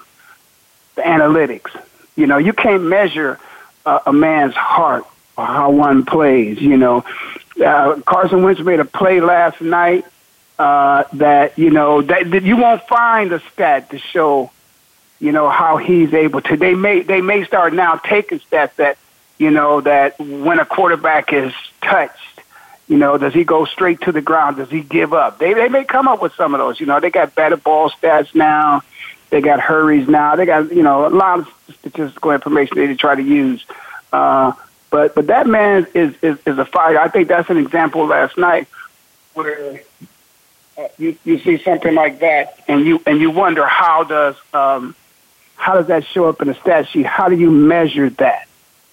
the 0.94 1.02
analytics. 1.02 1.70
You 2.16 2.26
know, 2.26 2.38
you 2.38 2.52
can't 2.52 2.82
measure 2.84 3.38
uh, 3.86 4.00
a 4.06 4.12
man's 4.12 4.54
heart 4.54 5.04
or 5.36 5.46
how 5.46 5.70
one 5.70 6.04
plays. 6.04 6.60
You 6.60 6.76
know, 6.76 7.04
uh, 7.64 8.00
Carson 8.06 8.42
Wentz 8.42 8.60
made 8.60 8.80
a 8.80 8.84
play 8.84 9.20
last 9.20 9.60
night 9.60 10.04
uh, 10.58 11.04
that 11.14 11.58
you 11.58 11.70
know 11.70 12.02
that, 12.02 12.30
that 12.30 12.42
you 12.42 12.56
won't 12.56 12.82
find 12.82 13.32
a 13.32 13.40
stat 13.52 13.90
to 13.90 13.98
show 13.98 14.50
you 15.18 15.32
know 15.32 15.48
how 15.48 15.76
he's 15.76 16.14
able 16.14 16.40
to. 16.42 16.56
They 16.56 16.74
may 16.74 17.02
they 17.02 17.20
may 17.20 17.44
start 17.44 17.72
now 17.72 17.96
taking 17.96 18.40
stats 18.40 18.74
that 18.76 18.98
you 19.42 19.50
know, 19.50 19.80
that 19.80 20.20
when 20.20 20.60
a 20.60 20.64
quarterback 20.64 21.32
is 21.32 21.52
touched, 21.80 22.40
you 22.86 22.96
know, 22.96 23.18
does 23.18 23.34
he 23.34 23.42
go 23.42 23.64
straight 23.64 24.02
to 24.02 24.12
the 24.12 24.20
ground? 24.20 24.56
Does 24.56 24.70
he 24.70 24.82
give 24.82 25.12
up? 25.12 25.38
They 25.38 25.52
they 25.52 25.68
may 25.68 25.82
come 25.82 26.06
up 26.06 26.22
with 26.22 26.32
some 26.34 26.54
of 26.54 26.58
those. 26.58 26.78
You 26.78 26.86
know, 26.86 27.00
they 27.00 27.10
got 27.10 27.34
better 27.34 27.56
ball 27.56 27.90
stats 27.90 28.34
now. 28.36 28.82
They 29.30 29.40
got 29.40 29.58
hurries 29.58 30.06
now. 30.06 30.36
They 30.36 30.46
got 30.46 30.72
you 30.72 30.82
know 30.82 31.06
a 31.06 31.10
lot 31.10 31.40
of 31.40 31.48
statistical 31.80 32.30
information 32.30 32.76
they 32.76 32.94
try 32.94 33.16
to 33.16 33.22
use. 33.22 33.64
Uh, 34.12 34.52
but 34.92 35.16
but 35.16 35.26
that 35.26 35.48
man 35.48 35.88
is, 35.94 36.14
is 36.22 36.38
is 36.46 36.58
a 36.58 36.64
fighter. 36.64 37.00
I 37.00 37.08
think 37.08 37.26
that's 37.26 37.50
an 37.50 37.56
example 37.56 38.06
last 38.06 38.38
night 38.38 38.68
where 39.34 39.82
uh, 40.78 40.88
you 40.98 41.18
you 41.24 41.40
see 41.40 41.58
something 41.58 41.94
like 41.94 42.20
that 42.20 42.62
and 42.68 42.86
you 42.86 43.02
and 43.04 43.20
you 43.20 43.32
wonder 43.32 43.66
how 43.66 44.04
does 44.04 44.36
um, 44.54 44.94
how 45.56 45.74
does 45.74 45.88
that 45.88 46.04
show 46.06 46.28
up 46.28 46.40
in 46.40 46.48
a 46.48 46.54
stat 46.54 46.88
sheet? 46.88 47.06
How 47.06 47.28
do 47.28 47.36
you 47.36 47.50
measure 47.50 48.10
that? 48.10 48.46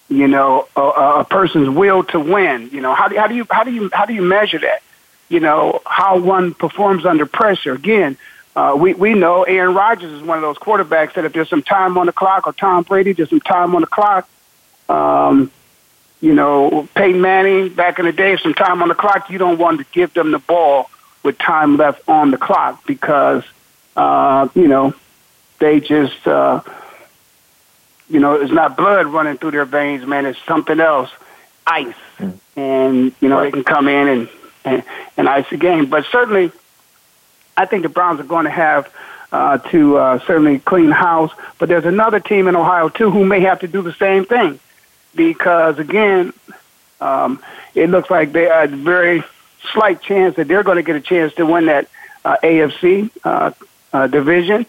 you 0.10 0.28
know, 0.28 0.68
a, 0.76 0.82
a 0.82 1.24
person's 1.24 1.70
will 1.70 2.04
to 2.06 2.20
win. 2.20 2.70
You 2.74 2.82
know, 2.82 2.94
how 2.94 3.08
do, 3.08 3.18
how 3.18 3.28
do 3.28 3.36
you 3.36 3.46
how 3.50 3.64
do 3.64 3.72
you 3.72 3.90
how 3.94 4.06
do 4.06 4.14
you 4.14 4.24
measure 4.24 4.60
that? 4.60 4.82
You 5.30 5.40
know, 5.40 5.82
how 5.86 6.20
one 6.20 6.56
performs 6.56 7.06
under 7.06 7.28
pressure. 7.28 7.74
Again, 7.74 8.18
uh, 8.56 8.76
we 8.78 8.96
we 8.96 9.14
know 9.14 9.44
Aaron 9.44 9.76
Rodgers 9.76 10.12
is 10.12 10.24
one 10.24 10.38
of 10.38 10.42
those 10.42 10.58
quarterbacks 10.58 11.14
that 11.14 11.26
if 11.26 11.34
there's 11.34 11.50
some 11.50 11.62
time 11.62 11.98
on 11.98 12.08
the 12.08 12.12
clock, 12.12 12.48
or 12.48 12.54
Tom 12.54 12.84
Brady, 12.84 13.14
there's 13.14 13.30
some 13.30 13.40
time 13.40 13.76
on 13.76 13.82
the 13.82 13.88
clock. 13.88 14.28
Um, 14.90 15.52
you 16.22 16.34
know, 16.34 16.88
Peyton 16.96 17.22
Manning 17.22 17.70
back 17.70 18.00
in 18.00 18.06
the 18.06 18.12
day, 18.12 18.38
some 18.38 18.54
time 18.54 18.82
on 18.82 18.90
the 18.90 18.96
clock. 18.96 19.30
You 19.30 19.38
don't 19.38 19.58
want 19.58 19.80
to 19.80 19.86
give 19.92 20.14
them 20.14 20.32
the 20.32 20.40
ball 20.40 20.90
with 21.24 21.38
time 21.38 21.78
left 21.78 22.08
on 22.10 22.32
the 22.32 22.38
clock 22.38 22.86
because 22.86 23.44
uh, 23.96 24.48
you 24.56 24.68
know 24.68 24.94
they 25.60 25.80
just. 25.80 26.28
Uh, 26.28 26.62
you 28.10 28.20
know, 28.20 28.34
it's 28.34 28.52
not 28.52 28.76
blood 28.76 29.06
running 29.06 29.38
through 29.38 29.52
their 29.52 29.66
veins, 29.66 30.06
man. 30.06 30.26
It's 30.26 30.40
something 30.48 30.80
else, 30.80 31.12
ice, 31.68 31.94
mm. 32.18 32.34
and 32.56 33.14
you 33.22 33.30
know 33.30 33.42
they 33.42 33.52
can 33.52 33.64
come 33.64 33.88
in 33.88 34.08
and, 34.08 34.30
and 34.66 34.84
and 35.16 35.30
ice 35.30 35.48
the 35.52 35.58
game. 35.58 35.86
But 35.86 36.06
certainly, 36.12 36.52
I 37.56 37.66
think 37.66 37.84
the 37.84 37.90
Browns 37.90 38.20
are 38.20 38.24
going 38.24 38.46
to 38.46 38.52
have 38.52 38.92
uh, 39.32 39.60
to 39.60 39.98
uh, 39.98 40.20
certainly 40.26 40.58
clean 40.58 40.90
house. 40.90 41.32
But 41.60 41.70
there's 41.70 41.86
another 41.86 42.20
team 42.20 42.48
in 42.48 42.56
Ohio 42.56 42.90
too 42.90 43.12
who 43.12 43.24
may 43.24 43.42
have 43.42 43.60
to 43.60 43.68
do 43.68 43.84
the 43.84 43.94
same 43.94 44.26
thing 44.26 44.60
because 45.16 45.80
again, 45.80 46.34
um, 47.02 47.42
it 47.76 47.90
looks 47.90 48.10
like 48.10 48.32
they 48.32 48.48
are 48.48 48.64
a 48.64 48.68
very 48.68 49.24
slight 49.74 50.02
chance 50.02 50.36
that 50.36 50.48
they're 50.48 50.64
going 50.64 50.78
to 50.78 50.84
get 50.84 50.96
a 50.96 51.02
chance 51.02 51.34
to 51.36 51.46
win 51.46 51.66
that 51.68 51.88
uh, 52.26 52.38
AFC 52.44 53.10
uh, 53.24 53.52
uh, 53.94 54.08
division. 54.08 54.66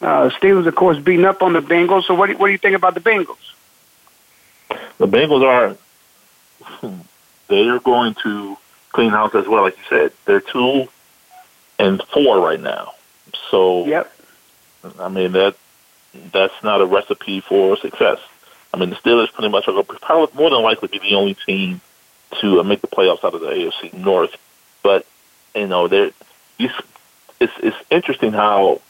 Uh, 0.00 0.30
Steelers, 0.30 0.66
of 0.66 0.74
course, 0.74 0.98
beating 0.98 1.26
up 1.26 1.42
on 1.42 1.52
the 1.52 1.60
Bengals. 1.60 2.04
So, 2.04 2.14
what 2.14 2.28
do, 2.28 2.36
what 2.36 2.46
do 2.46 2.52
you 2.52 2.58
think 2.58 2.74
about 2.74 2.94
the 2.94 3.00
Bengals? 3.00 3.36
The 4.98 5.06
Bengals 5.06 5.42
are 5.42 5.76
they 7.48 7.68
are 7.68 7.80
going 7.80 8.14
to 8.22 8.56
clean 8.92 9.10
house 9.10 9.34
as 9.34 9.46
well, 9.46 9.62
like 9.62 9.76
you 9.76 9.84
said. 9.88 10.12
They're 10.24 10.40
two 10.40 10.88
and 11.78 12.02
four 12.12 12.40
right 12.40 12.60
now. 12.60 12.94
So, 13.50 13.86
yep. 13.86 14.12
I 14.98 15.08
mean 15.08 15.32
that 15.32 15.56
that's 16.32 16.54
not 16.62 16.80
a 16.80 16.86
recipe 16.86 17.40
for 17.40 17.76
success. 17.76 18.18
I 18.72 18.78
mean, 18.78 18.90
the 18.90 18.96
Steelers 18.96 19.32
pretty 19.32 19.48
much 19.48 19.66
are 19.68 19.72
going 19.72 19.84
to 19.84 19.94
probably 19.94 20.34
more 20.36 20.50
than 20.50 20.62
likely 20.62 20.88
be 20.88 20.98
the 20.98 21.14
only 21.14 21.34
team 21.34 21.80
to 22.40 22.60
uh, 22.60 22.62
make 22.62 22.80
the 22.80 22.86
playoffs 22.86 23.24
out 23.24 23.34
of 23.34 23.40
the 23.40 23.48
AFC 23.48 23.92
North. 23.94 24.36
But 24.82 25.06
you 25.54 25.66
know, 25.66 25.88
they're 25.88 26.12
it's 26.58 26.74
it's 27.40 27.76
interesting 27.90 28.32
how 28.32 28.80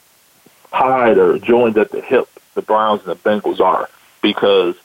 tied 0.71 1.17
or 1.17 1.37
joined 1.39 1.77
at 1.77 1.91
the 1.91 2.01
hip 2.01 2.27
the 2.53 2.61
Browns 2.61 3.01
and 3.05 3.09
the 3.09 3.15
Bengals 3.15 3.59
are 3.59 3.89
because 4.21 4.75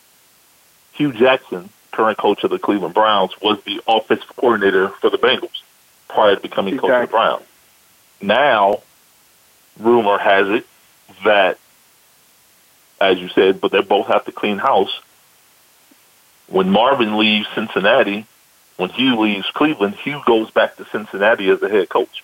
Hue 0.92 1.12
Jackson, 1.12 1.68
current 1.92 2.18
coach 2.18 2.44
of 2.44 2.50
the 2.50 2.58
Cleveland 2.58 2.94
Browns, 2.94 3.32
was 3.40 3.62
the 3.64 3.82
offensive 3.86 4.34
coordinator 4.36 4.88
for 4.88 5.10
the 5.10 5.18
Bengals 5.18 5.62
prior 6.08 6.36
to 6.36 6.40
becoming 6.40 6.74
exactly. 6.74 6.90
coach 6.90 7.02
of 7.02 7.08
the 7.08 7.12
Browns. 7.12 7.44
Now, 8.20 8.82
rumor 9.78 10.18
has 10.18 10.48
it 10.48 10.66
that, 11.24 11.58
as 13.00 13.18
you 13.18 13.28
said, 13.28 13.60
but 13.60 13.72
they 13.72 13.82
both 13.82 14.06
have 14.06 14.24
to 14.24 14.32
clean 14.32 14.58
house. 14.58 15.00
When 16.48 16.70
Marvin 16.70 17.18
leaves 17.18 17.48
Cincinnati, 17.54 18.26
when 18.76 18.90
Hue 18.90 19.18
leaves 19.18 19.50
Cleveland, 19.50 19.94
Hue 19.96 20.22
goes 20.26 20.50
back 20.50 20.76
to 20.76 20.86
Cincinnati 20.86 21.48
as 21.48 21.60
the 21.60 21.68
head 21.68 21.88
coach. 21.88 22.22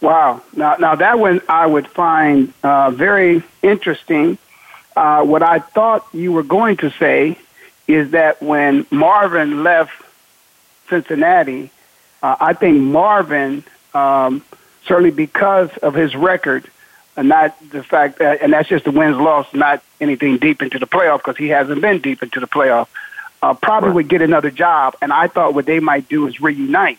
Wow. 0.00 0.42
Now, 0.52 0.76
now 0.76 0.96
that 0.96 1.18
one 1.18 1.40
I 1.48 1.66
would 1.66 1.88
find 1.88 2.52
uh, 2.62 2.90
very 2.90 3.42
interesting. 3.62 4.38
Uh, 4.94 5.24
what 5.24 5.42
I 5.42 5.60
thought 5.60 6.06
you 6.12 6.32
were 6.32 6.42
going 6.42 6.76
to 6.78 6.90
say 6.90 7.38
is 7.88 8.10
that 8.10 8.42
when 8.42 8.86
Marvin 8.90 9.62
left 9.62 9.92
Cincinnati, 10.88 11.70
uh, 12.22 12.36
I 12.40 12.52
think 12.52 12.78
Marvin, 12.78 13.64
um, 13.94 14.44
certainly 14.86 15.10
because 15.10 15.74
of 15.78 15.94
his 15.94 16.14
record, 16.14 16.68
and 17.16 17.28
not 17.28 17.56
the 17.70 17.82
fact 17.82 18.18
that, 18.18 18.42
and 18.42 18.52
that's 18.52 18.68
just 18.68 18.84
the 18.84 18.90
wins 18.90 19.16
loss, 19.16 19.46
not 19.54 19.82
anything 20.00 20.38
deep 20.38 20.62
into 20.62 20.78
the 20.78 20.86
playoff 20.86 21.18
because 21.18 21.36
he 21.36 21.48
hasn't 21.48 21.80
been 21.80 22.00
deep 22.00 22.22
into 22.22 22.40
the 22.40 22.46
playoff. 22.46 22.88
Uh, 23.42 23.54
probably 23.54 23.88
right. 23.88 23.94
would 23.96 24.08
get 24.08 24.22
another 24.22 24.50
job, 24.50 24.96
and 25.02 25.12
I 25.12 25.28
thought 25.28 25.54
what 25.54 25.66
they 25.66 25.80
might 25.80 26.08
do 26.08 26.26
is 26.26 26.40
reunite. 26.40 26.98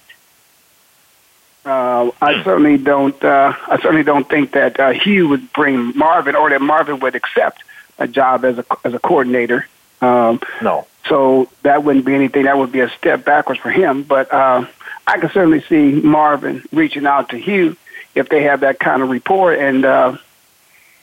Uh, 1.66 2.12
I 2.22 2.44
certainly 2.44 2.78
don't. 2.78 3.22
Uh, 3.24 3.54
I 3.68 3.78
certainly 3.82 4.04
don't 4.04 4.30
think 4.30 4.52
that 4.52 4.80
uh, 4.80 4.92
Hue 4.92 5.28
would 5.30 5.52
bring 5.52 5.98
Marvin, 5.98 6.36
or 6.36 6.52
that 6.52 6.62
Marvin 6.62 7.00
would 7.00 7.16
accept 7.16 7.64
a 7.98 8.08
job 8.08 8.46
as 8.46 8.60
a 8.60 8.66
as 8.84 8.94
a 8.94 9.00
coordinator. 9.00 9.68
Um, 10.02 10.40
no. 10.62 10.86
So 11.10 11.50
that 11.64 11.84
wouldn't 11.84 12.06
be 12.06 12.14
anything. 12.14 12.44
That 12.44 12.58
would 12.58 12.72
be 12.72 12.82
a 12.82 12.90
step 12.90 13.26
backwards 13.26 13.60
for 13.60 13.72
him. 13.72 14.04
But 14.04 14.32
uh, 14.32 14.68
I 15.08 15.18
can 15.18 15.30
certainly 15.32 15.62
see 15.62 15.92
Marvin 15.92 16.64
reaching 16.72 17.08
out 17.08 17.30
to 17.30 17.38
Hue 17.38 17.76
if 18.16 18.30
they 18.30 18.44
have 18.44 18.62
that 18.62 18.80
kind 18.80 19.02
of 19.02 19.10
rapport 19.10 19.54
and 19.54 19.86
uh, 19.86 20.18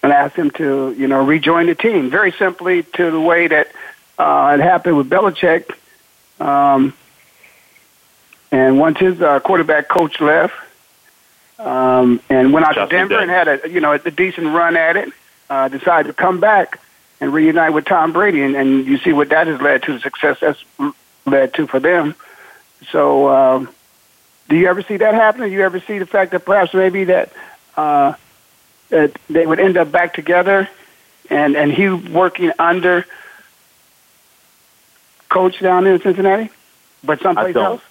and 0.03 0.13
ask 0.13 0.35
them 0.35 0.51
to 0.53 0.95
you 0.97 1.07
know 1.07 1.25
rejoin 1.25 1.67
the 1.67 1.75
team. 1.75 2.11
Very 2.11 2.33
simply 2.33 2.83
to 2.83 3.11
the 3.11 3.21
way 3.21 3.47
that 3.47 3.69
uh, 4.19 4.57
it 4.59 4.63
happened 4.63 4.97
with 4.97 5.09
Belichick. 5.09 5.71
Um, 6.41 6.95
and 8.51 8.79
once 8.79 8.99
his 8.99 9.21
uh, 9.23 9.41
quarterback 9.41 9.89
coach 9.89 10.21
left, 10.21 10.55
um, 11.59 12.21
and 12.29 12.53
went 12.53 12.67
out 12.67 12.75
Justin 12.75 12.89
to 12.89 12.97
Denver 12.97 13.19
and 13.21 13.31
had 13.31 13.49
a 13.49 13.71
you 13.71 13.81
know 13.81 13.93
a 13.93 14.11
decent 14.11 14.49
run 14.49 14.77
at 14.77 14.97
it, 14.97 15.13
uh, 15.49 15.69
decided 15.69 16.09
to 16.09 16.15
come 16.15 16.41
back 16.41 16.81
and 17.21 17.33
reunite 17.33 17.73
with 17.73 17.85
Tom 17.85 18.13
Brady, 18.13 18.43
and, 18.43 18.57
and 18.57 18.85
you 18.85 18.99
see 18.99 19.13
what 19.13 19.29
that 19.29 19.47
has 19.47 19.61
led 19.61 19.85
to, 19.85 19.93
the 19.93 20.01
success 20.01 20.39
that's 20.41 20.63
led 21.25 21.55
to 21.55 21.69
for 21.69 21.79
them. 21.79 22.17
So, 22.91 23.29
um, 23.29 23.69
do 24.53 24.59
you 24.59 24.67
ever 24.67 24.83
see 24.83 24.99
that 24.99 25.15
happening? 25.15 25.49
Do 25.49 25.55
you 25.55 25.63
ever 25.63 25.81
see 25.81 25.99
the 25.99 26.05
fact 26.05 26.33
that 26.33 26.45
perhaps 26.45 26.75
maybe 26.75 27.05
that 27.05 27.33
uh, 27.75 28.13
that 28.91 29.19
they 29.31 29.47
would 29.47 29.59
end 29.59 29.79
up 29.79 29.91
back 29.91 30.13
together, 30.13 30.69
and 31.31 31.57
and 31.57 31.73
Hue 31.73 31.97
working 31.97 32.53
under 32.59 33.07
coach 35.31 35.59
down 35.59 35.87
in 35.87 35.99
Cincinnati, 36.03 36.51
but 37.03 37.23
someplace 37.23 37.57
I 37.57 37.61
don't. 37.61 37.65
else? 37.65 37.83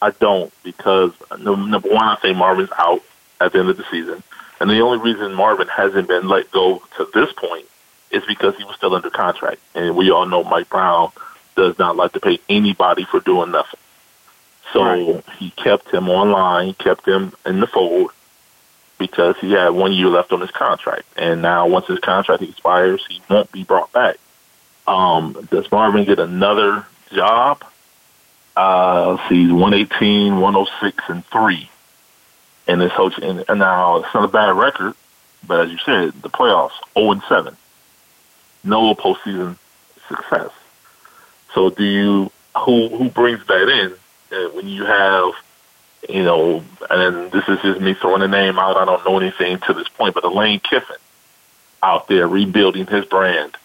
I, 0.00 0.06
I 0.06 0.10
don't 0.12 0.50
because 0.62 1.12
number 1.38 1.90
one, 1.90 2.04
I 2.04 2.16
say 2.22 2.32
Marvin's 2.32 2.70
out 2.78 3.02
at 3.38 3.52
the 3.52 3.58
end 3.58 3.68
of 3.68 3.76
the 3.76 3.84
season, 3.90 4.22
and 4.58 4.70
the 4.70 4.80
only 4.80 5.12
reason 5.12 5.34
Marvin 5.34 5.68
hasn't 5.68 6.08
been 6.08 6.26
let 6.26 6.50
go 6.52 6.82
to 6.96 7.06
this 7.12 7.30
point 7.34 7.66
is 8.10 8.24
because 8.24 8.56
he 8.56 8.64
was 8.64 8.76
still 8.76 8.94
under 8.94 9.10
contract, 9.10 9.60
and 9.74 9.94
we 9.94 10.10
all 10.10 10.24
know 10.24 10.42
Mike 10.42 10.70
Brown 10.70 11.12
does 11.54 11.78
not 11.78 11.96
like 11.96 12.14
to 12.14 12.20
pay 12.20 12.38
anybody 12.48 13.04
for 13.04 13.20
doing 13.20 13.50
nothing. 13.50 13.80
So 14.72 14.82
right. 14.82 15.24
he 15.38 15.50
kept 15.50 15.92
him 15.92 16.08
online, 16.08 16.74
kept 16.74 17.06
him 17.06 17.32
in 17.44 17.60
the 17.60 17.66
fold 17.66 18.10
because 18.98 19.36
he 19.40 19.52
had 19.52 19.70
one 19.70 19.92
year 19.92 20.08
left 20.08 20.32
on 20.32 20.40
his 20.40 20.50
contract. 20.50 21.04
And 21.16 21.42
now 21.42 21.66
once 21.68 21.86
his 21.86 21.98
contract 22.00 22.42
expires, 22.42 23.04
he 23.08 23.20
won't 23.28 23.52
be 23.52 23.64
brought 23.64 23.92
back. 23.92 24.16
Um, 24.86 25.46
does 25.50 25.70
Marvin 25.70 26.04
get 26.04 26.18
another 26.18 26.86
job? 27.12 27.64
Uh, 28.56 29.12
let's 29.12 29.28
see, 29.28 29.50
118, 29.52 30.40
106, 30.40 31.04
and 31.08 31.24
3. 31.26 31.70
And 32.68 32.80
this 32.80 32.92
whole, 32.92 33.12
and, 33.22 33.44
and 33.48 33.58
now 33.58 33.98
it's 33.98 34.14
not 34.14 34.24
a 34.24 34.28
bad 34.28 34.56
record, 34.56 34.94
but 35.46 35.66
as 35.66 35.70
you 35.70 35.78
said, 35.84 36.12
the 36.22 36.30
playoffs, 36.30 36.72
0 36.94 37.12
and 37.12 37.22
7. 37.28 37.56
No 38.64 38.94
postseason 38.94 39.56
success. 40.08 40.50
So 41.54 41.70
do 41.70 41.84
you, 41.84 42.32
who, 42.56 42.88
who 42.88 43.10
brings 43.10 43.46
that 43.46 43.68
in 43.68 43.94
uh, 44.36 44.48
when 44.50 44.68
you 44.68 44.84
have, 44.84 45.32
you 46.08 46.22
know, 46.22 46.62
and 46.90 47.30
this 47.32 47.48
is 47.48 47.60
just 47.62 47.80
me 47.80 47.94
throwing 47.94 48.22
a 48.22 48.28
name 48.28 48.58
out. 48.58 48.76
I 48.76 48.84
don't 48.84 49.04
know 49.04 49.18
anything 49.18 49.58
to 49.66 49.74
this 49.74 49.88
point, 49.88 50.14
but 50.14 50.24
Lane 50.34 50.60
Kiffin 50.60 50.96
out 51.82 52.08
there 52.08 52.26
rebuilding 52.28 52.86
his 52.86 53.04
brand 53.04 53.56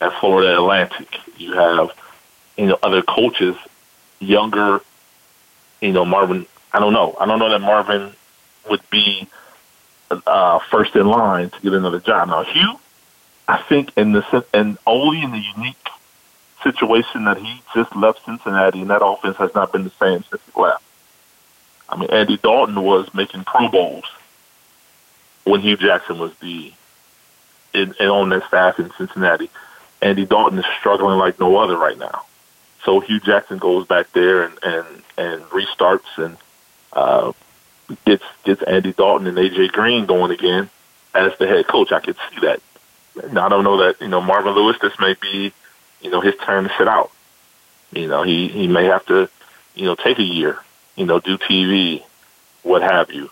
at 0.00 0.12
Florida 0.20 0.54
Atlantic. 0.54 1.08
You 1.36 1.52
have, 1.52 1.90
you 2.56 2.66
know, 2.66 2.78
other 2.82 3.02
coaches, 3.02 3.56
younger, 4.18 4.80
you 5.80 5.92
know, 5.92 6.04
Marvin. 6.04 6.46
I 6.72 6.78
don't 6.78 6.92
know. 6.92 7.16
I 7.18 7.26
don't 7.26 7.38
know 7.38 7.50
that 7.50 7.60
Marvin 7.60 8.12
would 8.68 8.82
be 8.90 9.28
uh, 10.10 10.58
first 10.70 10.94
in 10.96 11.06
line 11.06 11.50
to 11.50 11.60
get 11.60 11.72
another 11.72 12.00
job. 12.00 12.28
Now, 12.28 12.44
Hue, 12.44 12.78
I 13.48 13.62
think 13.62 13.96
in 13.96 14.12
the 14.12 14.44
and 14.52 14.78
only 14.86 15.22
in 15.22 15.32
the 15.32 15.42
unique 15.56 15.76
situation 16.62 17.24
that 17.24 17.38
he 17.38 17.62
just 17.74 17.94
left 17.96 18.24
Cincinnati, 18.24 18.80
and 18.80 18.90
that 18.90 19.04
offense 19.04 19.36
has 19.36 19.54
not 19.54 19.72
been 19.72 19.84
the 19.84 19.90
same 19.90 20.24
since 20.24 20.42
he 20.52 20.60
left. 20.60 20.84
I 21.88 21.96
mean, 21.96 22.10
Andy 22.10 22.36
Dalton 22.36 22.80
was 22.82 23.12
making 23.12 23.44
Pro 23.44 23.68
Bowls 23.68 24.04
when 25.44 25.60
Hue 25.60 25.76
Jackson 25.76 26.18
was 26.18 26.32
the 26.38 26.72
in, 27.72 27.94
in 27.98 28.08
on 28.08 28.28
that 28.30 28.46
staff 28.48 28.78
in 28.78 28.90
Cincinnati. 28.96 29.50
Andy 30.02 30.24
Dalton 30.24 30.58
is 30.58 30.64
struggling 30.78 31.18
like 31.18 31.38
no 31.38 31.56
other 31.56 31.76
right 31.76 31.98
now. 31.98 32.24
So 32.84 33.00
Hue 33.00 33.20
Jackson 33.20 33.58
goes 33.58 33.86
back 33.86 34.12
there 34.12 34.42
and 34.44 34.58
and 34.62 34.86
and 35.18 35.42
restarts 35.44 36.16
and 36.16 36.36
uh, 36.92 37.32
gets 38.04 38.24
gets 38.44 38.62
Andy 38.62 38.92
Dalton 38.92 39.26
and 39.26 39.36
AJ 39.36 39.72
Green 39.72 40.06
going 40.06 40.30
again 40.30 40.70
as 41.14 41.36
the 41.38 41.46
head 41.46 41.66
coach. 41.66 41.92
I 41.92 42.00
could 42.00 42.16
see 42.30 42.46
that. 42.46 42.60
Now, 43.32 43.46
I 43.46 43.48
don't 43.48 43.64
know 43.64 43.78
that 43.78 44.00
you 44.00 44.08
know 44.08 44.20
Marvin 44.20 44.54
Lewis. 44.54 44.76
This 44.80 44.98
may 44.98 45.14
be 45.20 45.52
you 46.00 46.10
know 46.10 46.20
his 46.20 46.34
turn 46.36 46.64
to 46.64 46.72
sit 46.76 46.88
out. 46.88 47.10
You 47.92 48.06
know 48.08 48.22
he 48.22 48.48
he 48.48 48.66
may 48.66 48.84
have 48.84 49.04
to 49.06 49.28
you 49.74 49.84
know 49.84 49.94
take 49.94 50.18
a 50.18 50.24
year. 50.24 50.58
You 50.96 51.06
know 51.06 51.20
do 51.20 51.38
TV, 51.38 52.02
what 52.62 52.82
have 52.82 53.12
you. 53.12 53.30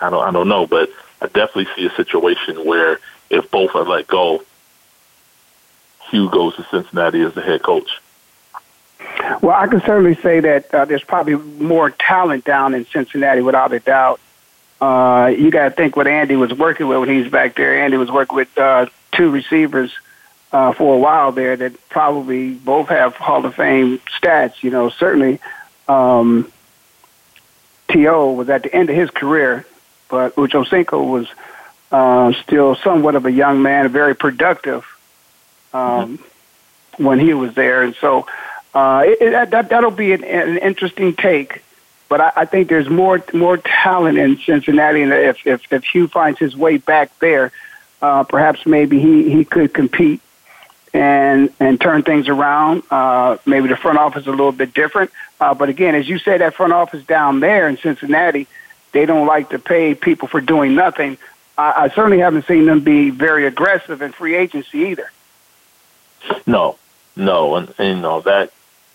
I 0.00 0.10
don't 0.10 0.22
I 0.22 0.30
don't 0.30 0.48
know, 0.48 0.66
but 0.66 0.90
I 1.20 1.26
definitely 1.26 1.68
see 1.76 1.86
a 1.86 1.94
situation 1.94 2.64
where 2.64 3.00
if 3.28 3.50
both 3.50 3.74
are 3.74 3.84
let 3.84 4.06
go, 4.06 4.42
Hue 6.10 6.28
goes 6.30 6.56
to 6.56 6.66
Cincinnati 6.70 7.20
as 7.22 7.34
the 7.34 7.42
head 7.42 7.62
coach? 7.62 8.00
Well, 9.40 9.52
I 9.52 9.66
can 9.68 9.80
certainly 9.80 10.16
say 10.16 10.40
that 10.40 10.74
uh, 10.74 10.84
there's 10.84 11.04
probably 11.04 11.36
more 11.36 11.90
talent 11.90 12.44
down 12.44 12.74
in 12.74 12.84
Cincinnati, 12.86 13.40
without 13.40 13.72
a 13.72 13.80
doubt. 13.80 14.20
Uh, 14.80 15.32
you 15.36 15.50
got 15.50 15.64
to 15.64 15.70
think 15.70 15.96
what 15.96 16.06
Andy 16.06 16.36
was 16.36 16.52
working 16.52 16.88
with 16.88 16.98
when 16.98 17.08
he's 17.08 17.30
back 17.30 17.54
there. 17.54 17.82
Andy 17.82 17.96
was 17.96 18.10
working 18.10 18.36
with 18.36 18.58
uh, 18.58 18.86
two 19.12 19.30
receivers 19.30 19.92
uh, 20.52 20.72
for 20.72 20.94
a 20.94 20.98
while 20.98 21.32
there 21.32 21.56
that 21.56 21.88
probably 21.88 22.52
both 22.52 22.88
have 22.88 23.14
Hall 23.16 23.44
of 23.44 23.54
Fame 23.54 23.98
stats. 24.20 24.62
You 24.62 24.70
know, 24.70 24.88
certainly 24.88 25.40
um, 25.88 26.50
T.O. 27.88 28.32
was 28.32 28.48
at 28.48 28.62
the 28.64 28.74
end 28.74 28.90
of 28.90 28.96
his 28.96 29.10
career, 29.10 29.66
but 30.08 30.36
Ocho 30.36 30.64
Cinco 30.64 31.02
was 31.02 31.28
uh, 31.92 32.32
still 32.42 32.74
somewhat 32.76 33.14
of 33.14 33.26
a 33.26 33.32
young 33.32 33.62
man, 33.62 33.88
very 33.88 34.14
productive 34.14 34.84
um, 35.72 36.18
mm-hmm. 36.18 37.04
when 37.04 37.18
he 37.18 37.34
was 37.34 37.54
there, 37.54 37.82
and 37.82 37.94
so 37.96 38.26
uh, 38.74 39.02
it, 39.06 39.20
it, 39.20 39.50
that 39.50 39.68
that'll 39.68 39.90
be 39.90 40.12
an, 40.12 40.24
an 40.24 40.58
interesting 40.58 41.14
take. 41.14 41.62
But 42.08 42.20
I, 42.20 42.32
I 42.36 42.44
think 42.44 42.68
there's 42.68 42.88
more 42.88 43.22
more 43.32 43.56
talent 43.56 44.18
in 44.18 44.38
Cincinnati, 44.38 45.02
and 45.02 45.12
if 45.12 45.46
if, 45.46 45.72
if 45.72 45.84
Hue 45.84 46.08
finds 46.08 46.38
his 46.38 46.56
way 46.56 46.76
back 46.76 47.16
there, 47.18 47.52
uh, 48.02 48.24
perhaps 48.24 48.66
maybe 48.66 49.00
he, 49.00 49.30
he 49.30 49.44
could 49.44 49.74
compete 49.74 50.20
and 50.92 51.52
and 51.60 51.80
turn 51.80 52.02
things 52.02 52.28
around. 52.28 52.82
Uh, 52.90 53.36
maybe 53.46 53.68
the 53.68 53.76
front 53.76 53.98
office 53.98 54.22
is 54.22 54.26
a 54.26 54.30
little 54.30 54.52
bit 54.52 54.74
different, 54.74 55.10
uh, 55.40 55.54
but 55.54 55.68
again, 55.68 55.94
as 55.94 56.08
you 56.08 56.18
say, 56.18 56.38
that 56.38 56.54
front 56.54 56.72
office 56.72 57.04
down 57.04 57.40
there 57.40 57.68
in 57.68 57.76
Cincinnati, 57.76 58.46
they 58.92 59.06
don't 59.06 59.26
like 59.26 59.50
to 59.50 59.58
pay 59.58 59.94
people 59.94 60.28
for 60.28 60.40
doing 60.40 60.74
nothing. 60.74 61.16
I, 61.56 61.84
I 61.84 61.88
certainly 61.90 62.18
haven't 62.18 62.46
seen 62.46 62.66
them 62.66 62.80
be 62.80 63.10
very 63.10 63.46
aggressive 63.46 64.02
in 64.02 64.12
free 64.12 64.34
agency 64.34 64.78
either. 64.78 65.10
No, 66.46 66.76
no, 67.16 67.56
and, 67.56 67.74
you 67.78 67.96
know 67.96 68.20
that, 68.22 68.52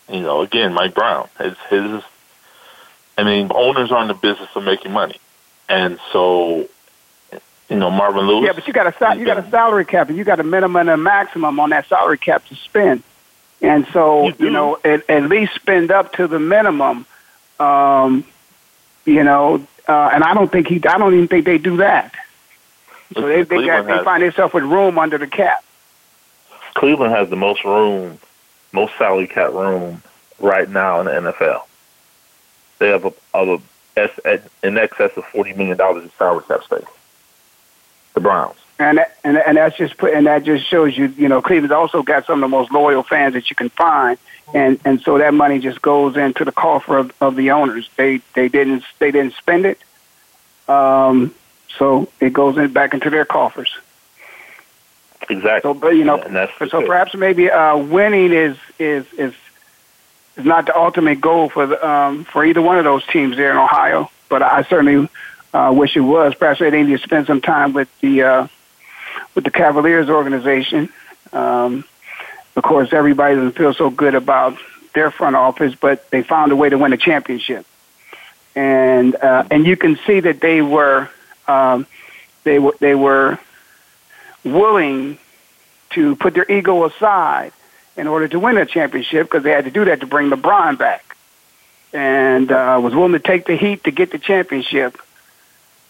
you 0.09 0.21
know, 0.21 0.41
again, 0.41 0.73
Mike 0.73 0.93
Brown, 0.93 1.27
his 1.39 1.57
his. 1.69 2.03
I 3.17 3.23
mean, 3.23 3.49
owners 3.55 3.93
are 3.93 4.01
in 4.01 4.09
the 4.09 4.13
business 4.13 4.49
of 4.55 4.65
making 4.65 4.91
money, 4.91 5.17
and 5.69 5.99
so, 6.11 6.67
you 7.69 7.77
know, 7.77 7.89
Marvin 7.89 8.27
Lewis. 8.27 8.45
Yeah, 8.45 8.53
but 8.53 8.67
you 8.67 8.73
got 8.73 8.87
a 8.87 9.17
you 9.17 9.25
got 9.25 9.43
a 9.43 9.49
salary 9.49 9.85
cap, 9.85 10.09
and 10.09 10.17
you 10.17 10.23
got 10.23 10.39
a 10.39 10.43
minimum 10.43 10.75
and 10.75 10.89
a 10.89 10.97
maximum 10.97 11.59
on 11.59 11.71
that 11.71 11.87
salary 11.87 12.17
cap 12.17 12.45
to 12.47 12.55
spend, 12.55 13.03
and 13.61 13.87
so 13.91 14.27
you, 14.27 14.35
you 14.39 14.49
know, 14.51 14.77
at, 14.83 15.09
at 15.09 15.23
least 15.23 15.55
spend 15.55 15.91
up 15.91 16.13
to 16.13 16.27
the 16.27 16.39
minimum. 16.39 17.05
Um, 17.59 18.25
you 19.05 19.23
know, 19.23 19.65
uh, 19.87 20.09
and 20.13 20.23
I 20.23 20.33
don't 20.33 20.51
think 20.51 20.67
he. 20.67 20.75
I 20.85 20.97
don't 20.97 21.13
even 21.13 21.27
think 21.27 21.45
they 21.45 21.57
do 21.57 21.77
that. 21.77 22.13
So 23.13 23.21
they 23.21 23.43
they, 23.43 23.65
got, 23.65 23.85
they 23.85 24.03
find 24.03 24.21
themselves 24.21 24.53
with 24.53 24.63
room 24.63 24.99
under 24.99 25.17
the 25.17 25.27
cap. 25.27 25.63
Cleveland 26.75 27.13
has 27.13 27.29
the 27.29 27.35
most 27.35 27.63
room, 27.63 28.19
most 28.73 28.93
salary 28.97 29.27
cap 29.27 29.53
room 29.53 30.03
right 30.39 30.69
now 30.69 30.99
in 30.99 31.05
the 31.05 31.31
NFL. 31.31 31.63
They 32.79 32.89
have 32.89 33.05
a, 33.05 33.13
a, 33.33 33.61
a 34.25 34.39
in 34.61 34.77
excess 34.77 35.11
of 35.17 35.25
forty 35.25 35.53
million 35.53 35.77
dollars 35.77 36.03
in 36.03 36.11
salary 36.17 36.43
cap 36.47 36.63
space. 36.63 36.83
The 38.15 38.21
Browns. 38.21 38.57
And 38.77 38.97
that, 38.97 39.17
and 39.23 39.37
and 39.37 39.55
that's 39.55 39.77
just 39.77 39.95
put 39.95 40.13
and 40.13 40.27
that 40.27 40.43
just 40.43 40.65
shows 40.65 40.97
you 40.97 41.05
you 41.15 41.29
know 41.29 41.41
Cleveland's 41.41 41.71
also 41.71 42.03
got 42.03 42.25
some 42.25 42.43
of 42.43 42.49
the 42.49 42.57
most 42.57 42.71
loyal 42.73 43.03
fans 43.03 43.33
that 43.35 43.49
you 43.49 43.55
can 43.55 43.69
find 43.69 44.17
and 44.53 44.77
and 44.83 44.99
so 44.99 45.17
that 45.17 45.33
money 45.33 45.59
just 45.59 45.81
goes 45.81 46.17
into 46.17 46.43
the 46.43 46.51
coffer 46.51 46.97
of, 46.97 47.13
of 47.21 47.37
the 47.37 47.51
owners 47.51 47.89
they 47.95 48.19
they 48.33 48.49
didn't 48.49 48.83
they 48.99 49.11
didn't 49.11 49.33
spend 49.35 49.65
it 49.65 49.79
um 50.67 51.33
so 51.77 52.09
it 52.19 52.33
goes 52.33 52.57
in 52.57 52.73
back 52.73 52.93
into 52.93 53.09
their 53.09 53.23
coffers 53.23 53.77
Exactly. 55.29 55.69
So, 55.69 55.73
but 55.73 55.95
you 55.95 56.03
know, 56.03 56.47
so 56.69 56.85
perhaps 56.85 57.15
maybe 57.15 57.49
uh, 57.49 57.77
winning 57.77 58.31
is 58.31 58.57
is 58.77 59.05
is 59.13 59.33
is 60.37 60.45
not 60.45 60.65
the 60.65 60.77
ultimate 60.77 61.21
goal 61.21 61.49
for 61.49 61.67
the, 61.67 61.87
um, 61.87 62.25
for 62.25 62.43
either 62.45 62.61
one 62.61 62.77
of 62.77 62.83
those 62.83 63.05
teams 63.07 63.37
there 63.37 63.51
in 63.51 63.57
Ohio. 63.57 64.09
But 64.29 64.41
I 64.41 64.63
certainly 64.63 65.07
uh, 65.55 65.71
wish 65.71 65.95
it 65.95 66.01
was. 66.01 66.35
Perhaps 66.35 66.59
they 66.59 66.83
need 66.83 66.99
spend 66.99 67.27
some 67.27 67.39
time 67.39 67.71
with 67.71 67.87
the 68.01 68.23
uh, 68.23 68.47
with 69.33 69.45
the 69.45 69.51
Cavaliers 69.51 70.09
organization. 70.09 70.89
Um, 71.31 71.85
of 72.57 72.63
course, 72.63 72.91
everybody 72.91 73.35
doesn't 73.35 73.53
feel 73.53 73.73
so 73.73 73.89
good 73.89 74.15
about 74.15 74.57
their 74.93 75.11
front 75.11 75.35
office, 75.35 75.73
but 75.75 76.09
they 76.09 76.23
found 76.23 76.51
a 76.51 76.55
way 76.55 76.69
to 76.69 76.77
win 76.77 76.91
a 76.91 76.97
championship, 76.97 77.65
and 78.53 79.15
uh, 79.15 79.45
and 79.49 79.65
you 79.65 79.77
can 79.77 79.97
see 80.05 80.19
that 80.19 80.41
they 80.41 80.61
were 80.61 81.09
um, 81.47 81.87
they 82.43 82.59
were 82.59 82.75
they 82.81 82.95
were 82.95 83.39
willing 84.43 85.17
to 85.91 86.17
put 86.17 86.33
their 86.33 86.49
ego 86.51 86.83
aside 86.85 87.53
in 87.95 88.07
order 88.07 88.27
to 88.27 88.39
win 88.39 88.57
a 88.57 88.65
championship 88.65 89.27
because 89.27 89.43
they 89.43 89.51
had 89.51 89.63
to 89.63 89.71
do 89.71 89.85
that 89.85 90.01
to 90.01 90.05
bring 90.05 90.29
LeBron 90.29 90.77
back, 90.77 91.15
and 91.93 92.51
uh, 92.51 92.77
was 92.83 92.93
willing 92.93 93.13
to 93.13 93.19
take 93.19 93.45
the 93.45 93.55
heat 93.55 93.85
to 93.85 93.91
get 93.91 94.11
the 94.11 94.19
championship. 94.19 94.97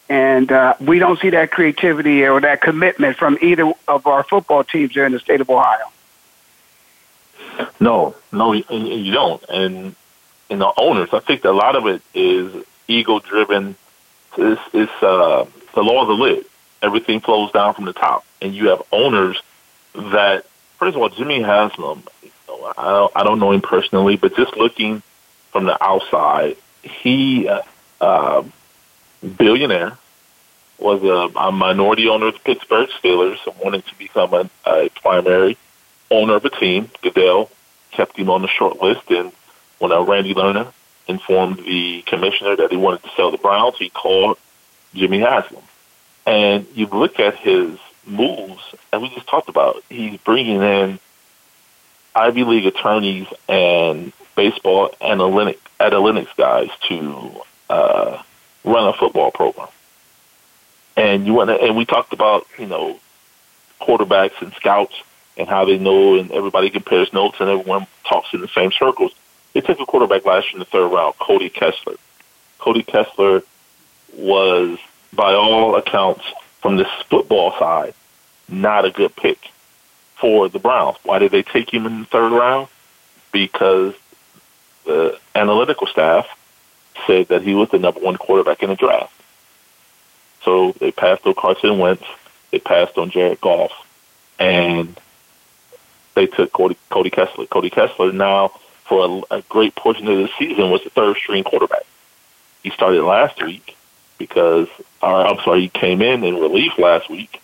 And 0.07 0.51
uh, 0.51 0.75
we 0.79 0.99
don't 0.99 1.19
see 1.19 1.31
that 1.31 1.51
creativity 1.51 2.23
or 2.25 2.39
that 2.41 2.61
commitment 2.61 3.17
from 3.17 3.37
either 3.41 3.73
of 3.87 4.05
our 4.05 4.23
football 4.23 4.63
teams 4.63 4.93
here 4.93 5.05
in 5.05 5.11
the 5.11 5.19
state 5.19 5.41
of 5.41 5.49
Ohio. 5.49 5.91
No, 7.79 8.15
no, 8.31 8.53
you 8.53 9.11
don't. 9.11 9.43
And 9.49 9.95
and 10.49 10.61
the 10.61 10.71
owners. 10.77 11.09
I 11.11 11.19
think 11.19 11.43
a 11.43 11.51
lot 11.51 11.75
of 11.75 11.87
it 11.87 12.01
is 12.13 12.63
ego 12.87 13.19
driven. 13.19 13.75
It's, 14.37 14.61
it's 14.73 15.03
uh, 15.03 15.45
the 15.73 15.81
law 15.81 16.01
of 16.01 16.07
the 16.07 16.13
lid. 16.13 16.45
Everything 16.81 17.19
flows 17.19 17.51
down 17.51 17.73
from 17.73 17.85
the 17.85 17.93
top, 17.93 18.25
and 18.41 18.53
you 18.53 18.69
have 18.69 18.83
owners 18.91 19.41
that. 19.93 20.45
First 20.77 20.95
of 20.95 21.01
all, 21.01 21.09
Jimmy 21.09 21.41
Haslam. 21.41 22.03
I 22.77 22.89
don't, 22.89 23.11
I 23.15 23.23
don't 23.23 23.39
know 23.39 23.51
him 23.51 23.61
personally, 23.61 24.17
but 24.17 24.35
just 24.35 24.55
looking 24.55 25.01
from 25.51 25.65
the 25.65 25.81
outside, 25.83 26.57
he 26.81 27.47
uh, 27.47 27.61
uh, 28.01 28.43
billionaire 29.25 29.97
was 30.77 31.03
a, 31.03 31.39
a 31.39 31.51
minority 31.51 32.07
owner 32.07 32.27
of 32.27 32.33
the 32.33 32.39
Pittsburgh 32.39 32.89
Steelers, 32.89 33.37
and 33.47 33.57
wanted 33.59 33.85
to 33.87 33.97
become 33.97 34.33
a, 34.33 34.49
a 34.65 34.89
primary 34.89 35.57
owner 36.11 36.35
of 36.35 36.45
a 36.45 36.49
team. 36.49 36.89
Goodell 37.01 37.49
kept 37.91 38.17
him 38.17 38.29
on 38.29 38.41
the 38.41 38.47
short 38.47 38.81
list, 38.81 39.09
and 39.09 39.31
when 39.79 39.91
uh, 39.91 40.01
Randy 40.01 40.33
Lerner 40.33 40.71
informed 41.07 41.57
the 41.57 42.01
commissioner 42.03 42.55
that 42.55 42.71
he 42.71 42.77
wanted 42.77 43.03
to 43.03 43.09
sell 43.15 43.31
the 43.31 43.37
Browns, 43.37 43.77
he 43.77 43.89
called 43.89 44.37
Jimmy 44.93 45.19
Haslam. 45.19 45.63
And 46.25 46.65
you 46.73 46.87
look 46.87 47.19
at 47.19 47.35
his 47.35 47.77
moves, 48.05 48.63
and 48.91 49.01
we 49.01 49.09
just 49.09 49.27
talked 49.27 49.49
about 49.49 49.83
he's 49.89 50.17
bringing 50.17 50.61
in 50.61 50.99
Ivy 52.15 52.43
League 52.43 52.65
attorneys 52.65 53.27
and 53.47 54.11
baseball 54.35 54.95
analytic, 55.01 55.59
analytics 55.79 56.35
guys 56.35 56.69
to 56.87 57.41
uh, 57.69 58.23
run 58.65 58.87
a 58.87 58.93
football 58.93 59.31
program. 59.31 59.67
And 60.97 61.25
you 61.25 61.33
want 61.33 61.49
to, 61.49 61.55
and 61.55 61.75
we 61.75 61.85
talked 61.85 62.13
about 62.13 62.47
you 62.57 62.65
know 62.65 62.99
quarterbacks 63.81 64.41
and 64.41 64.53
scouts 64.53 64.95
and 65.37 65.47
how 65.47 65.65
they 65.65 65.77
know, 65.77 66.17
and 66.17 66.31
everybody 66.31 66.69
compares 66.69 67.11
notes, 67.13 67.37
and 67.39 67.49
everyone 67.49 67.87
talks 68.07 68.33
in 68.33 68.41
the 68.41 68.47
same 68.49 68.71
circles. 68.71 69.13
They 69.53 69.61
took 69.61 69.79
a 69.79 69.85
quarterback 69.85 70.25
last 70.25 70.47
year 70.47 70.55
in 70.55 70.59
the 70.59 70.65
third 70.65 70.87
round, 70.87 71.15
Cody 71.19 71.49
Kessler. 71.49 71.95
Cody 72.57 72.83
Kessler 72.83 73.43
was, 74.13 74.77
by 75.13 75.33
all 75.33 75.75
accounts, 75.75 76.23
from 76.61 76.77
this 76.77 76.87
football 77.09 77.51
side, 77.59 77.93
not 78.47 78.85
a 78.85 78.91
good 78.91 79.15
pick 79.15 79.51
for 80.15 80.47
the 80.49 80.59
Browns. 80.59 80.97
Why 81.03 81.19
did 81.19 81.31
they 81.31 81.43
take 81.43 81.73
him 81.73 81.85
in 81.85 81.99
the 81.99 82.05
third 82.05 82.31
round? 82.31 82.69
Because 83.31 83.93
the 84.85 85.19
analytical 85.35 85.87
staff 85.87 86.27
said 87.07 87.27
that 87.29 87.41
he 87.41 87.53
was 87.53 87.69
the 87.69 87.79
number 87.79 87.99
one 87.99 88.17
quarterback 88.17 88.63
in 88.63 88.69
the 88.69 88.75
draft. 88.75 89.13
So 90.43 90.73
they 90.73 90.91
passed 90.91 91.25
on 91.25 91.33
Carson 91.33 91.79
Wentz, 91.79 92.03
they 92.51 92.59
passed 92.59 92.97
on 92.97 93.09
Jared 93.09 93.41
Goff, 93.41 93.71
and 94.39 94.99
they 96.13 96.27
took 96.27 96.51
Cody, 96.53 96.77
Cody 96.89 97.09
Kessler. 97.09 97.45
Cody 97.47 97.69
Kessler 97.69 98.11
now, 98.11 98.49
for 98.85 99.23
a, 99.31 99.37
a 99.37 99.41
great 99.43 99.75
portion 99.75 100.07
of 100.07 100.17
the 100.17 100.29
season, 100.37 100.69
was 100.69 100.83
the 100.83 100.89
third 100.89 101.17
string 101.17 101.43
quarterback. 101.43 101.83
He 102.63 102.69
started 102.69 103.03
last 103.03 103.43
week 103.43 103.75
because, 104.17 104.67
or 105.01 105.27
I'm 105.27 105.39
sorry, 105.43 105.61
he 105.61 105.69
came 105.69 106.01
in 106.01 106.23
in 106.23 106.35
relief 106.35 106.77
last 106.77 107.09
week 107.09 107.41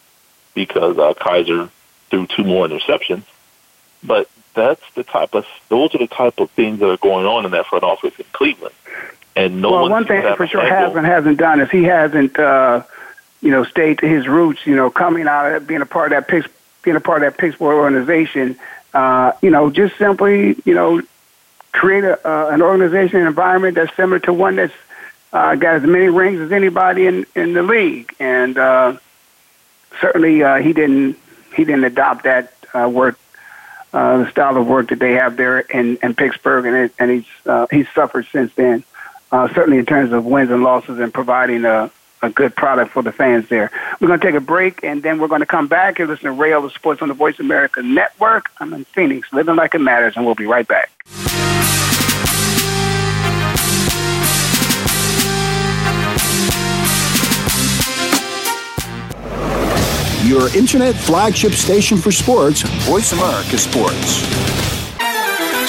because 0.53 0.97
uh, 0.97 1.13
Kizer 1.13 1.69
threw 2.09 2.27
two 2.27 2.43
more 2.43 2.67
interceptions. 2.67 3.23
But 4.03 4.29
that's 4.53 4.81
the 4.95 5.03
type 5.03 5.33
of 5.33 5.45
those 5.69 5.93
are 5.95 5.99
the 5.99 6.07
type 6.07 6.39
of 6.39 6.49
things 6.51 6.79
that 6.79 6.89
are 6.89 6.97
going 6.97 7.25
on 7.25 7.45
in 7.45 7.51
that 7.51 7.67
front 7.67 7.83
office 7.83 8.13
in 8.17 8.25
Cleveland. 8.33 8.75
And 9.35 9.61
no 9.61 9.71
well, 9.71 9.89
one 9.89 10.05
thing 10.05 10.21
for 10.35 10.45
sure 10.47 10.61
hasn't 10.61 11.05
hasn't 11.05 11.37
done 11.37 11.61
is 11.61 11.69
he 11.69 11.83
hasn't 11.83 12.37
uh, 12.37 12.83
you 13.41 13.51
know 13.51 13.63
stayed 13.63 13.99
to 13.99 14.07
his 14.07 14.27
roots. 14.27 14.65
You 14.65 14.75
know, 14.75 14.89
coming 14.89 15.27
out 15.27 15.53
of 15.53 15.67
being 15.67 15.81
a 15.81 15.85
part 15.85 16.11
of 16.11 16.17
that 16.17 16.27
Pittsburgh 16.27 16.55
being 16.83 16.97
a 16.97 17.01
part 17.01 17.23
of 17.23 17.31
that 17.31 17.39
Pittsburgh 17.39 17.75
organization, 17.75 18.57
uh, 18.93 19.33
you 19.41 19.49
know, 19.49 19.69
just 19.69 19.97
simply, 19.97 20.55
you 20.65 20.73
know, 20.73 21.01
create 21.71 22.03
a, 22.03 22.27
uh, 22.27 22.49
an 22.49 22.61
organization 22.61 23.21
an 23.21 23.27
environment 23.27 23.75
that's 23.75 23.95
similar 23.95 24.19
to 24.19 24.33
one 24.33 24.55
that's 24.55 24.73
uh, 25.31 25.55
got 25.55 25.75
as 25.75 25.83
many 25.83 26.07
rings 26.09 26.39
as 26.39 26.51
anybody 26.51 27.05
in, 27.07 27.25
in 27.35 27.53
the 27.53 27.63
league. 27.63 28.13
And 28.19 28.57
uh, 28.57 28.97
certainly 29.99 30.43
uh, 30.43 30.57
he 30.57 30.73
didn't 30.73 31.17
he 31.55 31.65
didn't 31.65 31.83
adopt 31.83 32.23
that 32.23 32.53
uh, 32.73 32.89
work, 32.89 33.19
uh, 33.93 34.19
the 34.19 34.31
style 34.31 34.57
of 34.57 34.65
work 34.67 34.89
that 34.89 34.99
they 34.99 35.13
have 35.13 35.35
there 35.35 35.59
in, 35.59 35.97
in 36.01 36.15
Pittsburgh, 36.15 36.65
and, 36.65 36.75
it, 36.75 36.93
and 36.97 37.11
he's 37.11 37.25
uh, 37.45 37.67
he's 37.69 37.87
suffered 37.93 38.25
since 38.31 38.53
then. 38.55 38.83
Uh, 39.31 39.47
certainly 39.53 39.77
in 39.77 39.85
terms 39.85 40.11
of 40.11 40.25
wins 40.25 40.51
and 40.51 40.61
losses 40.61 40.99
and 40.99 41.13
providing 41.13 41.63
a, 41.63 41.89
a 42.21 42.29
good 42.29 42.53
product 42.53 42.91
for 42.91 43.01
the 43.01 43.13
fans 43.13 43.47
there. 43.47 43.71
We're 43.99 44.07
going 44.07 44.19
to 44.19 44.25
take 44.25 44.35
a 44.35 44.41
break, 44.41 44.83
and 44.83 45.01
then 45.01 45.19
we're 45.19 45.29
going 45.29 45.39
to 45.39 45.45
come 45.45 45.67
back 45.67 45.99
and 45.99 46.09
listen 46.09 46.25
to 46.25 46.33
Ray 46.33 46.51
Ellis 46.51 46.73
Sports 46.73 47.01
on 47.01 47.07
the 47.07 47.13
Voice 47.13 47.39
America 47.39 47.81
Network. 47.81 48.51
I'm 48.59 48.73
in 48.73 48.83
Phoenix, 48.83 49.31
living 49.31 49.55
like 49.55 49.73
it 49.73 49.79
matters, 49.79 50.17
and 50.17 50.25
we'll 50.25 50.35
be 50.35 50.45
right 50.45 50.67
back. 50.67 50.91
Your 60.25 60.55
internet 60.55 60.95
flagship 60.95 61.53
station 61.53 61.97
for 61.97 62.11
sports, 62.11 62.61
Voice 62.85 63.11
America 63.13 63.57
Sports. 63.57 64.70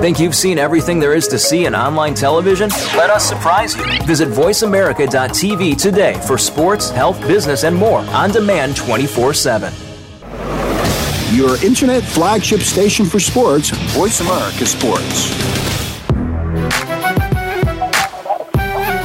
Think 0.00 0.18
you've 0.18 0.34
seen 0.34 0.56
everything 0.56 0.98
there 0.98 1.12
is 1.12 1.28
to 1.28 1.38
see 1.38 1.66
in 1.66 1.74
online 1.74 2.14
television? 2.14 2.70
Let 2.96 3.10
us 3.10 3.28
surprise 3.28 3.76
you. 3.76 3.84
Visit 4.06 4.28
VoiceAmerica.tv 4.28 5.76
today 5.76 6.18
for 6.26 6.38
sports, 6.38 6.88
health, 6.88 7.20
business, 7.28 7.64
and 7.64 7.76
more 7.76 7.98
on 7.98 8.30
demand 8.30 8.76
24 8.76 9.34
7. 9.34 9.70
Your 11.32 11.62
internet 11.62 12.02
flagship 12.02 12.60
station 12.60 13.04
for 13.04 13.20
sports, 13.20 13.68
Voice 13.92 14.20
America 14.22 14.64
Sports. 14.64 15.30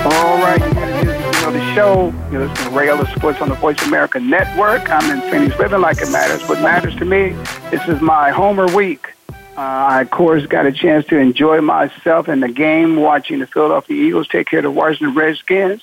All 0.05 0.37
right, 0.37 0.61
you 0.61 1.41
know 1.41 1.51
the 1.51 1.73
show. 1.75 2.05
You 2.31 2.39
know, 2.39 2.45
listen 2.45 2.67
to 2.67 2.69
Ray 2.69 2.87
Ellis 2.87 3.09
Sports 3.09 3.41
on 3.41 3.49
the 3.49 3.55
Voice 3.55 3.81
America 3.85 4.21
Network. 4.21 4.89
I'm 4.89 5.11
in 5.11 5.19
Phoenix, 5.29 5.59
living 5.59 5.81
like 5.81 5.97
it 6.01 6.09
matters. 6.09 6.47
What 6.47 6.61
matters 6.61 6.95
to 6.95 7.03
me, 7.03 7.35
this 7.69 7.85
is 7.89 7.99
my 7.99 8.31
Homer 8.31 8.73
week. 8.73 9.14
Uh, 9.57 9.61
I, 9.61 10.01
of 10.01 10.11
course, 10.11 10.45
got 10.47 10.65
a 10.65 10.71
chance 10.71 11.05
to 11.07 11.17
enjoy 11.17 11.61
myself 11.61 12.27
in 12.27 12.41
the 12.41 12.49
game 12.49 12.97
watching 12.97 13.39
the 13.39 13.47
Philadelphia 13.47 13.95
Eagles 13.95 14.27
take 14.27 14.47
care 14.47 14.59
of 14.59 14.63
the 14.63 14.71
Washington 14.71 15.15
Redskins. 15.15 15.81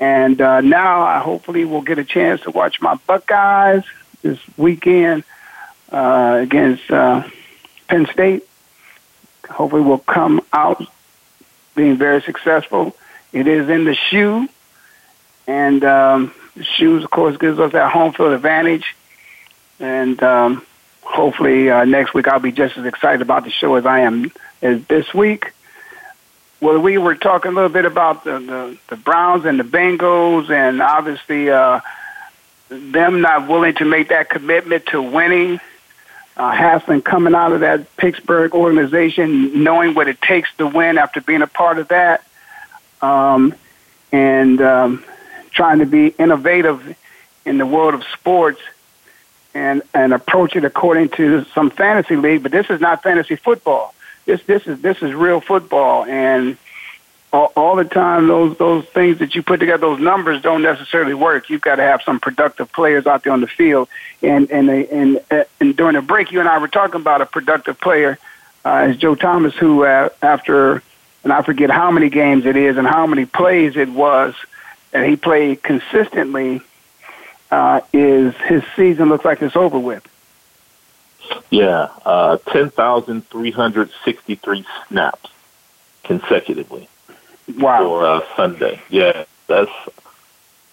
And 0.00 0.40
uh, 0.40 0.60
now 0.62 1.02
I 1.02 1.20
hopefully 1.20 1.64
will 1.64 1.82
get 1.82 1.98
a 1.98 2.04
chance 2.04 2.40
to 2.42 2.50
watch 2.50 2.80
my 2.80 2.96
Buckeyes 3.06 3.84
this 4.22 4.40
weekend 4.56 5.22
uh, 5.92 6.38
against 6.42 6.90
uh, 6.90 7.28
Penn 7.88 8.06
State. 8.12 8.42
Hopefully, 9.48 9.82
we'll 9.82 9.98
come 9.98 10.44
out 10.52 10.84
being 11.76 11.96
very 11.96 12.20
successful. 12.22 12.96
It 13.32 13.46
is 13.46 13.68
in 13.68 13.84
the 13.84 13.94
shoe, 13.94 14.48
and 15.46 15.84
um, 15.84 16.34
the 16.56 16.64
shoes, 16.64 17.04
of 17.04 17.10
course, 17.10 17.36
gives 17.36 17.60
us 17.60 17.72
that 17.72 17.92
home 17.92 18.12
field 18.12 18.32
advantage. 18.32 18.96
And 19.78 20.20
um, 20.20 20.66
hopefully 21.06 21.70
uh, 21.70 21.84
next 21.84 22.12
week 22.14 22.28
I'll 22.28 22.40
be 22.40 22.52
just 22.52 22.76
as 22.76 22.84
excited 22.84 23.22
about 23.22 23.44
the 23.44 23.50
show 23.50 23.76
as 23.76 23.86
I 23.86 24.00
am 24.00 24.32
as 24.60 24.84
this 24.86 25.14
week. 25.14 25.52
Well, 26.60 26.78
we 26.80 26.98
were 26.98 27.14
talking 27.14 27.52
a 27.52 27.54
little 27.54 27.70
bit 27.70 27.84
about 27.84 28.24
the, 28.24 28.38
the, 28.38 28.78
the 28.88 28.96
Browns 28.96 29.44
and 29.44 29.60
the 29.60 29.64
Bengals, 29.64 30.50
and 30.50 30.82
obviously 30.82 31.50
uh, 31.50 31.80
them 32.68 33.20
not 33.20 33.48
willing 33.48 33.74
to 33.74 33.84
make 33.84 34.08
that 34.08 34.30
commitment 34.30 34.86
to 34.86 35.00
winning. 35.00 35.60
uh, 36.36 36.52
Haslam 36.52 37.02
coming 37.02 37.34
out 37.34 37.52
of 37.52 37.60
that 37.60 37.96
Pittsburgh 37.96 38.54
organization, 38.54 39.62
knowing 39.62 39.94
what 39.94 40.08
it 40.08 40.20
takes 40.20 40.48
to 40.56 40.66
win 40.66 40.98
after 40.98 41.20
being 41.20 41.42
a 41.42 41.46
part 41.46 41.78
of 41.78 41.88
that, 41.88 42.26
um, 43.00 43.54
and 44.12 44.60
um, 44.60 45.04
trying 45.50 45.78
to 45.78 45.86
be 45.86 46.08
innovative 46.08 46.96
in 47.44 47.58
the 47.58 47.66
world 47.66 47.94
of 47.94 48.04
sports 48.12 48.60
and 49.56 49.82
and 49.94 50.12
approach 50.12 50.54
it 50.54 50.64
according 50.64 51.08
to 51.10 51.44
some 51.54 51.70
fantasy 51.70 52.16
league. 52.16 52.42
But 52.42 52.52
this 52.52 52.68
is 52.68 52.80
not 52.80 53.02
fantasy 53.02 53.36
football. 53.36 53.94
This 54.26 54.42
this 54.42 54.66
is 54.66 54.80
this 54.82 55.02
is 55.02 55.14
real 55.14 55.40
football, 55.40 56.04
and 56.04 56.58
all, 57.32 57.52
all 57.56 57.76
the 57.76 57.84
time 57.84 58.28
those 58.28 58.56
those 58.58 58.84
things 58.86 59.18
that 59.20 59.34
you 59.34 59.42
put 59.42 59.60
together, 59.60 59.78
those 59.78 60.00
numbers 60.00 60.42
don't 60.42 60.62
necessarily 60.62 61.14
work. 61.14 61.48
You've 61.48 61.62
got 61.62 61.76
to 61.76 61.82
have 61.82 62.02
some 62.02 62.20
productive 62.20 62.70
players 62.70 63.06
out 63.06 63.24
there 63.24 63.32
on 63.32 63.40
the 63.40 63.46
field. 63.46 63.88
And 64.22 64.50
and 64.50 64.68
they, 64.68 64.86
and 64.88 65.20
and 65.60 65.76
during 65.76 65.94
the 65.94 66.02
break, 66.02 66.32
you 66.32 66.40
and 66.40 66.48
I 66.48 66.58
were 66.58 66.68
talking 66.68 67.00
about 67.00 67.22
a 67.22 67.26
productive 67.26 67.80
player, 67.80 68.18
uh, 68.64 68.88
is 68.90 68.98
Joe 68.98 69.14
Thomas, 69.14 69.54
who 69.54 69.84
uh, 69.84 70.10
after 70.20 70.82
and 71.24 71.32
I 71.32 71.42
forget 71.42 71.70
how 71.70 71.90
many 71.90 72.10
games 72.10 72.44
it 72.46 72.56
is 72.56 72.76
and 72.76 72.86
how 72.86 73.06
many 73.06 73.24
plays 73.24 73.76
it 73.76 73.88
was 73.88 74.34
that 74.90 75.08
he 75.08 75.16
played 75.16 75.62
consistently. 75.62 76.60
Uh, 77.50 77.80
is 77.92 78.34
his 78.46 78.62
season 78.74 79.08
looks 79.08 79.24
like 79.24 79.40
it's 79.40 79.56
over 79.56 79.78
with. 79.78 80.06
Yeah, 81.50 81.88
uh, 82.04 82.38
10,363 82.38 84.66
snaps 84.88 85.30
consecutively 86.02 86.88
wow. 87.58 87.78
for 87.78 88.06
uh, 88.06 88.20
Sunday. 88.36 88.80
Yeah, 88.88 89.24
that's 89.46 89.70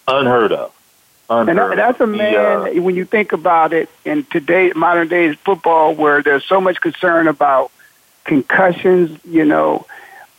unheard 0.08 0.52
of. 0.52 0.72
Unheard 1.30 1.70
and 1.70 1.78
that's 1.78 2.00
a 2.00 2.06
man, 2.06 2.72
he, 2.72 2.78
uh, 2.78 2.82
when 2.82 2.96
you 2.96 3.04
think 3.04 3.32
about 3.32 3.72
it, 3.72 3.88
in 4.04 4.24
today, 4.24 4.72
modern 4.74 5.08
day 5.08 5.32
football, 5.34 5.94
where 5.94 6.22
there's 6.22 6.44
so 6.44 6.60
much 6.60 6.80
concern 6.80 7.28
about 7.28 7.70
concussions, 8.24 9.18
you 9.24 9.44
know, 9.44 9.86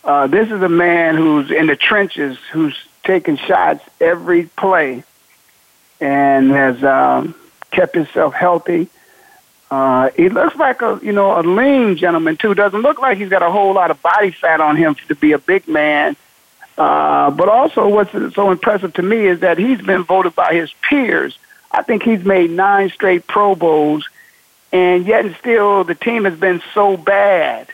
uh, 0.04 0.26
this 0.28 0.50
is 0.50 0.62
a 0.62 0.68
man 0.68 1.16
who's 1.16 1.50
in 1.50 1.66
the 1.66 1.76
trenches, 1.76 2.38
who's 2.52 2.76
taking 3.04 3.36
shots 3.36 3.82
every 4.00 4.44
play 4.44 5.02
and 6.00 6.50
has 6.50 6.82
um, 6.84 7.34
kept 7.70 7.94
himself 7.94 8.34
healthy. 8.34 8.88
Uh, 9.70 10.10
he 10.16 10.28
looks 10.28 10.54
like 10.56 10.80
a 10.82 11.00
you 11.02 11.12
know 11.12 11.38
a 11.38 11.42
lean 11.42 11.96
gentleman 11.96 12.36
too. 12.36 12.54
Doesn't 12.54 12.82
look 12.82 13.00
like 13.00 13.18
he's 13.18 13.28
got 13.28 13.42
a 13.42 13.50
whole 13.50 13.72
lot 13.72 13.90
of 13.90 14.00
body 14.00 14.30
fat 14.30 14.60
on 14.60 14.76
him 14.76 14.94
to 15.08 15.14
be 15.14 15.32
a 15.32 15.38
big 15.38 15.66
man. 15.66 16.16
Uh, 16.78 17.30
but 17.30 17.48
also, 17.48 17.88
what's 17.88 18.12
so 18.34 18.50
impressive 18.50 18.92
to 18.94 19.02
me 19.02 19.26
is 19.26 19.40
that 19.40 19.58
he's 19.58 19.80
been 19.80 20.04
voted 20.04 20.34
by 20.34 20.54
his 20.54 20.72
peers. 20.88 21.36
I 21.72 21.82
think 21.82 22.02
he's 22.02 22.24
made 22.24 22.50
nine 22.50 22.90
straight 22.90 23.26
Pro 23.26 23.54
Bowls, 23.54 24.08
and 24.72 25.06
yet 25.06 25.24
and 25.24 25.34
still 25.36 25.84
the 25.84 25.94
team 25.94 26.24
has 26.24 26.38
been 26.38 26.62
so 26.74 26.96
bad. 26.96 27.68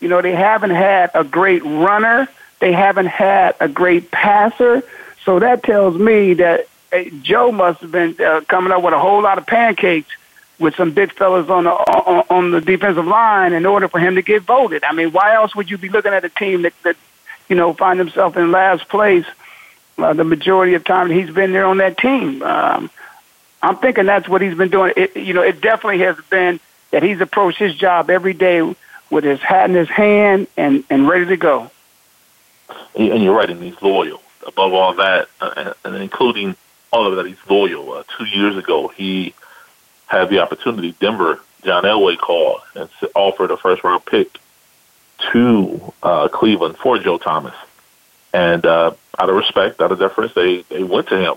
You 0.00 0.08
know, 0.08 0.20
they 0.20 0.34
haven't 0.34 0.70
had 0.70 1.10
a 1.14 1.22
great 1.22 1.64
runner. 1.64 2.28
They 2.58 2.72
haven't 2.72 3.06
had 3.06 3.54
a 3.60 3.68
great 3.68 4.10
passer. 4.10 4.82
So 5.24 5.38
that 5.38 5.62
tells 5.62 5.96
me 5.96 6.34
that 6.34 6.66
Joe 7.04 7.52
must 7.52 7.80
have 7.80 7.92
been 7.92 8.16
uh, 8.20 8.42
coming 8.48 8.72
up 8.72 8.82
with 8.82 8.94
a 8.94 8.98
whole 8.98 9.22
lot 9.22 9.38
of 9.38 9.46
pancakes 9.46 10.10
with 10.58 10.74
some 10.74 10.92
big 10.92 11.12
fellas 11.12 11.50
on 11.50 11.64
the 11.64 11.70
on, 11.70 12.24
on 12.30 12.50
the 12.50 12.60
defensive 12.60 13.06
line 13.06 13.52
in 13.52 13.66
order 13.66 13.88
for 13.88 13.98
him 13.98 14.14
to 14.14 14.22
get 14.22 14.42
voted. 14.42 14.84
I 14.84 14.92
mean, 14.92 15.12
why 15.12 15.34
else 15.34 15.54
would 15.54 15.70
you 15.70 15.78
be 15.78 15.88
looking 15.88 16.12
at 16.12 16.24
a 16.24 16.30
team 16.30 16.62
that, 16.62 16.72
that 16.82 16.96
you 17.48 17.56
know, 17.56 17.72
find 17.72 17.98
himself 17.98 18.36
in 18.36 18.50
last 18.50 18.88
place 18.88 19.26
uh, 19.98 20.12
the 20.12 20.24
majority 20.24 20.74
of 20.74 20.84
time 20.84 21.10
he's 21.10 21.30
been 21.30 21.52
there 21.52 21.66
on 21.66 21.78
that 21.78 21.96
team. 21.98 22.42
Um, 22.42 22.90
I'm 23.62 23.76
thinking 23.76 24.06
that's 24.06 24.28
what 24.28 24.42
he's 24.42 24.56
been 24.56 24.70
doing. 24.70 24.92
It, 24.96 25.16
you 25.16 25.34
know, 25.34 25.42
it 25.42 25.60
definitely 25.60 26.00
has 26.00 26.16
been 26.30 26.60
that 26.90 27.02
he's 27.02 27.20
approached 27.20 27.58
his 27.58 27.74
job 27.74 28.10
every 28.10 28.34
day 28.34 28.62
with 29.10 29.24
his 29.24 29.40
hat 29.40 29.70
in 29.70 29.76
his 29.76 29.88
hand 29.88 30.48
and, 30.56 30.84
and 30.90 31.08
ready 31.08 31.26
to 31.26 31.36
go. 31.36 31.70
And 32.94 33.22
you're 33.22 33.34
right, 33.34 33.48
and 33.48 33.62
he's 33.62 33.80
loyal. 33.80 34.20
Above 34.46 34.72
all 34.72 34.94
that, 34.94 35.28
uh, 35.40 35.72
and 35.84 35.96
including 35.96 36.56
all 36.92 37.06
of 37.06 37.16
that, 37.16 37.26
he's 37.26 37.36
loyal. 37.48 37.92
Uh, 37.92 38.04
two 38.18 38.24
years 38.24 38.56
ago, 38.56 38.88
he 38.88 39.34
had 40.06 40.28
the 40.28 40.38
opportunity. 40.38 40.92
Denver, 40.92 41.40
John 41.64 41.84
Elway 41.84 42.16
called 42.16 42.60
and 42.74 42.88
offered 43.14 43.50
a 43.50 43.56
first 43.56 43.82
round 43.84 44.04
pick 44.04 44.38
to 45.32 45.92
uh, 46.02 46.28
Cleveland 46.28 46.76
for 46.78 46.98
Joe 46.98 47.18
Thomas. 47.18 47.54
And 48.32 48.64
uh, 48.66 48.92
out 49.18 49.28
of 49.30 49.36
respect, 49.36 49.80
out 49.80 49.92
of 49.92 49.98
deference, 49.98 50.34
they, 50.34 50.62
they 50.62 50.82
went 50.82 51.08
to 51.08 51.18
him 51.18 51.34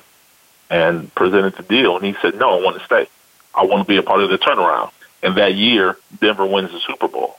and 0.70 1.14
presented 1.16 1.56
the 1.56 1.64
deal. 1.64 1.96
And 1.96 2.06
he 2.06 2.16
said, 2.22 2.36
no, 2.36 2.60
I 2.60 2.64
want 2.64 2.78
to 2.78 2.86
stay. 2.86 3.08
I 3.56 3.66
want 3.66 3.84
to 3.84 3.88
be 3.88 3.98
a 3.98 4.04
part 4.04 4.22
of 4.22 4.30
the 4.30 4.38
turnaround. 4.38 4.92
And 5.24 5.36
that 5.38 5.56
year, 5.56 5.98
Denver 6.20 6.46
wins 6.46 6.72
the 6.72 6.80
Super 6.80 7.08
Bowl. 7.08 7.38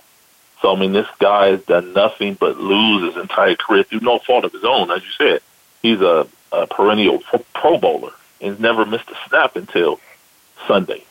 So, 0.61 0.75
I 0.75 0.79
mean, 0.79 0.93
this 0.93 1.07
guy 1.19 1.53
has 1.53 1.63
done 1.63 1.93
nothing 1.93 2.35
but 2.35 2.59
lose 2.59 3.15
his 3.15 3.23
entire 3.23 3.55
career 3.55 3.83
through 3.83 4.01
no 4.01 4.19
fault 4.19 4.45
of 4.45 4.53
his 4.53 4.65
own, 4.65 4.91
as 4.91 5.03
you 5.03 5.11
said. 5.17 5.41
He's 5.81 6.01
a, 6.01 6.27
a 6.53 6.67
perennial 6.67 7.23
Pro 7.55 7.79
Bowler 7.79 8.13
and 8.41 8.59
never 8.61 8.85
missed 8.85 9.09
a 9.11 9.29
snap 9.29 9.57
until 9.57 10.01
Sunday. 10.67 11.05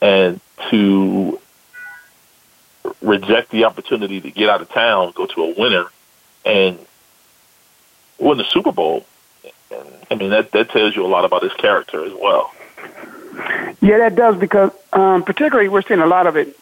And 0.00 0.40
to 0.70 1.38
reject 3.02 3.50
the 3.50 3.64
opportunity 3.64 4.20
to 4.20 4.30
get 4.30 4.48
out 4.48 4.62
of 4.62 4.70
town, 4.70 5.12
go 5.14 5.26
to 5.26 5.42
a 5.42 5.54
winner, 5.58 5.86
and 6.44 6.78
win 8.18 8.38
the 8.38 8.44
Super 8.44 8.72
Bowl. 8.72 9.04
I 10.10 10.14
mean, 10.14 10.30
that 10.30 10.50
that 10.52 10.70
tells 10.70 10.96
you 10.96 11.04
a 11.04 11.08
lot 11.08 11.24
about 11.24 11.42
his 11.42 11.52
character 11.54 12.04
as 12.04 12.12
well. 12.12 12.52
Yeah, 13.80 13.98
that 13.98 14.16
does 14.16 14.36
because 14.36 14.72
um, 14.92 15.22
particularly 15.22 15.68
we're 15.68 15.82
seeing 15.82 16.00
a 16.00 16.06
lot 16.06 16.26
of 16.26 16.36
it 16.36 16.58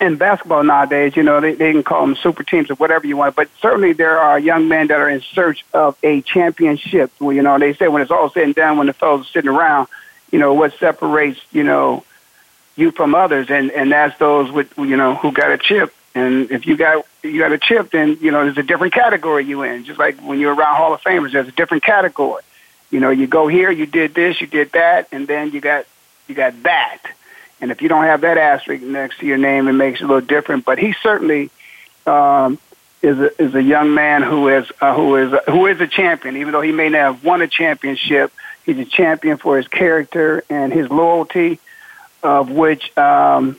in 0.00 0.16
basketball 0.16 0.62
nowadays. 0.62 1.16
You 1.16 1.22
know, 1.22 1.40
they, 1.40 1.54
they 1.54 1.72
can 1.72 1.82
call 1.82 2.06
them 2.06 2.16
super 2.16 2.42
teams 2.42 2.70
or 2.70 2.74
whatever 2.74 3.06
you 3.06 3.16
want, 3.16 3.36
but 3.36 3.48
certainly 3.60 3.92
there 3.92 4.18
are 4.18 4.38
young 4.38 4.68
men 4.68 4.88
that 4.88 5.00
are 5.00 5.08
in 5.08 5.20
search 5.20 5.64
of 5.72 5.96
a 6.02 6.22
championship. 6.22 7.12
Well, 7.20 7.32
you 7.32 7.42
know, 7.42 7.58
they 7.58 7.74
say 7.74 7.88
when 7.88 8.02
it's 8.02 8.10
all 8.10 8.30
said 8.30 8.44
and 8.44 8.54
done, 8.54 8.78
when 8.78 8.86
the 8.86 8.92
fellows 8.92 9.26
are 9.26 9.30
sitting 9.30 9.50
around, 9.50 9.88
you 10.30 10.38
know, 10.38 10.54
what 10.54 10.78
separates, 10.78 11.40
you 11.52 11.62
know, 11.62 12.04
you 12.76 12.90
from 12.90 13.14
others, 13.14 13.50
and 13.50 13.70
and 13.70 13.90
that's 13.90 14.18
those 14.18 14.52
with 14.52 14.76
you 14.76 14.96
know 14.96 15.14
who 15.14 15.32
got 15.32 15.50
a 15.50 15.58
chip. 15.58 15.94
And 16.14 16.50
if 16.50 16.66
you 16.66 16.76
got 16.76 17.04
you 17.22 17.38
got 17.38 17.52
a 17.52 17.58
chip, 17.58 17.90
then 17.90 18.18
you 18.20 18.30
know 18.30 18.44
there's 18.44 18.58
a 18.58 18.62
different 18.62 18.92
category 18.92 19.44
you 19.44 19.62
in. 19.62 19.84
Just 19.84 19.98
like 19.98 20.20
when 20.20 20.38
you're 20.38 20.54
around 20.54 20.76
Hall 20.76 20.92
of 20.94 21.00
Famers, 21.00 21.32
there's 21.32 21.48
a 21.48 21.52
different 21.52 21.82
category. 21.82 22.42
You 22.90 23.00
know, 23.00 23.10
you 23.10 23.26
go 23.26 23.48
here, 23.48 23.70
you 23.70 23.86
did 23.86 24.14
this, 24.14 24.40
you 24.40 24.46
did 24.46 24.72
that, 24.72 25.08
and 25.10 25.26
then 25.26 25.50
you 25.50 25.60
got 25.60 25.86
you 26.28 26.34
got 26.34 26.62
that. 26.62 26.98
And 27.60 27.70
if 27.70 27.80
you 27.80 27.88
don't 27.88 28.04
have 28.04 28.20
that 28.22 28.38
asterisk 28.38 28.82
next 28.82 29.18
to 29.20 29.26
your 29.26 29.38
name, 29.38 29.68
it 29.68 29.72
makes 29.72 30.00
it 30.00 30.04
a 30.04 30.06
little 30.06 30.26
different. 30.26 30.64
But 30.64 30.78
he 30.78 30.94
certainly 31.02 31.50
um, 32.06 32.58
is 33.02 33.18
a, 33.18 33.42
is 33.42 33.54
a 33.54 33.62
young 33.62 33.94
man 33.94 34.22
who 34.22 34.48
is 34.48 34.70
uh, 34.80 34.94
who 34.94 35.16
is 35.16 35.32
who 35.46 35.66
is 35.66 35.80
a 35.80 35.86
champion. 35.86 36.36
Even 36.36 36.52
though 36.52 36.60
he 36.60 36.72
may 36.72 36.88
not 36.88 36.98
have 36.98 37.24
won 37.24 37.40
a 37.42 37.48
championship, 37.48 38.32
he's 38.64 38.78
a 38.78 38.84
champion 38.84 39.38
for 39.38 39.56
his 39.56 39.68
character 39.68 40.44
and 40.50 40.72
his 40.72 40.90
loyalty 40.90 41.58
of 42.22 42.50
which 42.50 42.96
um, 42.98 43.56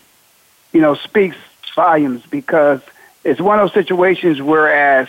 you 0.74 0.82
know 0.82 0.96
speaks 0.96 1.38
volumes 1.76 2.24
because 2.30 2.82
it's 3.24 3.40
one 3.40 3.60
of 3.60 3.68
those 3.68 3.74
situations 3.74 4.42
whereas 4.42 5.08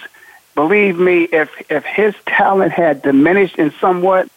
believe 0.54 0.98
me 0.98 1.24
if 1.24 1.50
if 1.70 1.84
his 1.84 2.14
talent 2.26 2.72
had 2.72 3.02
diminished 3.02 3.58
in 3.58 3.72
somewhat 3.80 4.28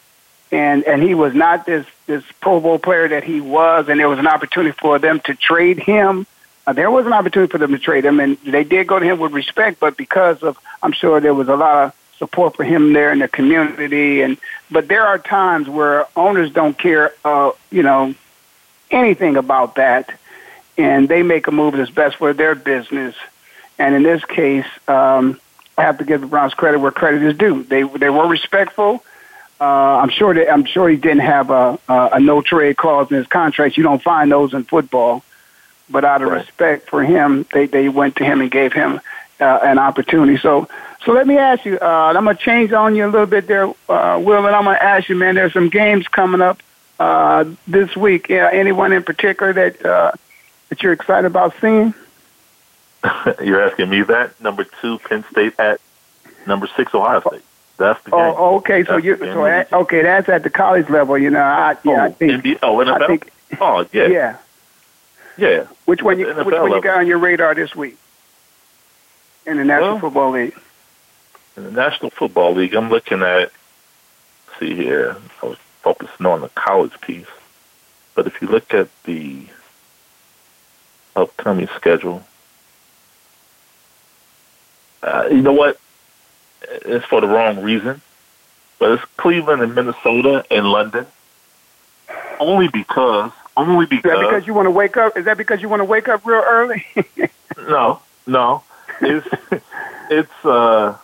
and 0.52 0.84
and 0.86 1.04
he 1.04 1.14
was 1.14 1.34
not 1.34 1.66
this 1.66 1.86
this 2.12 2.24
pro 2.40 2.60
bowl 2.60 2.80
player 2.80 3.08
that 3.08 3.24
he 3.24 3.42
was 3.42 3.90
and 3.90 4.00
there 4.00 4.10
was 4.10 4.20
an 4.20 4.28
opportunity 4.28 4.76
for 4.80 5.00
them 5.00 5.20
to 5.22 5.36
trade 5.36 5.80
him 5.80 6.26
uh, 6.68 6.74
there 6.74 6.92
was 6.92 7.06
an 7.06 7.14
opportunity 7.14 7.50
for 7.50 7.58
them 7.58 7.72
to 7.72 7.80
trade 7.80 8.06
him 8.06 8.20
and 8.20 8.38
they 8.46 8.64
did 8.64 8.88
go 8.88 9.00
to 9.00 9.06
him 9.06 9.20
with 9.20 9.32
respect 9.32 9.80
but 9.80 9.98
because 9.98 10.44
of 10.44 10.58
i'm 10.84 10.92
sure 10.92 11.20
there 11.20 11.34
was 11.34 11.48
a 11.48 11.56
lot 11.56 11.86
of 11.86 11.96
support 12.18 12.56
for 12.56 12.64
him 12.64 12.94
there 12.94 13.12
in 13.12 13.20
the 13.20 13.28
community 13.28 14.22
and 14.22 14.38
but 14.70 14.88
there 14.88 15.06
are 15.06 15.18
times 15.18 15.68
where 15.68 16.06
owners 16.16 16.52
don't 16.52 16.78
care 16.78 17.14
uh 17.26 17.52
you 17.72 17.82
know 17.82 18.14
anything 18.92 19.38
about 19.38 19.76
that, 19.76 20.12
and 20.78 21.10
they 21.10 21.24
make 21.24 21.48
a 21.48 21.52
move 21.52 21.76
that's 21.76 21.90
best 21.90 22.18
for 22.18 22.34
their 22.34 22.56
business. 22.56 23.16
And 23.80 23.96
in 23.96 24.04
this 24.04 24.24
case, 24.26 24.66
um, 24.88 25.40
I 25.78 25.84
have 25.84 25.98
to 26.00 26.04
give 26.04 26.22
the 26.22 26.28
Browns 26.28 26.54
credit 26.54 26.80
where 26.80 26.92
credit 26.92 27.24
is 27.24 27.38
due. 27.38 27.64
They 27.64 27.84
they 27.84 28.10
were 28.10 28.28
respectful. 28.28 29.04
Uh, 29.62 30.00
I'm 30.02 30.10
sure 30.10 30.34
that 30.34 30.52
I'm 30.52 30.66
sure 30.66 30.90
he 30.90 30.98
didn't 30.98 31.20
have 31.20 31.52
a, 31.52 31.78
a, 31.88 32.10
a 32.14 32.20
no 32.20 32.42
trade 32.42 32.78
clause 32.78 33.12
in 33.12 33.18
his 33.18 33.28
contract. 33.28 33.78
You 33.78 33.84
don't 33.84 34.02
find 34.02 34.32
those 34.32 34.56
in 34.56 34.64
football. 34.64 35.24
But 35.88 36.04
out 36.04 36.24
of 36.24 36.30
right. 36.30 36.40
respect 36.40 36.90
for 36.90 37.04
him, 37.04 37.46
they 37.54 37.68
they 37.68 37.88
went 37.88 38.16
to 38.16 38.24
him 38.24 38.42
and 38.42 38.50
gave 38.50 38.74
him 38.74 39.00
uh, 39.40 39.60
an 39.62 39.78
opportunity. 39.78 40.38
So 40.40 40.68
so 41.06 41.12
let 41.12 41.28
me 41.28 41.38
ask 41.38 41.64
you. 41.64 41.78
Uh, 41.80 42.14
I'm 42.16 42.26
gonna 42.26 42.36
change 42.36 42.72
on 42.72 42.96
you 42.96 43.06
a 43.06 43.12
little 43.12 43.28
bit 43.28 43.46
there, 43.46 43.68
uh, 43.68 44.20
Will, 44.20 44.46
and 44.46 44.56
I'm 44.56 44.64
gonna 44.64 44.78
ask 44.78 45.10
you, 45.10 45.16
man. 45.16 45.36
There's 45.36 45.54
some 45.54 45.70
games 45.70 46.08
coming 46.08 46.42
up 46.42 46.64
uh, 47.00 47.46
this 47.68 47.96
week. 47.96 48.30
Yeah, 48.30 48.50
anyone 48.52 48.94
in 48.94 49.04
particular 49.04 49.54
that 49.54 49.86
uh, 49.86 50.12
that 50.70 50.82
you're 50.82 50.94
excited 50.94 51.28
about 51.28 51.54
seeing? 51.62 51.94
you're 53.44 53.62
asking 53.62 53.90
me 53.90 54.02
that 54.04 54.40
number 54.42 54.66
two, 54.82 54.98
Penn 55.00 55.24
State 55.30 55.60
at 55.60 55.82
number 56.48 56.68
six, 56.76 56.96
Ohio 56.96 57.20
State. 57.22 57.44
That's 57.82 58.04
the 58.04 58.12
game. 58.12 58.20
Oh, 58.20 58.58
okay. 58.58 58.84
So 58.84 58.98
you 58.98 59.18
so 59.18 59.46
at, 59.46 59.74
okay, 59.74 60.04
that's 60.04 60.30
at 60.30 60.44
the 60.44 60.52
college 60.52 60.88
level. 60.90 61.18
You 61.18 61.32
know, 61.32 61.42
I 61.42 61.76
yeah, 61.84 61.92
oh, 61.92 62.06
I 62.06 62.12
think. 62.12 62.44
NBA, 62.44 62.60
oh, 62.62 62.78
NFL. 62.78 63.02
I 63.02 63.08
think, 63.08 63.32
oh, 63.60 63.88
yeah, 63.92 64.08
yeah. 64.08 64.38
Yeah. 65.38 65.68
Which 65.86 66.04
one 66.04 66.20
you 66.20 66.28
which 66.28 66.36
one 66.38 66.54
level. 66.54 66.76
you 66.76 66.82
got 66.82 67.00
on 67.00 67.08
your 67.08 67.18
radar 67.18 67.56
this 67.56 67.76
week 67.76 67.98
in 69.48 69.58
the 69.58 69.66
National 69.66 69.94
well, 69.94 70.00
Football 70.00 70.32
League? 70.32 70.56
In 71.58 71.64
the 71.64 71.72
National 71.72 72.12
Football 72.12 72.54
League, 72.54 72.76
I'm 72.76 72.90
looking 72.90 73.22
at. 73.24 73.52
See 74.60 74.76
here, 74.76 75.18
I 75.42 75.46
was 75.48 75.58
focusing 75.82 76.28
on 76.28 76.42
the 76.42 76.50
college 76.50 77.00
piece, 77.02 77.26
but 78.14 78.28
if 78.28 78.40
you 78.42 78.48
look 78.48 78.76
at 78.76 78.90
the 79.06 79.46
upcoming 81.16 81.68
schedule, 81.76 82.22
uh, 85.02 85.30
you 85.32 85.42
know 85.42 85.54
what? 85.54 85.80
It's 86.62 87.06
for 87.06 87.22
the 87.22 87.28
wrong 87.28 87.62
reason, 87.62 88.02
but 88.80 88.92
it's 88.92 89.06
Cleveland 89.18 89.62
and 89.62 89.74
Minnesota 89.76 90.46
and 90.52 90.68
London. 90.68 91.06
Only 92.40 92.68
because, 92.68 93.32
only 93.58 93.86
because. 93.86 94.06
Is 94.06 94.12
that 94.12 94.30
because 94.30 94.48
you 94.48 94.54
want 94.54 94.68
to 94.68 94.72
wake 94.72 94.98
up? 94.98 95.18
Is 95.18 95.26
that 95.26 95.38
because 95.38 95.62
you 95.62 95.70
want 95.70 95.82
to 95.82 95.86
wake 95.86 96.08
up 96.08 96.26
real 96.26 96.44
early? 96.46 96.86
no, 97.58 98.02
no. 98.28 98.64
It's 99.02 99.28
it's. 100.10 100.46
uh 100.46 100.98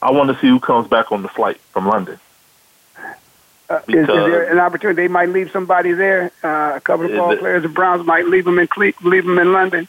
I 0.00 0.12
want 0.12 0.30
to 0.30 0.38
see 0.38 0.48
who 0.48 0.60
comes 0.60 0.86
back 0.86 1.10
on 1.10 1.22
the 1.22 1.28
flight 1.28 1.58
from 1.72 1.88
London. 1.88 2.18
Uh, 3.68 3.80
is, 3.88 3.94
is, 3.94 4.06
there 4.06 4.52
an 4.52 4.58
opportunity 4.58 5.02
they 5.02 5.08
might 5.08 5.30
leave 5.30 5.50
somebody 5.50 5.92
there? 5.92 6.30
Uh, 6.42 6.74
a 6.76 6.80
couple 6.80 7.06
of 7.06 7.12
ball 7.12 7.36
players, 7.36 7.62
the 7.62 7.68
Browns 7.68 8.06
might 8.06 8.26
leave 8.26 8.44
them 8.44 8.58
in 8.58 8.66
Cle- 8.68 8.92
leave 9.02 9.24
them 9.24 9.38
in 9.38 9.52
London. 9.52 9.88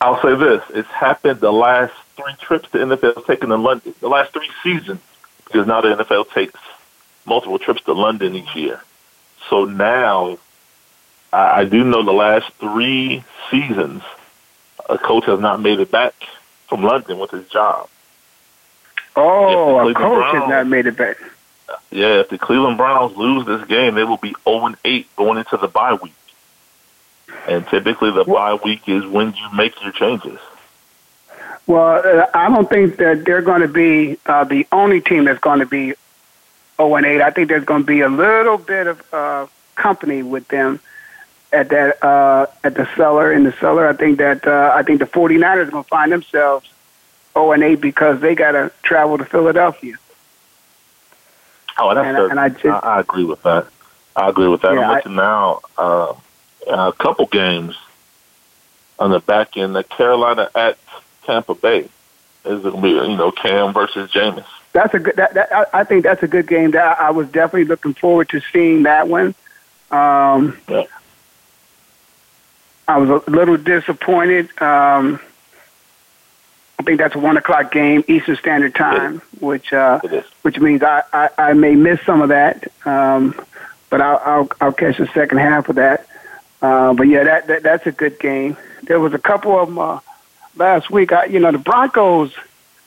I'll 0.00 0.20
say 0.22 0.36
this: 0.36 0.62
it's 0.70 0.88
happened 0.88 1.40
the 1.40 1.52
last 1.52 1.94
three 2.18 2.34
trips 2.40 2.68
the 2.70 2.78
NFL 2.78 3.16
has 3.16 3.24
taken 3.24 3.50
to 3.50 3.56
London, 3.56 3.94
the 4.00 4.08
last 4.08 4.32
three 4.32 4.50
seasons, 4.62 5.00
because 5.44 5.66
now 5.66 5.80
the 5.80 5.88
NFL 5.88 6.30
takes 6.32 6.58
multiple 7.24 7.58
trips 7.58 7.82
to 7.82 7.92
London 7.92 8.34
each 8.34 8.54
year. 8.56 8.80
So 9.48 9.64
now, 9.64 10.38
I, 11.32 11.60
I 11.60 11.64
do 11.64 11.84
know 11.84 12.02
the 12.02 12.12
last 12.12 12.50
three 12.54 13.24
seasons, 13.50 14.02
a 14.88 14.98
coach 14.98 15.26
has 15.26 15.40
not 15.40 15.60
made 15.60 15.80
it 15.80 15.90
back 15.90 16.14
from 16.68 16.82
London 16.82 17.18
with 17.18 17.30
his 17.30 17.48
job. 17.48 17.88
Oh, 19.16 19.78
a 19.80 19.94
coach 19.94 19.96
Browns, 19.96 20.38
has 20.38 20.48
not 20.48 20.66
made 20.66 20.86
it 20.86 20.96
back. 20.96 21.16
Yeah, 21.90 22.20
if 22.20 22.28
the 22.28 22.38
Cleveland 22.38 22.76
Browns 22.76 23.16
lose 23.16 23.46
this 23.46 23.66
game, 23.66 23.94
they 23.94 24.04
will 24.04 24.16
be 24.16 24.34
0 24.44 24.74
8 24.84 25.16
going 25.16 25.38
into 25.38 25.56
the 25.56 25.68
bye 25.68 25.94
week. 25.94 26.12
And 27.46 27.66
typically, 27.66 28.10
the 28.10 28.24
bye 28.24 28.58
week 28.62 28.88
is 28.88 29.06
when 29.06 29.34
you 29.34 29.56
make 29.56 29.80
your 29.82 29.92
changes. 29.92 30.38
Well, 31.68 32.02
uh, 32.02 32.26
I 32.32 32.48
don't 32.48 32.68
think 32.68 32.96
that 32.96 33.26
they're 33.26 33.42
going 33.42 33.60
to 33.60 33.68
be 33.68 34.18
uh, 34.24 34.44
the 34.44 34.66
only 34.72 35.02
team 35.02 35.26
that's 35.26 35.38
going 35.38 35.60
to 35.60 35.66
be 35.66 35.92
0 36.78 36.94
and 36.96 37.06
8. 37.06 37.20
I 37.20 37.30
think 37.30 37.48
there's 37.48 37.66
going 37.66 37.82
to 37.82 37.86
be 37.86 38.00
a 38.00 38.08
little 38.08 38.56
bit 38.56 38.86
of 38.86 39.14
uh, 39.14 39.46
company 39.74 40.22
with 40.22 40.48
them 40.48 40.80
at 41.52 41.68
that 41.68 42.02
uh, 42.02 42.46
at 42.64 42.74
the 42.74 42.88
cellar 42.96 43.30
in 43.30 43.44
the 43.44 43.52
cellar. 43.52 43.86
I 43.86 43.92
think 43.92 44.16
that 44.16 44.46
uh, 44.46 44.72
I 44.74 44.82
think 44.82 45.00
the 45.00 45.06
49ers 45.06 45.68
are 45.68 45.70
going 45.70 45.84
to 45.84 45.88
find 45.88 46.10
themselves 46.10 46.66
0 47.34 47.52
and 47.52 47.62
8 47.62 47.80
because 47.82 48.20
they 48.22 48.34
got 48.34 48.52
to 48.52 48.72
travel 48.82 49.18
to 49.18 49.26
Philadelphia. 49.26 49.96
Oh, 51.76 51.94
that's 51.94 52.06
and, 52.06 52.30
and 52.32 52.40
I, 52.40 52.48
just, 52.48 52.64
I, 52.64 52.96
I 52.96 53.00
agree 53.00 53.24
with 53.24 53.42
that. 53.42 53.66
I 54.16 54.30
agree 54.30 54.48
with 54.48 54.62
that. 54.62 54.72
Yeah, 54.72 54.88
I'm 54.88 54.96
looking 54.96 55.12
I, 55.12 55.22
now. 55.22 55.60
Uh, 55.76 56.14
a 56.66 56.92
couple 56.92 57.26
games 57.26 57.76
on 58.98 59.10
the 59.10 59.20
back 59.20 59.56
end. 59.58 59.76
The 59.76 59.84
Carolina 59.84 60.50
at 60.54 60.78
Tampa 61.28 61.54
Bay 61.54 61.80
is 62.46 62.62
going 62.62 62.74
to 62.74 62.80
be 62.80 62.88
you 62.88 63.16
know 63.16 63.30
Cam 63.30 63.74
versus 63.74 64.10
Jameis. 64.10 64.46
That's 64.72 64.94
a 64.94 64.98
good. 64.98 65.16
That, 65.16 65.34
that, 65.34 65.68
I 65.74 65.84
think 65.84 66.04
that's 66.04 66.22
a 66.22 66.26
good 66.26 66.48
game. 66.48 66.70
That 66.70 66.98
I 66.98 67.10
was 67.10 67.28
definitely 67.28 67.64
looking 67.64 67.92
forward 67.92 68.30
to 68.30 68.40
seeing 68.52 68.84
that 68.84 69.08
one. 69.08 69.34
Um, 69.90 70.58
yeah. 70.68 70.84
I 72.86 72.96
was 72.96 73.22
a 73.26 73.30
little 73.30 73.58
disappointed. 73.58 74.46
Um, 74.62 75.20
I 76.78 76.82
think 76.84 76.98
that's 76.98 77.14
a 77.14 77.18
one 77.18 77.36
o'clock 77.36 77.70
game 77.72 78.04
Eastern 78.08 78.36
Standard 78.36 78.74
Time, 78.74 79.20
which 79.40 79.72
uh, 79.74 80.00
which 80.42 80.58
means 80.58 80.82
I, 80.82 81.02
I, 81.12 81.28
I 81.36 81.52
may 81.52 81.74
miss 81.74 82.00
some 82.06 82.22
of 82.22 82.30
that, 82.30 82.68
um, 82.86 83.38
but 83.90 84.00
I'll, 84.00 84.22
I'll 84.24 84.48
I'll 84.62 84.72
catch 84.72 84.96
the 84.96 85.08
second 85.08 85.38
half 85.38 85.68
of 85.68 85.76
that. 85.76 86.06
Uh, 86.62 86.94
but 86.94 87.04
yeah, 87.04 87.24
that, 87.24 87.46
that 87.48 87.62
that's 87.62 87.86
a 87.86 87.92
good 87.92 88.18
game. 88.18 88.56
There 88.84 89.00
was 89.00 89.12
a 89.12 89.18
couple 89.18 89.58
of 89.58 89.68
them 89.68 89.78
uh, 89.78 90.00
last 90.58 90.90
week. 90.90 91.12
I, 91.12 91.26
you 91.26 91.40
know, 91.40 91.52
the 91.52 91.58
Broncos. 91.58 92.34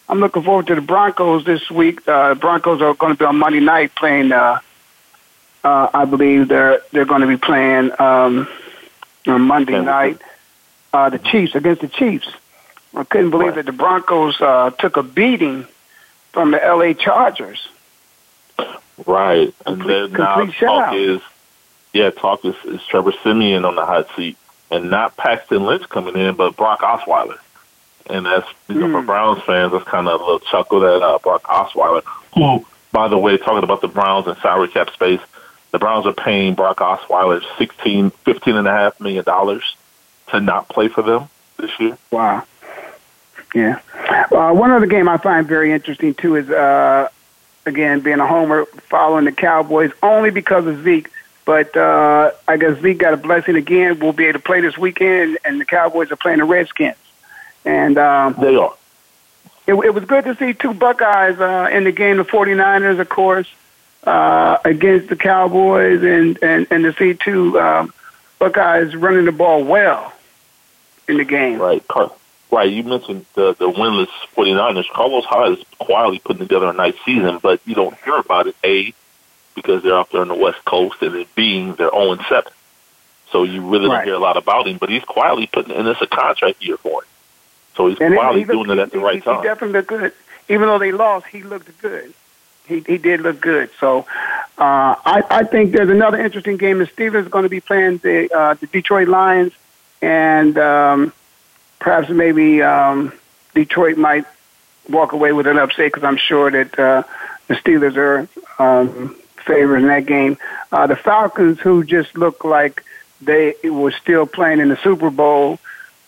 I'm 0.10 0.20
looking 0.20 0.44
forward 0.44 0.68
to 0.68 0.76
the 0.76 0.82
Broncos 0.82 1.46
this 1.46 1.72
week. 1.72 2.06
Uh, 2.08 2.36
Broncos 2.36 2.82
are 2.82 2.94
going 2.94 3.14
to 3.14 3.18
be 3.18 3.26
on 3.26 3.38
Monday 3.38 3.62
night 3.62 3.96
playing. 3.96 4.32
Uh, 4.32 4.60
uh, 5.64 5.90
I 5.94 6.06
believe 6.06 6.48
they're 6.48 6.82
they're 6.92 7.06
going 7.06 7.22
to 7.22 7.28
be 7.28 7.38
playing 7.38 7.92
um, 8.00 8.48
on 9.26 9.42
Monday 9.42 9.80
night. 9.80 10.22
Uh, 10.94 11.10
the 11.10 11.20
Chiefs 11.20 11.56
against 11.56 11.82
the 11.82 11.88
Chiefs. 11.88 12.28
I 12.94 13.06
couldn't 13.06 13.30
believe 13.30 13.50
right. 13.50 13.56
that 13.56 13.66
the 13.66 13.72
Broncos 13.72 14.42
uh, 14.42 14.72
took 14.72 14.98
a 14.98 15.04
beating 15.04 15.66
from 16.34 16.52
the 16.52 16.62
L.A. 16.64 16.94
Chargers. 16.94 17.70
Right, 19.06 19.54
complete, 19.66 19.96
and 19.96 20.12
then 20.14 20.20
now 20.20 20.46
talk 20.46 20.94
is 20.94 21.22
yeah, 21.94 22.10
talk 22.10 22.44
is, 22.46 22.56
is 22.66 22.82
Trevor 22.88 23.14
Siemian 23.24 23.66
on 23.66 23.76
the 23.76 23.86
hot 23.86 24.08
seat, 24.16 24.38
and 24.70 24.90
not 24.90 25.16
Paxton 25.16 25.64
Lynch 25.64 25.88
coming 25.90 26.16
in, 26.16 26.36
but 26.36 26.56
Brock 26.58 26.82
Osweiler. 26.82 27.38
And 28.10 28.26
that's 28.26 28.48
you 28.68 28.76
know, 28.76 28.88
mm. 28.88 28.92
for 28.92 29.02
hmm. 29.02 29.06
Browns 29.06 29.44
fans, 29.44 29.72
that's 29.72 29.86
kind 29.86 30.08
of 30.08 30.20
a 30.20 30.24
little 30.24 30.40
chuckle 30.40 30.80
that 30.82 31.02
uh, 31.02 31.20
Brock 31.20 31.44
Osweiler, 31.44 32.04
who, 32.34 32.66
by 32.92 33.08
the 33.08 33.18
way, 33.18 33.38
talking 33.38 33.64
about 33.64 33.82
the 33.82 33.88
Browns 33.88 34.28
and 34.28 34.38
salary 34.38 34.68
cap 34.68 34.90
space, 34.92 35.22
the 35.72 35.80
Browns 35.80 36.06
are 36.06 36.14
paying 36.14 36.56
Brock 36.56 36.78
Osweiler 36.78 37.42
sixteen, 37.58 38.10
fifteen 38.10 38.56
and 38.56 38.68
a 38.68 38.72
half 38.72 39.00
million 39.00 39.24
dollars 39.24 39.76
to 40.28 40.40
not 40.40 40.70
play 40.70 40.88
for 40.88 41.02
them 41.02 41.30
this 41.58 41.72
year. 41.80 41.98
Wow. 42.10 42.46
Yeah. 43.54 43.80
Uh, 44.32 44.54
one 44.54 44.72
other 44.72 44.86
game 44.86 45.10
I 45.10 45.18
find 45.18 45.48
very 45.48 45.72
interesting 45.72 46.14
too 46.14 46.36
is 46.36 46.50
uh, 46.50 47.10
again 47.66 48.00
being 48.00 48.20
a 48.20 48.28
homer 48.28 48.66
following 48.66 49.26
the 49.26 49.32
Cowboys 49.32 49.92
only 50.02 50.32
because 50.32 50.66
of 50.66 50.84
Zeke. 50.84 51.10
But 51.44 51.76
uh, 51.76 52.32
I 52.48 52.58
guess 52.58 52.80
Zeke 52.82 53.00
got 53.00 53.14
a 53.14 53.18
blessing 53.18 53.56
again. 53.56 54.00
We'll 54.00 54.14
be 54.14 54.26
able 54.26 54.40
to 54.40 54.46
play 54.46 54.62
this 54.62 54.78
weekend, 54.78 55.40
and 55.44 55.60
the 55.60 55.66
Cowboys 55.66 56.12
are 56.12 56.16
playing 56.16 56.38
the 56.38 56.46
Redskins. 56.46 56.96
And 57.66 57.98
um, 57.98 58.36
they 58.40 58.56
are. 58.56 58.74
It, 59.68 59.74
it 59.74 59.94
was 59.94 60.06
good 60.06 60.24
to 60.26 60.36
see 60.36 60.54
two 60.54 60.74
Buckeyes 60.74 61.40
uh, 61.40 61.70
in 61.72 61.84
the 61.84 61.92
game. 61.92 62.18
The 62.18 62.26
49ers, 62.26 63.00
of 63.00 63.10
course, 63.10 63.48
uh, 64.04 64.58
against 64.66 65.10
the 65.10 65.16
Cowboys, 65.16 66.04
and 66.04 66.40
and 66.42 66.68
and 66.72 66.84
to 66.84 66.94
see 66.94 67.14
two 67.14 67.60
um, 67.60 67.94
Buckeyes 68.40 68.96
running 68.96 69.26
the 69.26 69.32
ball 69.32 69.64
well 69.64 70.14
in 71.08 71.18
the 71.18 71.26
game. 71.26 71.60
Right, 71.60 71.84
right. 72.52 72.72
You 72.72 72.84
mentioned 72.84 73.26
the 73.36 73.54
the 73.54 73.70
winless 73.70 74.10
49ers. 74.36 74.90
Carlos 74.90 75.26
Hyde 75.26 75.60
is 75.60 75.66
quietly 75.78 76.20
putting 76.20 76.40
together 76.40 76.68
a 76.68 76.74
nice 76.74 76.96
season, 77.06 77.38
but 77.42 77.62
you 77.66 77.76
don't 77.76 77.96
hear 78.04 78.18
about 78.18 78.48
it. 78.48 78.56
A 78.64 78.94
because 79.54 79.84
they're 79.84 79.98
up 79.98 80.10
there 80.12 80.22
on 80.22 80.30
the 80.30 80.36
West 80.36 80.64
Coast, 80.66 81.02
and 81.02 81.16
it 81.16 81.34
being 81.36 81.76
their 81.76 81.94
own 81.94 82.20
seven. 82.28 82.52
So 83.32 83.44
you 83.44 83.62
really 83.62 83.88
right. 83.88 83.98
don't 83.98 84.06
hear 84.06 84.16
a 84.16 84.20
lot 84.20 84.38
about 84.38 84.68
him, 84.68 84.78
but 84.78 84.90
he's 84.90 85.04
quietly 85.04 85.48
putting, 85.48 85.76
and 85.76 85.88
it's 85.88 86.02
a 86.02 86.08
contract 86.08 86.64
year 86.64 86.78
for 86.78 87.04
him. 87.04 87.08
So 87.76 87.88
he's 87.88 88.00
and 88.00 88.14
quietly 88.14 88.44
doing 88.44 88.70
it 88.70 88.80
at 88.80 88.92
the 88.92 89.00
right 89.00 89.24
time. 89.24 89.38
He 89.38 89.44
definitely 89.44 89.80
looked 89.80 89.90
good. 89.90 90.14
Even 90.50 90.68
though 90.68 90.80
they 90.80 90.92
lost, 90.92 91.28
he 91.28 91.44
looked 91.44 91.82
good. 91.82 92.14
He 92.68 92.82
he 92.82 92.98
did 92.98 93.22
look 93.22 93.40
good. 93.40 93.70
So 93.80 94.06
uh, 94.58 94.96
I 95.06 95.24
I 95.30 95.44
think 95.44 95.72
there's 95.72 95.90
another 95.90 96.20
interesting 96.20 96.58
game. 96.58 96.80
The 96.80 96.86
Steelers 96.86 97.26
are 97.26 97.30
going 97.30 97.44
to 97.44 97.50
be 97.50 97.62
playing 97.62 97.98
the 97.98 98.34
uh, 98.36 98.54
the 98.56 98.68
Detroit 98.68 99.08
Lions, 99.08 99.54
and 100.02 100.58
um, 100.58 101.14
perhaps 101.80 102.10
maybe 102.10 102.62
um, 102.62 103.14
Detroit 103.54 103.98
might 103.98 104.26
walk 104.90 105.14
away 105.14 105.32
with 105.32 105.48
an 105.48 105.58
upset 105.58 105.88
because 105.88 106.04
I'm 106.04 106.18
sure 106.18 106.52
that 106.52 106.78
uh, 106.78 107.04
the 107.48 107.56
Steelers 107.56 107.96
are 107.98 108.28
um, 108.60 109.16
favor 109.46 109.78
in 109.78 109.88
that 109.88 110.06
game. 110.06 110.38
Uh, 110.72 110.88
the 110.88 110.96
Falcons, 110.96 111.60
who 111.60 111.84
just 111.84 112.18
looked 112.18 112.46
like 112.46 112.84
they 113.22 113.56
were 113.64 113.92
still 113.92 114.26
playing 114.26 114.60
in 114.60 114.70
the 114.70 114.78
Super 114.78 115.10
Bowl, 115.10 115.60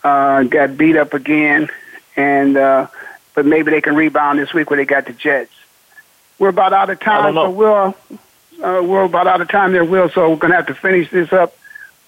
uh, 0.04 0.42
got 0.44 0.76
beat 0.76 0.96
up 0.96 1.14
again, 1.14 1.68
and 2.14 2.56
uh, 2.56 2.86
but 3.34 3.46
maybe 3.46 3.70
they 3.70 3.80
can 3.80 3.96
rebound 3.96 4.38
this 4.38 4.52
week 4.52 4.70
where 4.70 4.76
they 4.76 4.84
got 4.84 5.06
the 5.06 5.12
Jets. 5.12 5.50
We're 6.38 6.50
about 6.50 6.72
out 6.72 6.90
of 6.90 7.00
time, 7.00 7.34
so 7.34 7.50
we'll 7.50 7.96
uh, 8.62 8.82
we're 8.82 9.04
about 9.04 9.26
out 9.26 9.40
of 9.40 9.48
time 9.48 9.72
there, 9.72 9.84
Will. 9.84 10.10
So 10.10 10.30
we're 10.30 10.36
gonna 10.36 10.56
have 10.56 10.66
to 10.66 10.74
finish 10.74 11.10
this 11.10 11.32
up 11.32 11.56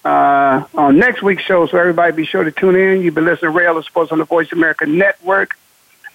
uh, 0.05 0.63
on 0.75 0.97
next 0.97 1.21
week's 1.21 1.43
show. 1.43 1.65
So 1.65 1.77
everybody, 1.77 2.13
be 2.13 2.25
sure 2.25 2.43
to 2.43 2.51
tune 2.51 2.75
in. 2.75 3.01
You've 3.01 3.15
been 3.15 3.25
listening 3.25 3.51
to 3.51 3.57
Ray 3.57 3.65
Ellis 3.65 3.85
Sports 3.85 4.11
on 4.11 4.19
the 4.19 4.25
Voice 4.25 4.51
America 4.51 4.85
Network. 4.85 5.57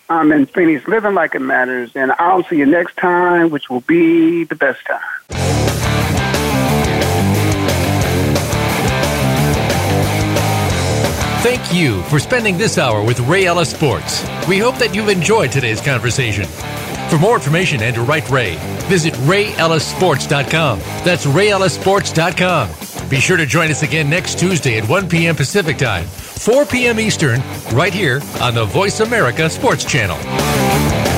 I'm 0.09 0.31
in 0.31 0.47
Phoenix, 0.47 0.87
living 0.87 1.15
like 1.15 1.35
it 1.35 1.41
matters, 1.41 1.93
and 1.95 2.13
I'll 2.13 2.45
see 2.45 2.57
you 2.57 2.67
next 2.67 2.97
time, 2.97 3.51
which 3.51 3.71
will 3.71 3.81
be 3.81 4.45
the 4.45 4.57
best 4.57 4.81
time. 4.87 5.92
Thank 11.43 11.75
you 11.75 12.03
for 12.05 12.21
spending 12.21 12.57
this 12.57 12.79
hour 12.79 13.03
with 13.03 13.19
Ray 13.19 13.47
Ellis 13.47 13.71
Sports. 13.71 14.25
We 14.47 14.59
hope 14.59 14.77
that 14.77 14.95
you've 14.95 15.09
enjoyed 15.09 15.51
today's 15.51 15.81
conversation. 15.81 16.45
For 17.11 17.19
more 17.19 17.35
information 17.35 17.83
and 17.83 17.97
to 17.97 18.03
write 18.03 18.31
Ray, 18.31 18.55
visit 18.87 19.13
rayellissports.com. 19.15 20.79
That's 21.05 21.27
rayellissports.com. 21.27 23.09
Be 23.09 23.19
sure 23.19 23.37
to 23.37 23.45
join 23.45 23.73
us 23.73 23.83
again 23.83 24.09
next 24.09 24.39
Tuesday 24.39 24.79
at 24.79 24.89
1 24.89 25.09
p.m. 25.09 25.35
Pacific 25.35 25.79
Time, 25.79 26.05
4 26.05 26.65
p.m. 26.65 27.01
Eastern, 27.01 27.43
right 27.73 27.93
here 27.93 28.21
on 28.41 28.55
the 28.55 28.65
Voice 28.65 29.01
America 29.01 29.51
Sports 29.51 29.85
Channel. 29.85 31.12